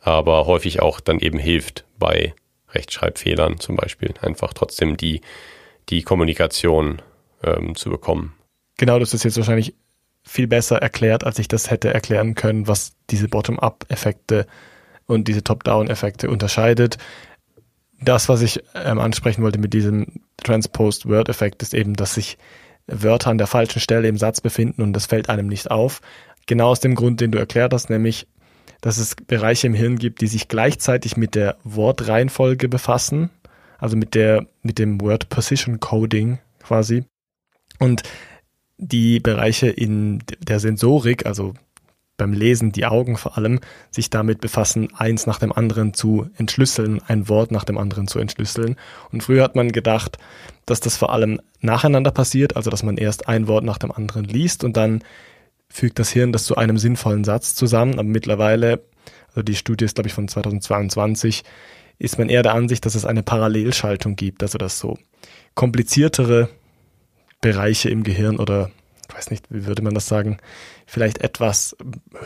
aber 0.00 0.46
häufig 0.46 0.80
auch 0.80 1.00
dann 1.00 1.18
eben 1.18 1.38
hilft 1.38 1.84
bei 1.98 2.34
Rechtschreibfehlern 2.70 3.60
zum 3.60 3.76
Beispiel, 3.76 4.14
einfach 4.22 4.54
trotzdem 4.54 4.96
die 4.96 5.20
die 5.88 6.02
Kommunikation 6.02 7.02
ähm, 7.42 7.74
zu 7.74 7.90
bekommen. 7.90 8.34
Genau, 8.78 8.98
das 8.98 9.14
ist 9.14 9.24
jetzt 9.24 9.36
wahrscheinlich 9.36 9.74
viel 10.24 10.46
besser 10.46 10.78
erklärt, 10.78 11.24
als 11.24 11.38
ich 11.38 11.48
das 11.48 11.70
hätte 11.70 11.92
erklären 11.92 12.34
können, 12.34 12.68
was 12.68 12.92
diese 13.10 13.28
Bottom-up-Effekte 13.28 14.46
und 15.06 15.28
diese 15.28 15.42
Top-down-Effekte 15.42 16.30
unterscheidet. 16.30 16.98
Das, 18.00 18.28
was 18.28 18.42
ich 18.42 18.62
ähm, 18.74 18.98
ansprechen 18.98 19.42
wollte 19.42 19.58
mit 19.58 19.74
diesem 19.74 20.22
Transposed 20.38 21.08
Word-Effekt, 21.08 21.62
ist 21.62 21.74
eben, 21.74 21.94
dass 21.94 22.14
sich 22.14 22.38
Wörter 22.86 23.30
an 23.30 23.38
der 23.38 23.46
falschen 23.46 23.80
Stelle 23.80 24.08
im 24.08 24.16
Satz 24.16 24.40
befinden 24.40 24.82
und 24.82 24.92
das 24.92 25.06
fällt 25.06 25.28
einem 25.28 25.46
nicht 25.46 25.70
auf. 25.70 26.00
Genau 26.46 26.70
aus 26.70 26.80
dem 26.80 26.94
Grund, 26.94 27.20
den 27.20 27.30
du 27.30 27.38
erklärt 27.38 27.72
hast, 27.72 27.90
nämlich, 27.90 28.26
dass 28.80 28.98
es 28.98 29.14
Bereiche 29.14 29.68
im 29.68 29.74
Hirn 29.74 29.98
gibt, 29.98 30.20
die 30.20 30.26
sich 30.26 30.48
gleichzeitig 30.48 31.16
mit 31.16 31.36
der 31.36 31.56
Wortreihenfolge 31.62 32.68
befassen 32.68 33.30
also 33.82 33.96
mit 33.96 34.14
der, 34.14 34.46
mit 34.62 34.78
dem 34.78 35.00
Word 35.00 35.28
Position 35.28 35.80
Coding 35.80 36.38
quasi. 36.62 37.04
Und 37.80 38.04
die 38.78 39.18
Bereiche 39.18 39.68
in 39.68 40.22
der 40.38 40.60
Sensorik, 40.60 41.26
also 41.26 41.54
beim 42.16 42.32
Lesen 42.32 42.70
die 42.70 42.86
Augen 42.86 43.16
vor 43.16 43.36
allem, 43.36 43.58
sich 43.90 44.08
damit 44.08 44.40
befassen, 44.40 44.94
eins 44.94 45.26
nach 45.26 45.40
dem 45.40 45.50
anderen 45.50 45.94
zu 45.94 46.30
entschlüsseln, 46.36 47.02
ein 47.08 47.28
Wort 47.28 47.50
nach 47.50 47.64
dem 47.64 47.76
anderen 47.76 48.06
zu 48.06 48.20
entschlüsseln. 48.20 48.76
Und 49.10 49.24
früher 49.24 49.42
hat 49.42 49.56
man 49.56 49.72
gedacht, 49.72 50.16
dass 50.64 50.78
das 50.78 50.96
vor 50.96 51.12
allem 51.12 51.40
nacheinander 51.60 52.12
passiert, 52.12 52.54
also 52.54 52.70
dass 52.70 52.84
man 52.84 52.96
erst 52.96 53.26
ein 53.26 53.48
Wort 53.48 53.64
nach 53.64 53.78
dem 53.78 53.90
anderen 53.90 54.24
liest 54.24 54.62
und 54.62 54.76
dann 54.76 55.02
fügt 55.68 55.98
das 55.98 56.10
Hirn 56.10 56.30
das 56.30 56.44
zu 56.44 56.54
einem 56.54 56.78
sinnvollen 56.78 57.24
Satz 57.24 57.56
zusammen. 57.56 57.94
Aber 57.94 58.04
mittlerweile, 58.04 58.80
also 59.30 59.42
die 59.42 59.56
Studie 59.56 59.86
ist 59.86 59.96
glaube 59.96 60.06
ich 60.06 60.14
von 60.14 60.28
2022, 60.28 61.42
ist 62.02 62.18
man 62.18 62.28
eher 62.28 62.42
der 62.42 62.54
Ansicht, 62.54 62.84
dass 62.84 62.96
es 62.96 63.04
eine 63.04 63.22
Parallelschaltung 63.22 64.16
gibt, 64.16 64.42
also 64.42 64.58
dass 64.58 64.80
so 64.80 64.98
kompliziertere 65.54 66.48
Bereiche 67.40 67.90
im 67.90 68.02
Gehirn 68.02 68.38
oder 68.40 68.72
ich 69.08 69.16
weiß 69.16 69.30
nicht, 69.30 69.44
wie 69.50 69.66
würde 69.66 69.82
man 69.82 69.94
das 69.94 70.08
sagen, 70.08 70.38
vielleicht 70.86 71.18
etwas 71.18 71.76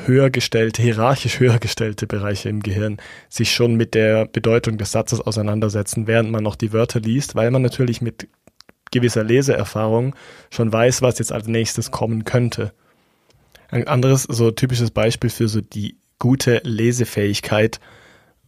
höher 0.07 0.31
gestellte, 0.31 0.81
hierarchisch 0.81 1.41
höher 1.41 1.59
gestellte 1.59 2.07
Bereiche 2.07 2.49
im 2.49 2.63
Gehirn 2.63 2.99
sich 3.29 3.53
schon 3.53 3.75
mit 3.75 3.95
der 3.95 4.25
Bedeutung 4.27 4.79
des 4.79 4.93
Satzes 4.93 5.21
auseinandersetzen, 5.21 6.07
während 6.07 6.31
man 6.31 6.45
noch 6.45 6.55
die 6.55 6.73
Wörter 6.73 7.01
liest, 7.01 7.35
weil 7.35 7.51
man 7.51 7.61
natürlich 7.61 8.01
mit 8.01 8.29
gewisser 8.93 9.25
Leseerfahrung 9.25 10.15
schon 10.49 10.73
weiß, 10.73 11.03
was 11.03 11.19
jetzt 11.19 11.33
als 11.33 11.49
nächstes 11.49 11.91
kommen 11.91 12.25
könnte. 12.25 12.73
Ein 13.69 13.89
anderes, 13.89 14.23
so 14.23 14.53
typisches 14.53 14.91
Beispiel 14.91 15.29
für 15.29 15.49
so 15.49 15.61
die 15.61 15.97
gute 16.19 16.63
Lesefähigkeit 16.65 17.79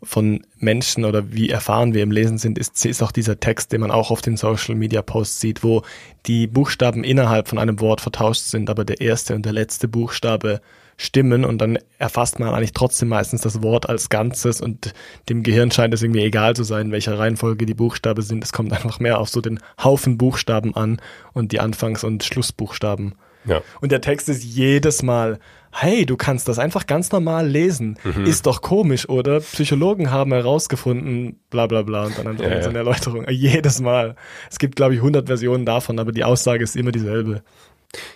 von 0.03 0.47
Menschen 0.59 1.05
oder 1.05 1.33
wie 1.33 1.51
erfahren 1.51 1.93
wir 1.93 2.03
im 2.03 2.11
Lesen 2.11 2.39
sind, 2.39 2.59
ist, 2.59 2.85
ist 2.87 3.03
auch 3.03 3.13
dieser 3.13 3.41
Text, 3.41 3.73
den 3.73 3.81
man 3.81 3.91
auch 3.91 4.11
auf 4.11 4.23
den 4.23 4.37
Social 4.37 4.75
Media 4.75 5.03
Posts 5.03 5.41
sieht, 5.41 5.65
wo 5.65 5.83
die 6.27 6.47
Buchstaben 6.47 7.03
innerhalb 7.03 7.49
von 7.49 7.59
einem 7.59 7.81
Wort 7.81 8.01
vertauscht 8.01 8.43
sind, 8.43 8.71
aber 8.71 8.85
der 8.85 9.01
erste 9.01 9.35
und 9.35 9.45
der 9.45 9.53
letzte 9.53 9.89
Buchstabe 9.89 10.61
stimmen 10.97 11.45
und 11.45 11.59
dann 11.59 11.79
erfasst 11.99 12.41
man 12.41 12.53
eigentlich 12.53 12.73
trotzdem 12.73 13.09
meistens 13.09 13.41
das 13.43 13.63
Wort 13.63 13.89
als 13.89 14.09
Ganzes 14.09 14.61
und 14.61 14.93
dem 15.29 15.45
Gehirn 15.45 15.71
scheint 15.71 15.95
es 15.95 16.03
irgendwie 16.03 16.25
egal 16.25 16.57
zu 16.57 16.65
sein, 16.65 16.91
welcher 16.91 17.19
Reihenfolge 17.19 17.67
die 17.67 17.75
Buchstaben 17.75 18.23
sind. 18.23 18.43
Es 18.43 18.53
kommt 18.53 18.73
einfach 18.73 18.99
mehr 18.99 19.19
auf 19.19 19.29
so 19.29 19.41
den 19.41 19.61
Haufen 19.83 20.19
Buchstaben 20.19 20.75
an 20.75 21.01
und 21.33 21.53
die 21.53 21.61
Anfangs- 21.61 22.05
und 22.05 22.25
Schlussbuchstaben. 22.25 23.15
Ja. 23.49 23.63
Und 23.81 23.93
der 23.93 24.01
Text 24.01 24.29
ist 24.29 24.45
jedes 24.45 25.03
Mal, 25.03 25.39
hey, 25.73 26.07
du 26.07 26.17
kannst 26.17 26.49
das 26.49 26.59
einfach 26.59 26.87
ganz 26.87 27.13
normal 27.13 27.47
lesen. 27.49 27.99
Ist 28.25 28.47
doch 28.47 28.63
komisch, 28.63 29.09
oder? 29.09 29.41
Psychologen 29.41 30.11
haben 30.11 30.33
herausgefunden, 30.33 31.41
bla 31.51 31.67
bla 31.67 31.83
bla, 31.83 32.05
und 32.05 32.19
dann 32.19 32.27
einfach 32.27 32.45
Ja, 32.45 32.63
so 32.63 32.71
eine 32.71 32.79
Erläuterung. 32.79 33.27
Jedes 33.29 33.81
Mal. 33.81 34.17
Es 34.51 34.59
gibt, 34.59 34.77
glaube 34.77 34.95
ich, 34.95 35.01
100 35.01 35.27
Versionen 35.27 35.65
davon, 35.67 35.99
aber 35.99 36.13
die 36.13 36.25
Aussage 36.25 36.65
ist 36.65 36.77
immer 36.77 36.93
dieselbe. 36.93 37.43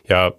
Ja, 0.09 0.33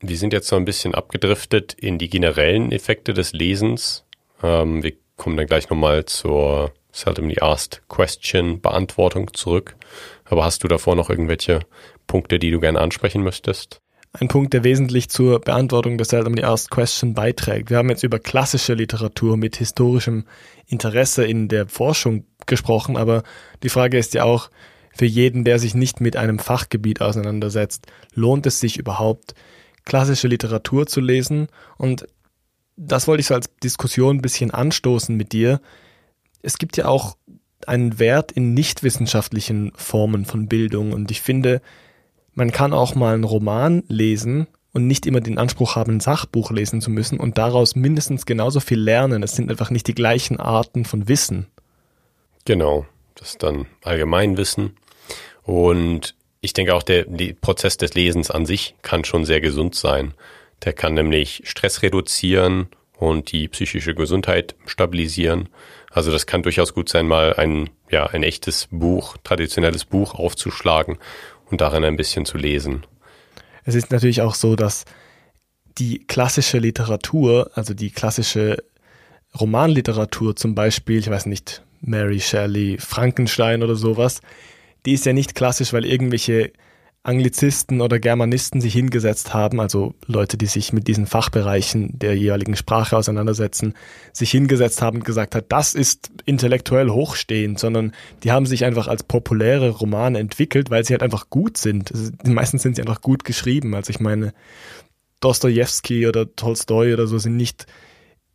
wir 0.00 0.16
sind 0.16 0.32
jetzt 0.32 0.48
so 0.48 0.56
ein 0.56 0.64
bisschen 0.64 0.94
abgedriftet 0.94 1.74
in 1.74 1.98
die 1.98 2.08
generellen 2.08 2.72
Effekte 2.72 3.14
des 3.14 3.32
Lesens. 3.32 4.04
Ähm, 4.42 4.82
wir 4.82 4.92
kommen 5.16 5.36
dann 5.36 5.46
gleich 5.46 5.68
nochmal 5.68 6.06
zur 6.06 6.72
Seldomly 6.92 7.38
Asked 7.40 7.82
Question 7.88 8.60
Beantwortung 8.60 9.32
zurück. 9.34 9.76
Aber 10.24 10.44
hast 10.44 10.64
du 10.64 10.68
davor 10.68 10.96
noch 10.96 11.10
irgendwelche 11.10 11.60
Punkte, 12.06 12.38
die 12.38 12.50
du 12.50 12.60
gerne 12.60 12.80
ansprechen 12.80 13.22
möchtest? 13.22 13.80
Ein 14.12 14.26
Punkt, 14.26 14.52
der 14.54 14.64
wesentlich 14.64 15.08
zur 15.08 15.40
Beantwortung 15.40 15.96
der 15.96 16.04
Seldomly 16.04 16.42
Asked 16.42 16.70
Question 16.72 17.14
beiträgt. 17.14 17.70
Wir 17.70 17.76
haben 17.76 17.90
jetzt 17.90 18.02
über 18.02 18.18
klassische 18.18 18.74
Literatur 18.74 19.36
mit 19.36 19.56
historischem 19.56 20.24
Interesse 20.66 21.24
in 21.24 21.46
der 21.46 21.68
Forschung 21.68 22.24
gesprochen, 22.46 22.96
aber 22.96 23.22
die 23.62 23.68
Frage 23.68 23.98
ist 23.98 24.14
ja 24.14 24.24
auch, 24.24 24.50
für 24.96 25.06
jeden, 25.06 25.44
der 25.44 25.60
sich 25.60 25.76
nicht 25.76 26.00
mit 26.00 26.16
einem 26.16 26.40
Fachgebiet 26.40 27.00
auseinandersetzt, 27.00 27.86
lohnt 28.12 28.46
es 28.46 28.58
sich 28.58 28.76
überhaupt, 28.76 29.34
klassische 29.84 30.26
Literatur 30.26 30.88
zu 30.88 31.00
lesen? 31.00 31.46
Und 31.78 32.06
das 32.76 33.06
wollte 33.06 33.20
ich 33.20 33.28
so 33.28 33.34
als 33.34 33.48
Diskussion 33.62 34.16
ein 34.16 34.22
bisschen 34.22 34.50
anstoßen 34.50 35.16
mit 35.16 35.32
dir. 35.32 35.60
Es 36.42 36.58
gibt 36.58 36.76
ja 36.76 36.86
auch 36.86 37.16
einen 37.66 38.00
Wert 38.00 38.32
in 38.32 38.54
nichtwissenschaftlichen 38.54 39.70
Formen 39.76 40.24
von 40.24 40.48
Bildung 40.48 40.92
und 40.92 41.12
ich 41.12 41.20
finde, 41.20 41.62
man 42.34 42.52
kann 42.52 42.72
auch 42.72 42.94
mal 42.94 43.14
einen 43.14 43.24
Roman 43.24 43.82
lesen 43.88 44.46
und 44.72 44.86
nicht 44.86 45.06
immer 45.06 45.20
den 45.20 45.38
Anspruch 45.38 45.76
haben, 45.76 45.96
ein 45.96 46.00
Sachbuch 46.00 46.50
lesen 46.50 46.80
zu 46.80 46.90
müssen 46.90 47.18
und 47.18 47.38
daraus 47.38 47.74
mindestens 47.74 48.26
genauso 48.26 48.60
viel 48.60 48.80
lernen. 48.80 49.22
Es 49.22 49.34
sind 49.34 49.50
einfach 49.50 49.70
nicht 49.70 49.86
die 49.86 49.94
gleichen 49.94 50.38
Arten 50.38 50.84
von 50.84 51.08
Wissen. 51.08 51.46
Genau, 52.44 52.86
das 53.16 53.30
ist 53.30 53.42
dann 53.42 53.66
Allgemeinwissen. 53.82 54.76
Und 55.42 56.14
ich 56.40 56.52
denke 56.52 56.74
auch, 56.74 56.82
der 56.82 57.04
Prozess 57.40 57.76
des 57.76 57.94
Lesens 57.94 58.30
an 58.30 58.46
sich 58.46 58.74
kann 58.82 59.04
schon 59.04 59.24
sehr 59.24 59.40
gesund 59.40 59.74
sein. 59.74 60.14
Der 60.64 60.72
kann 60.72 60.94
nämlich 60.94 61.42
Stress 61.44 61.82
reduzieren 61.82 62.68
und 62.96 63.32
die 63.32 63.48
psychische 63.48 63.94
Gesundheit 63.94 64.54
stabilisieren. 64.66 65.48
Also 65.90 66.12
das 66.12 66.26
kann 66.26 66.42
durchaus 66.42 66.74
gut 66.74 66.88
sein, 66.88 67.08
mal 67.08 67.34
ein, 67.34 67.70
ja, 67.90 68.06
ein 68.06 68.22
echtes 68.22 68.68
Buch, 68.70 69.16
traditionelles 69.24 69.84
Buch 69.84 70.14
aufzuschlagen 70.14 70.98
und 71.50 71.60
darin 71.60 71.84
ein 71.84 71.96
bisschen 71.96 72.24
zu 72.24 72.38
lesen. 72.38 72.86
Es 73.64 73.74
ist 73.74 73.90
natürlich 73.90 74.22
auch 74.22 74.34
so, 74.34 74.56
dass 74.56 74.84
die 75.78 76.06
klassische 76.06 76.58
Literatur, 76.58 77.50
also 77.54 77.74
die 77.74 77.90
klassische 77.90 78.62
Romanliteratur 79.38 80.34
zum 80.36 80.54
Beispiel, 80.54 80.98
ich 80.98 81.10
weiß 81.10 81.26
nicht, 81.26 81.62
Mary 81.80 82.20
Shelley, 82.20 82.78
Frankenstein 82.78 83.62
oder 83.62 83.76
sowas, 83.76 84.20
die 84.86 84.92
ist 84.92 85.06
ja 85.06 85.12
nicht 85.12 85.34
klassisch, 85.34 85.72
weil 85.72 85.84
irgendwelche 85.84 86.52
Anglizisten 87.02 87.80
oder 87.80 87.98
Germanisten 87.98 88.60
sich 88.60 88.74
hingesetzt 88.74 89.32
haben, 89.32 89.58
also 89.58 89.94
Leute, 90.06 90.36
die 90.36 90.46
sich 90.46 90.74
mit 90.74 90.86
diesen 90.86 91.06
Fachbereichen 91.06 91.98
der 91.98 92.14
jeweiligen 92.14 92.56
Sprache 92.56 92.94
auseinandersetzen, 92.94 93.72
sich 94.12 94.30
hingesetzt 94.30 94.82
haben 94.82 94.98
und 94.98 95.04
gesagt 95.06 95.34
hat, 95.34 95.46
das 95.48 95.74
ist 95.74 96.10
intellektuell 96.26 96.90
hochstehend, 96.90 97.58
sondern 97.58 97.92
die 98.22 98.32
haben 98.32 98.44
sich 98.44 98.66
einfach 98.66 98.86
als 98.86 99.02
populäre 99.02 99.70
Romane 99.70 100.18
entwickelt, 100.18 100.70
weil 100.70 100.84
sie 100.84 100.92
halt 100.92 101.02
einfach 101.02 101.30
gut 101.30 101.56
sind. 101.56 101.90
Meistens 102.26 102.62
sind 102.62 102.76
sie 102.76 102.82
einfach 102.82 103.00
gut 103.00 103.24
geschrieben. 103.24 103.74
Also 103.74 103.90
ich 103.90 104.00
meine, 104.00 104.34
Dostoevsky 105.20 106.06
oder 106.06 106.34
Tolstoi 106.36 106.92
oder 106.92 107.06
so 107.06 107.16
sind 107.16 107.36
nicht 107.36 107.66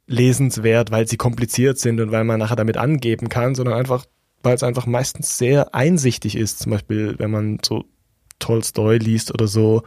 lesenswert, 0.07 0.89
weil 0.89 1.07
sie 1.07 1.17
kompliziert 1.17 1.77
sind 1.77 2.01
und 2.01 2.11
weil 2.11 2.23
man 2.23 2.39
nachher 2.39 2.55
damit 2.55 2.77
angeben 2.77 3.29
kann, 3.29 3.53
sondern 3.53 3.75
einfach, 3.75 4.05
weil 4.41 4.55
es 4.55 4.63
einfach 4.63 4.87
meistens 4.87 5.37
sehr 5.37 5.75
einsichtig 5.75 6.35
ist. 6.35 6.59
Zum 6.59 6.71
Beispiel, 6.71 7.15
wenn 7.19 7.29
man 7.29 7.59
so 7.63 7.85
Tolstoi 8.39 8.97
liest 8.97 9.33
oder 9.33 9.47
so, 9.47 9.83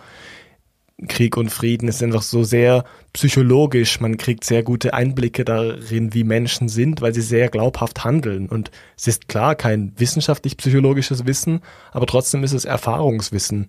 Krieg 1.06 1.36
und 1.36 1.50
Frieden 1.50 1.88
ist 1.88 2.02
einfach 2.02 2.22
so 2.22 2.42
sehr 2.42 2.84
psychologisch. 3.12 4.00
Man 4.00 4.16
kriegt 4.16 4.42
sehr 4.42 4.64
gute 4.64 4.94
Einblicke 4.94 5.44
darin, 5.44 6.12
wie 6.12 6.24
Menschen 6.24 6.68
sind, 6.68 7.00
weil 7.00 7.14
sie 7.14 7.20
sehr 7.20 7.48
glaubhaft 7.48 8.02
handeln. 8.02 8.48
Und 8.48 8.72
es 8.96 9.06
ist 9.06 9.28
klar 9.28 9.54
kein 9.54 9.92
wissenschaftlich-psychologisches 9.96 11.24
Wissen, 11.24 11.60
aber 11.92 12.06
trotzdem 12.06 12.42
ist 12.42 12.52
es 12.52 12.64
Erfahrungswissen. 12.64 13.68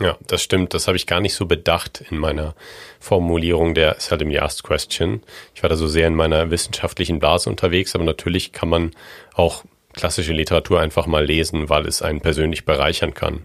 Ja, 0.00 0.16
das 0.26 0.42
stimmt. 0.42 0.74
Das 0.74 0.88
habe 0.88 0.96
ich 0.96 1.06
gar 1.06 1.20
nicht 1.20 1.34
so 1.34 1.46
bedacht 1.46 2.02
in 2.10 2.18
meiner 2.18 2.54
Formulierung 2.98 3.74
der 3.74 3.96
Seldomly 4.00 4.38
Asked 4.38 4.64
Question. 4.64 5.22
Ich 5.54 5.62
war 5.62 5.68
da 5.68 5.76
so 5.76 5.86
sehr 5.86 6.08
in 6.08 6.14
meiner 6.14 6.50
wissenschaftlichen 6.50 7.20
Blase 7.20 7.48
unterwegs, 7.48 7.94
aber 7.94 8.04
natürlich 8.04 8.52
kann 8.52 8.70
man 8.70 8.90
auch 9.34 9.62
klassische 9.92 10.32
Literatur 10.32 10.80
einfach 10.80 11.06
mal 11.06 11.24
lesen, 11.24 11.68
weil 11.68 11.86
es 11.86 12.02
einen 12.02 12.22
persönlich 12.22 12.64
bereichern 12.64 13.14
kann. 13.14 13.42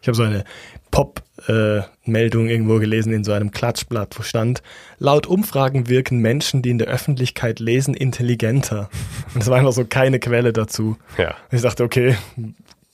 Ich 0.00 0.08
habe 0.08 0.16
so 0.16 0.22
eine 0.22 0.44
Pop-Meldung 0.90 2.48
irgendwo 2.48 2.78
gelesen 2.78 3.12
in 3.12 3.24
so 3.24 3.32
einem 3.32 3.50
Klatschblatt, 3.50 4.18
wo 4.18 4.22
stand, 4.22 4.62
laut 4.98 5.26
Umfragen 5.26 5.88
wirken 5.88 6.18
Menschen, 6.18 6.62
die 6.62 6.70
in 6.70 6.78
der 6.78 6.88
Öffentlichkeit 6.88 7.60
lesen, 7.60 7.94
intelligenter. 7.94 8.88
Und 9.34 9.42
es 9.42 9.48
war 9.48 9.58
einfach 9.58 9.72
so 9.72 9.84
keine 9.84 10.18
Quelle 10.20 10.52
dazu. 10.52 10.96
Ja, 11.16 11.34
Und 11.50 11.56
ich 11.56 11.62
dachte, 11.62 11.84
okay, 11.84 12.16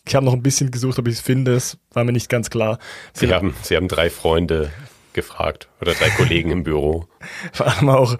ich 0.07 0.15
habe 0.15 0.25
noch 0.27 0.33
ein 0.35 0.43
bisschen 0.43 0.71
gesucht, 0.71 0.99
ob 0.99 1.09
ich 1.09 1.15
es 1.15 1.21
finde. 1.21 1.55
Es 1.55 1.79
war 1.93 2.05
mir 2.05 2.13
nicht 2.13 2.29
ganz 2.29 2.51
klar. 2.51 2.79
Sie 3.13 3.33
haben, 3.33 3.55
Sie 3.63 3.77
haben 3.77 3.89
drei 3.89 4.11
Freunde 4.11 4.71
gefragt 5.13 5.69
oder 5.81 5.95
drei 5.95 6.11
Kollegen 6.11 6.51
im 6.51 6.65
Büro. 6.65 7.07
Vor 7.53 7.67
allem 7.69 7.89
auch 7.89 8.17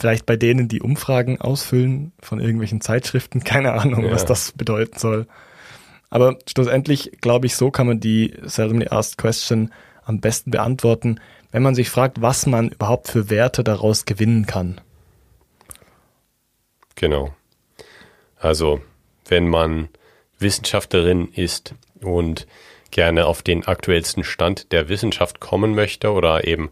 vielleicht 0.00 0.26
bei 0.26 0.36
denen, 0.36 0.68
die 0.68 0.82
Umfragen 0.82 1.40
ausfüllen 1.40 2.12
von 2.20 2.38
irgendwelchen 2.40 2.80
Zeitschriften. 2.80 3.42
Keine 3.44 3.72
Ahnung, 3.72 4.04
Ja. 4.04 4.10
was 4.12 4.24
das 4.24 4.52
bedeuten 4.52 4.98
soll. 4.98 5.26
Aber 6.10 6.38
schlussendlich, 6.48 7.12
glaube 7.20 7.46
ich, 7.46 7.56
so 7.56 7.70
kann 7.70 7.86
man 7.86 8.00
die 8.00 8.34
Seldomly 8.42 8.88
Asked 8.88 9.18
Question 9.18 9.72
am 10.04 10.20
besten 10.20 10.50
beantworten, 10.50 11.20
wenn 11.50 11.62
man 11.62 11.74
sich 11.74 11.90
fragt, 11.90 12.20
was 12.20 12.46
man 12.46 12.68
überhaupt 12.68 13.08
für 13.08 13.30
Werte 13.30 13.64
daraus 13.64 14.04
gewinnen 14.04 14.46
kann. 14.46 14.80
Genau. 16.94 17.34
Also, 18.36 18.80
wenn 19.26 19.48
man 19.48 19.88
Wissenschaftlerin 20.38 21.28
ist 21.32 21.74
und 22.02 22.46
gerne 22.90 23.26
auf 23.26 23.42
den 23.42 23.66
aktuellsten 23.66 24.22
Stand 24.22 24.72
der 24.72 24.88
Wissenschaft 24.88 25.40
kommen 25.40 25.74
möchte 25.74 26.12
oder 26.12 26.46
eben 26.46 26.70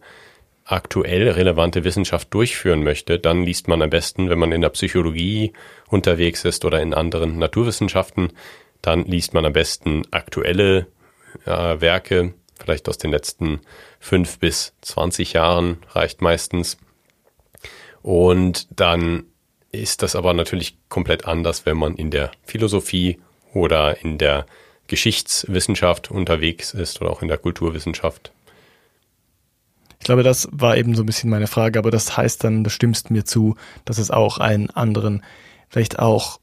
aktuell 0.65 1.29
relevante 1.29 1.85
Wissenschaft 1.85 2.33
durchführen 2.33 2.85
möchte, 2.85 3.19
dann 3.19 3.45
liest 3.45 3.69
man 3.69 3.83
am 3.83 3.91
besten, 3.91 4.31
wenn 4.31 4.39
man 4.39 4.53
in 4.53 4.61
der 4.61 4.69
Psychologie 4.71 5.53
unterwegs 5.89 6.45
ist 6.45 6.65
oder 6.65 6.81
in 6.81 6.95
anderen 6.95 7.39
Naturwissenschaften, 7.39 8.33
dann 8.83 9.05
liest 9.05 9.33
man 9.33 9.47
am 9.47 9.53
besten 9.53 10.03
aktuelle 10.11 10.87
äh, 11.47 11.81
Werke, 11.81 12.35
vielleicht 12.61 12.89
aus 12.89 12.99
den 12.99 13.11
letzten 13.11 13.61
fünf 13.99 14.39
bis 14.39 14.75
zwanzig 14.83 15.33
Jahren 15.33 15.79
reicht 15.89 16.21
meistens. 16.21 16.77
Und 18.03 18.69
dann 18.79 19.25
ist 19.71 20.03
das 20.03 20.15
aber 20.17 20.35
natürlich 20.35 20.77
komplett 20.89 21.25
anders, 21.25 21.65
wenn 21.65 21.79
man 21.79 21.97
in 21.97 22.11
der 22.11 22.31
Philosophie 22.45 23.21
oder 23.55 24.03
in 24.03 24.19
der 24.19 24.45
Geschichtswissenschaft 24.89 26.11
unterwegs 26.11 26.75
ist 26.75 27.01
oder 27.01 27.11
auch 27.11 27.23
in 27.23 27.29
der 27.29 27.39
Kulturwissenschaft. 27.39 28.33
Ich 29.99 30.05
glaube, 30.05 30.25
das 30.25 30.49
war 30.51 30.77
eben 30.77 30.97
so 30.97 31.05
ein 31.05 31.07
bisschen 31.07 31.31
meine 31.31 31.47
Frage, 31.47 31.79
aber 31.79 31.93
das 31.93 32.17
heißt 32.17 32.43
dann, 32.43 32.65
du 32.65 32.71
stimmst 32.71 33.11
mir 33.11 33.25
zu, 33.25 33.55
dass 33.85 33.99
es 33.99 34.11
auch 34.11 34.39
einen 34.39 34.69
anderen, 34.71 35.23
vielleicht 35.69 36.01
auch 36.01 36.41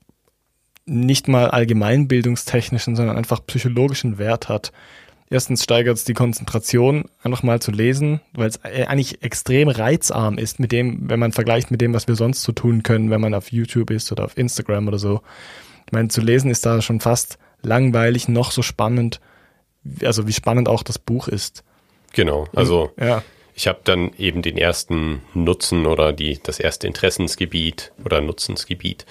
nicht 0.90 1.28
mal 1.28 1.50
allgemeinbildungstechnischen, 1.52 2.96
sondern 2.96 3.18
einfach 3.18 3.46
psychologischen 3.46 4.18
Wert 4.18 4.50
hat. 4.50 4.72
Erstens 5.32 5.64
steigert 5.64 5.96
es 5.96 6.06
die 6.06 6.16
Konzentration, 6.16 7.06
einfach 7.22 7.44
mal 7.44 7.62
zu 7.62 7.72
lesen, 7.72 8.20
weil 8.34 8.50
es 8.50 8.64
eigentlich 8.64 9.22
extrem 9.22 9.68
reizarm 9.70 10.40
ist 10.40 10.60
mit 10.60 10.72
dem, 10.72 11.08
wenn 11.08 11.20
man 11.20 11.32
vergleicht 11.32 11.70
mit 11.70 11.82
dem, 11.82 11.94
was 11.94 12.08
wir 12.08 12.16
sonst 12.16 12.42
so 12.42 12.52
tun 12.52 12.82
können, 12.82 13.12
wenn 13.12 13.22
man 13.22 13.36
auf 13.36 13.52
YouTube 13.52 13.92
ist 13.92 14.12
oder 14.12 14.26
auf 14.26 14.38
Instagram 14.38 14.88
oder 14.88 14.98
so. 14.98 15.22
Ich 15.86 15.92
meine, 15.92 16.08
zu 16.08 16.22
lesen 16.22 16.50
ist 16.50 16.66
da 16.66 16.82
schon 16.82 17.00
fast 17.00 17.38
langweilig, 17.62 18.28
noch 18.28 18.52
so 18.52 18.64
spannend, 18.64 19.20
also 20.04 20.28
wie 20.28 20.34
spannend 20.34 20.68
auch 20.68 20.82
das 20.82 20.98
Buch 20.98 21.28
ist. 21.28 21.64
Genau, 22.14 22.48
also 22.56 22.92
Ja. 23.00 23.22
ich 23.54 23.68
habe 23.68 23.80
dann 23.84 24.12
eben 24.18 24.42
den 24.42 24.58
ersten 24.58 25.22
Nutzen 25.36 25.86
oder 25.86 26.12
die, 26.12 26.40
das 26.42 26.60
erste 26.60 26.88
Interessensgebiet 26.88 27.92
oder 28.04 28.20
Nutzensgebiet 28.22 29.06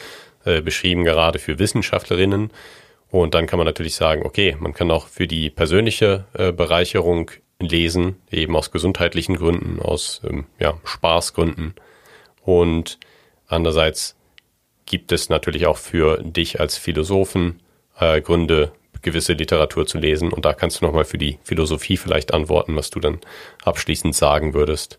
äh, 0.48 0.62
beschrieben, 0.62 1.04
gerade 1.04 1.38
für 1.38 1.58
Wissenschaftlerinnen. 1.58 2.50
Und 3.10 3.34
dann 3.34 3.46
kann 3.46 3.58
man 3.58 3.66
natürlich 3.66 3.94
sagen, 3.94 4.22
okay, 4.24 4.56
man 4.58 4.72
kann 4.72 4.90
auch 4.90 5.06
für 5.06 5.26
die 5.26 5.50
persönliche 5.50 6.24
äh, 6.32 6.52
Bereicherung 6.52 7.30
lesen, 7.60 8.16
eben 8.30 8.56
aus 8.56 8.70
gesundheitlichen 8.70 9.36
Gründen, 9.36 9.80
aus 9.80 10.22
ähm, 10.24 10.46
ja, 10.58 10.78
Spaßgründen. 10.84 11.74
Und 12.42 12.98
andererseits 13.46 14.16
gibt 14.86 15.12
es 15.12 15.28
natürlich 15.28 15.66
auch 15.66 15.76
für 15.76 16.22
dich 16.22 16.60
als 16.60 16.78
Philosophen 16.78 17.60
äh, 17.98 18.20
Gründe, 18.20 18.72
gewisse 19.02 19.34
Literatur 19.34 19.86
zu 19.86 19.98
lesen. 19.98 20.32
Und 20.32 20.44
da 20.44 20.54
kannst 20.54 20.80
du 20.80 20.86
nochmal 20.86 21.04
für 21.04 21.18
die 21.18 21.38
Philosophie 21.42 21.96
vielleicht 21.96 22.32
antworten, 22.32 22.74
was 22.74 22.90
du 22.90 23.00
dann 23.00 23.20
abschließend 23.64 24.14
sagen 24.14 24.54
würdest, 24.54 24.98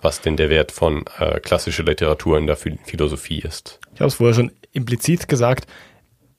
was 0.00 0.20
denn 0.20 0.36
der 0.36 0.50
Wert 0.50 0.72
von 0.72 1.04
äh, 1.18 1.40
klassischer 1.40 1.84
Literatur 1.84 2.38
in 2.38 2.46
der 2.46 2.56
Philosophie 2.56 3.40
ist. 3.40 3.80
Ich 3.94 4.00
habe 4.00 4.08
es 4.08 4.14
vorher 4.14 4.34
schon 4.34 4.52
implizit 4.72 5.28
gesagt, 5.28 5.66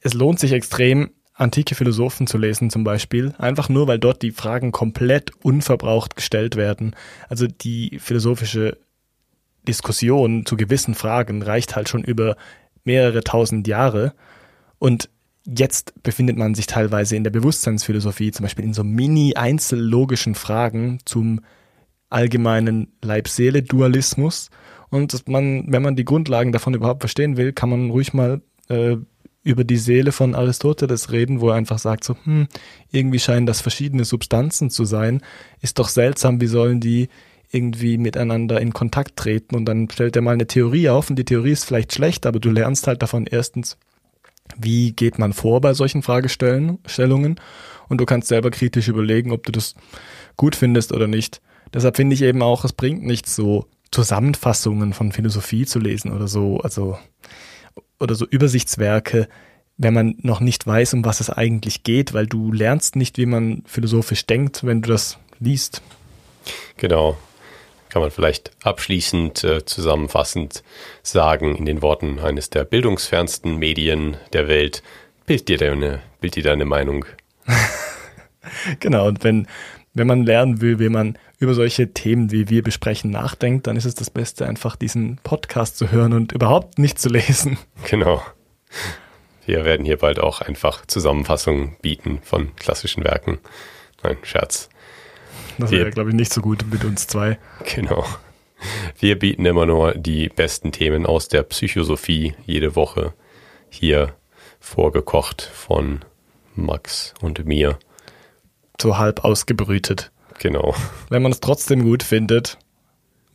es 0.02 0.14
lohnt 0.14 0.40
sich 0.40 0.54
extrem, 0.54 1.12
antike 1.34 1.76
Philosophen 1.76 2.28
zu 2.28 2.38
lesen 2.38 2.70
zum 2.70 2.84
Beispiel, 2.84 3.34
einfach 3.38 3.70
nur, 3.70 3.88
weil 3.88 4.00
dort 4.00 4.22
die 4.22 4.32
Fragen 4.32 4.72
komplett 4.72 5.32
unverbraucht 5.44 6.16
gestellt 6.16 6.56
werden. 6.56 6.96
Also 7.28 7.48
die 7.48 8.00
philosophische 8.00 8.78
Diskussion 9.68 10.46
zu 10.46 10.58
gewissen 10.58 10.96
Fragen 10.96 11.42
reicht 11.42 11.76
halt 11.76 11.90
schon 11.90 12.04
über 12.04 12.36
mehrere 12.84 13.24
tausend 13.24 13.68
Jahre 13.68 14.14
und 14.80 15.10
jetzt 15.46 16.02
befindet 16.04 16.38
man 16.38 16.56
sich 16.56 16.68
teilweise 16.68 17.16
in 17.16 17.24
der 17.24 17.32
Bewusstseinsphilosophie, 17.32 18.32
zum 18.32 18.44
Beispiel 18.44 18.66
in 18.66 18.74
so 18.74 18.84
mini-einzellogischen 18.84 20.36
Fragen 20.36 21.00
zum 21.06 21.42
allgemeinen 22.10 22.94
Leib-Seele-Dualismus. 23.02 24.50
Und 24.90 25.28
man, 25.28 25.66
wenn 25.68 25.84
man 25.84 25.96
die 25.96 26.06
Grundlagen 26.06 26.52
davon 26.52 26.74
überhaupt 26.74 27.02
verstehen 27.02 27.38
will, 27.38 27.54
kann 27.54 27.70
man 27.70 27.92
ruhig 27.92 28.14
mal 28.14 28.42
äh, 28.70 28.98
über 29.44 29.64
die 29.64 29.78
Seele 29.78 30.12
von 30.12 30.36
Aristoteles 30.36 31.12
reden, 31.12 31.42
wo 31.42 31.50
er 31.50 31.56
einfach 31.56 31.80
sagt, 31.80 32.04
so, 32.04 32.16
hm, 32.24 32.48
irgendwie 32.92 33.20
scheinen 33.20 33.46
das 33.46 33.62
verschiedene 33.62 34.06
Substanzen 34.06 34.70
zu 34.70 34.86
sein. 34.86 35.22
Ist 35.62 35.80
doch 35.80 35.88
seltsam, 35.88 36.42
wie 36.42 36.48
sollen 36.48 36.80
die 36.80 37.10
irgendwie 37.52 37.98
miteinander 37.98 38.60
in 38.60 38.74
Kontakt 38.74 39.16
treten? 39.16 39.56
Und 39.56 39.66
dann 39.66 39.90
stellt 39.90 40.16
er 40.16 40.22
mal 40.22 40.34
eine 40.34 40.48
Theorie 40.48 40.90
auf 40.90 41.10
und 41.10 41.16
die 41.16 41.26
Theorie 41.26 41.52
ist 41.52 41.66
vielleicht 41.66 41.94
schlecht, 41.94 42.26
aber 42.26 42.40
du 42.40 42.50
lernst 42.50 42.88
halt 42.88 43.02
davon 43.02 43.26
erstens, 43.26 43.78
wie 44.58 44.92
geht 44.92 45.20
man 45.20 45.34
vor 45.34 45.62
bei 45.62 45.74
solchen 45.74 46.02
Fragestellungen 46.02 47.40
und 47.88 48.02
du 48.02 48.06
kannst 48.06 48.28
selber 48.28 48.52
kritisch 48.52 48.88
überlegen, 48.88 49.32
ob 49.32 49.46
du 49.46 49.52
das 49.52 49.76
gut 50.36 50.56
findest 50.56 50.92
oder 50.92 51.08
nicht. 51.08 51.42
Deshalb 51.74 51.96
finde 51.96 52.16
ich 52.16 52.22
eben 52.22 52.42
auch, 52.42 52.66
es 52.66 52.74
bringt 52.74 53.04
nichts 53.04 53.36
so 53.36 53.66
Zusammenfassungen 53.92 54.94
von 54.94 55.12
Philosophie 55.12 55.66
zu 55.66 55.80
lesen 55.80 56.12
oder 56.12 56.28
so, 56.28 56.60
also 56.60 56.98
oder 58.00 58.16
so 58.16 58.26
Übersichtswerke, 58.26 59.28
wenn 59.78 59.94
man 59.94 60.16
noch 60.22 60.40
nicht 60.42 60.68
weiß, 60.68 60.94
um 60.94 61.06
was 61.06 61.22
es 61.22 61.30
eigentlich 61.30 61.84
geht, 61.84 62.14
weil 62.14 62.28
du 62.28 62.52
lernst 62.52 62.96
nicht, 62.96 63.18
wie 63.18 63.26
man 63.26 63.64
philosophisch 63.66 64.26
denkt, 64.26 64.64
wenn 64.64 64.82
du 64.82 64.90
das 64.90 65.18
liest. 65.40 65.82
Genau. 66.78 67.18
Kann 67.90 68.02
man 68.04 68.12
vielleicht 68.12 68.52
abschließend 68.64 69.44
äh, 69.44 69.66
zusammenfassend 69.66 70.64
sagen, 71.02 71.56
in 71.56 71.66
den 71.66 71.82
Worten 71.82 72.20
eines 72.20 72.52
der 72.52 72.64
bildungsfernsten 72.64 73.58
Medien 73.58 74.18
der 74.32 74.48
Welt, 74.48 74.84
bild 75.26 75.48
dir 75.48 75.58
deine, 75.58 76.02
bild 76.22 76.36
dir 76.36 76.44
deine 76.44 76.66
Meinung. 76.66 77.06
genau, 78.80 79.08
und 79.08 79.24
wenn, 79.24 79.48
wenn 79.94 80.08
man 80.08 80.24
lernen 80.24 80.62
will, 80.62 80.80
wie 80.80 80.90
man 80.90 81.18
über 81.40 81.54
solche 81.54 81.94
Themen, 81.94 82.32
wie 82.32 82.50
wir 82.50 82.64
besprechen, 82.64 83.12
nachdenkt, 83.12 83.68
dann 83.68 83.76
ist 83.76 83.86
es 83.86 83.96
das 83.96 84.10
Beste, 84.10 84.46
einfach 84.46 84.76
diesen 84.76 85.18
Podcast 85.24 85.78
zu 85.78 85.92
hören 85.92 86.14
und 86.14 86.32
überhaupt 86.32 86.80
nicht 86.80 87.00
zu 87.00 87.10
lesen. 87.10 87.58
Genau. 87.90 88.22
Wir 89.46 89.66
werden 89.66 89.86
hier 89.86 89.98
bald 89.98 90.20
auch 90.20 90.42
einfach 90.42 90.86
Zusammenfassungen 90.86 91.76
bieten 91.82 92.20
von 92.22 92.56
klassischen 92.56 93.04
Werken. 93.04 93.40
Nein, 94.04 94.18
Scherz. 94.22 94.70
Das 95.58 95.72
wäre, 95.72 95.90
glaube 95.90 96.10
ich, 96.12 96.16
nicht 96.16 96.32
so 96.32 96.42
gut 96.42 96.64
mit 96.72 96.86
uns 96.86 97.08
zwei. 97.08 97.38
Genau. 97.76 98.06
Wir 98.98 99.18
bieten 99.18 99.46
immer 99.46 99.66
nur 99.66 99.94
die 99.94 100.30
besten 100.30 100.72
Themen 100.72 101.06
aus 101.06 101.28
der 101.28 101.44
Psychosophie 101.44 102.36
jede 102.46 102.76
Woche 102.76 103.14
hier 103.70 104.14
vorgekocht 104.60 105.42
von 105.42 106.06
Max 106.56 107.14
und 107.22 107.46
mir. 107.46 107.80
So 108.82 108.98
halb 108.98 109.24
ausgebrütet. 109.24 110.12
Genau. 110.40 110.74
Wenn 111.10 111.22
man 111.22 111.32
es 111.32 111.40
trotzdem 111.40 111.84
gut 111.84 112.04
findet, 112.04 112.58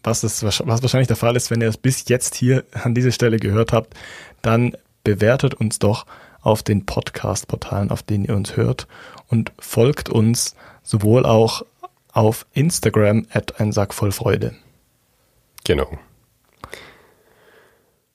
was, 0.03 0.25
ist, 0.25 0.43
was 0.43 0.83
wahrscheinlich 0.83 1.09
der 1.09 1.17
Fall 1.17 1.37
ist, 1.37 1.51
wenn 1.51 1.61
ihr 1.61 1.69
es 1.69 1.77
bis 1.77 2.09
jetzt 2.09 2.35
hier 2.35 2.65
an 2.73 2.95
dieser 2.95 3.13
Stelle 3.13 3.39
gehört 3.39 3.73
habt, 3.73 3.95
dann 4.43 4.77
bewertet 5.03 5.55
uns 5.55 5.79
doch 5.79 6.07
auf 6.41 6.63
den 6.63 6.85
Podcast-Portalen, 6.85 7.91
auf 7.91 8.03
denen 8.03 8.25
ihr 8.25 8.37
uns 8.37 8.57
hört 8.57 8.87
und 9.29 9.53
folgt 9.59 10.09
uns 10.09 10.55
sowohl 10.83 11.25
auch 11.25 11.65
auf 12.13 12.47
Instagram 12.53 13.27
at 13.33 13.61
ein 13.61 13.73
Sack 13.73 13.95
voll 13.95 14.13
Freude. 14.13 14.55
Genau. 15.65 15.89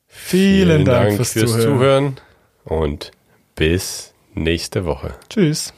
Vielen, 0.08 0.68
Vielen 0.68 0.86
Dank, 0.86 1.08
Dank, 1.08 1.16
fürs, 1.18 1.34
fürs 1.34 1.52
Zuhören. 1.52 1.68
Zuhören 1.78 2.22
und 2.66 3.12
bis 3.56 4.14
nächste 4.36 4.86
Woche. 4.86 5.16
Tschüss. 5.30 5.74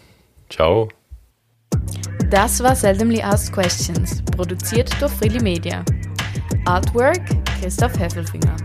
Ciao. 0.50 0.90
Das 2.30 2.62
war 2.64 2.76
Seldomly 2.76 3.22
Asked 3.22 3.54
Questions, 3.54 4.22
produziert 4.24 4.90
durch 5.02 5.12
Freely 5.12 5.42
Media. 5.42 5.84
Artwork 6.66 7.22
Christoph 7.60 7.98
Heffelfinger. 8.00 8.56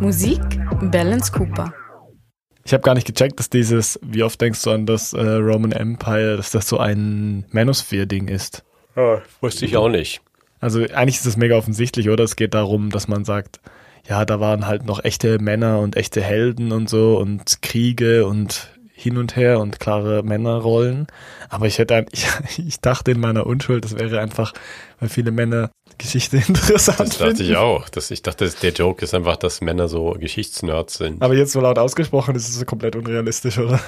Musik 0.00 0.40
Balance 0.90 1.32
Cooper. 1.32 1.72
Ich 2.64 2.72
habe 2.72 2.82
gar 2.82 2.94
nicht 2.94 3.06
gecheckt, 3.06 3.38
dass 3.38 3.50
dieses, 3.50 3.98
wie 4.02 4.22
oft 4.22 4.40
denkst 4.40 4.62
du 4.62 4.70
an 4.70 4.86
das 4.86 5.12
äh, 5.12 5.20
Roman 5.20 5.72
Empire, 5.72 6.36
dass 6.36 6.50
das 6.50 6.68
so 6.68 6.78
ein 6.78 7.46
Manosphere-Ding 7.50 8.28
ist. 8.28 8.62
Oh, 8.94 9.18
wusste 9.40 9.64
ich 9.64 9.76
auch 9.76 9.88
nicht. 9.88 10.20
Also 10.60 10.80
eigentlich 10.80 11.16
ist 11.16 11.26
es 11.26 11.36
mega 11.36 11.56
offensichtlich, 11.56 12.10
oder? 12.10 12.24
Es 12.24 12.36
geht 12.36 12.54
darum, 12.54 12.90
dass 12.90 13.08
man 13.08 13.24
sagt, 13.24 13.60
ja, 14.08 14.24
da 14.24 14.40
waren 14.40 14.66
halt 14.66 14.84
noch 14.86 15.04
echte 15.04 15.38
Männer 15.38 15.80
und 15.80 15.96
echte 15.96 16.22
Helden 16.22 16.72
und 16.72 16.88
so 16.88 17.18
und 17.18 17.60
Kriege 17.62 18.26
und 18.26 18.70
hin 18.92 19.16
und 19.16 19.36
her 19.36 19.60
und 19.60 19.78
klare 19.78 20.22
Männerrollen. 20.24 21.06
Aber 21.50 21.66
ich 21.66 21.78
hätte, 21.78 22.04
ich, 22.10 22.26
ich 22.58 22.80
dachte 22.80 23.12
in 23.12 23.20
meiner 23.20 23.46
Unschuld, 23.46 23.84
das 23.84 23.96
wäre 23.96 24.20
einfach, 24.20 24.52
weil 24.98 25.08
viele 25.08 25.30
Männer 25.30 25.70
Geschichte 25.98 26.36
interessant 26.48 27.00
Das 27.00 27.18
dachte 27.18 27.36
finden. 27.36 27.42
ich 27.52 27.56
auch. 27.56 27.88
Das, 27.88 28.10
ich 28.10 28.22
dachte, 28.22 28.50
der 28.62 28.72
Joke 28.72 29.04
ist 29.04 29.14
einfach, 29.14 29.36
dass 29.36 29.60
Männer 29.60 29.88
so 29.88 30.12
Geschichtsnerds 30.18 30.94
sind. 30.98 31.22
Aber 31.22 31.34
jetzt 31.34 31.52
so 31.52 31.60
laut 31.60 31.78
ausgesprochen 31.78 32.34
ist 32.34 32.48
es 32.48 32.64
komplett 32.66 32.96
unrealistisch, 32.96 33.58
oder? 33.58 33.80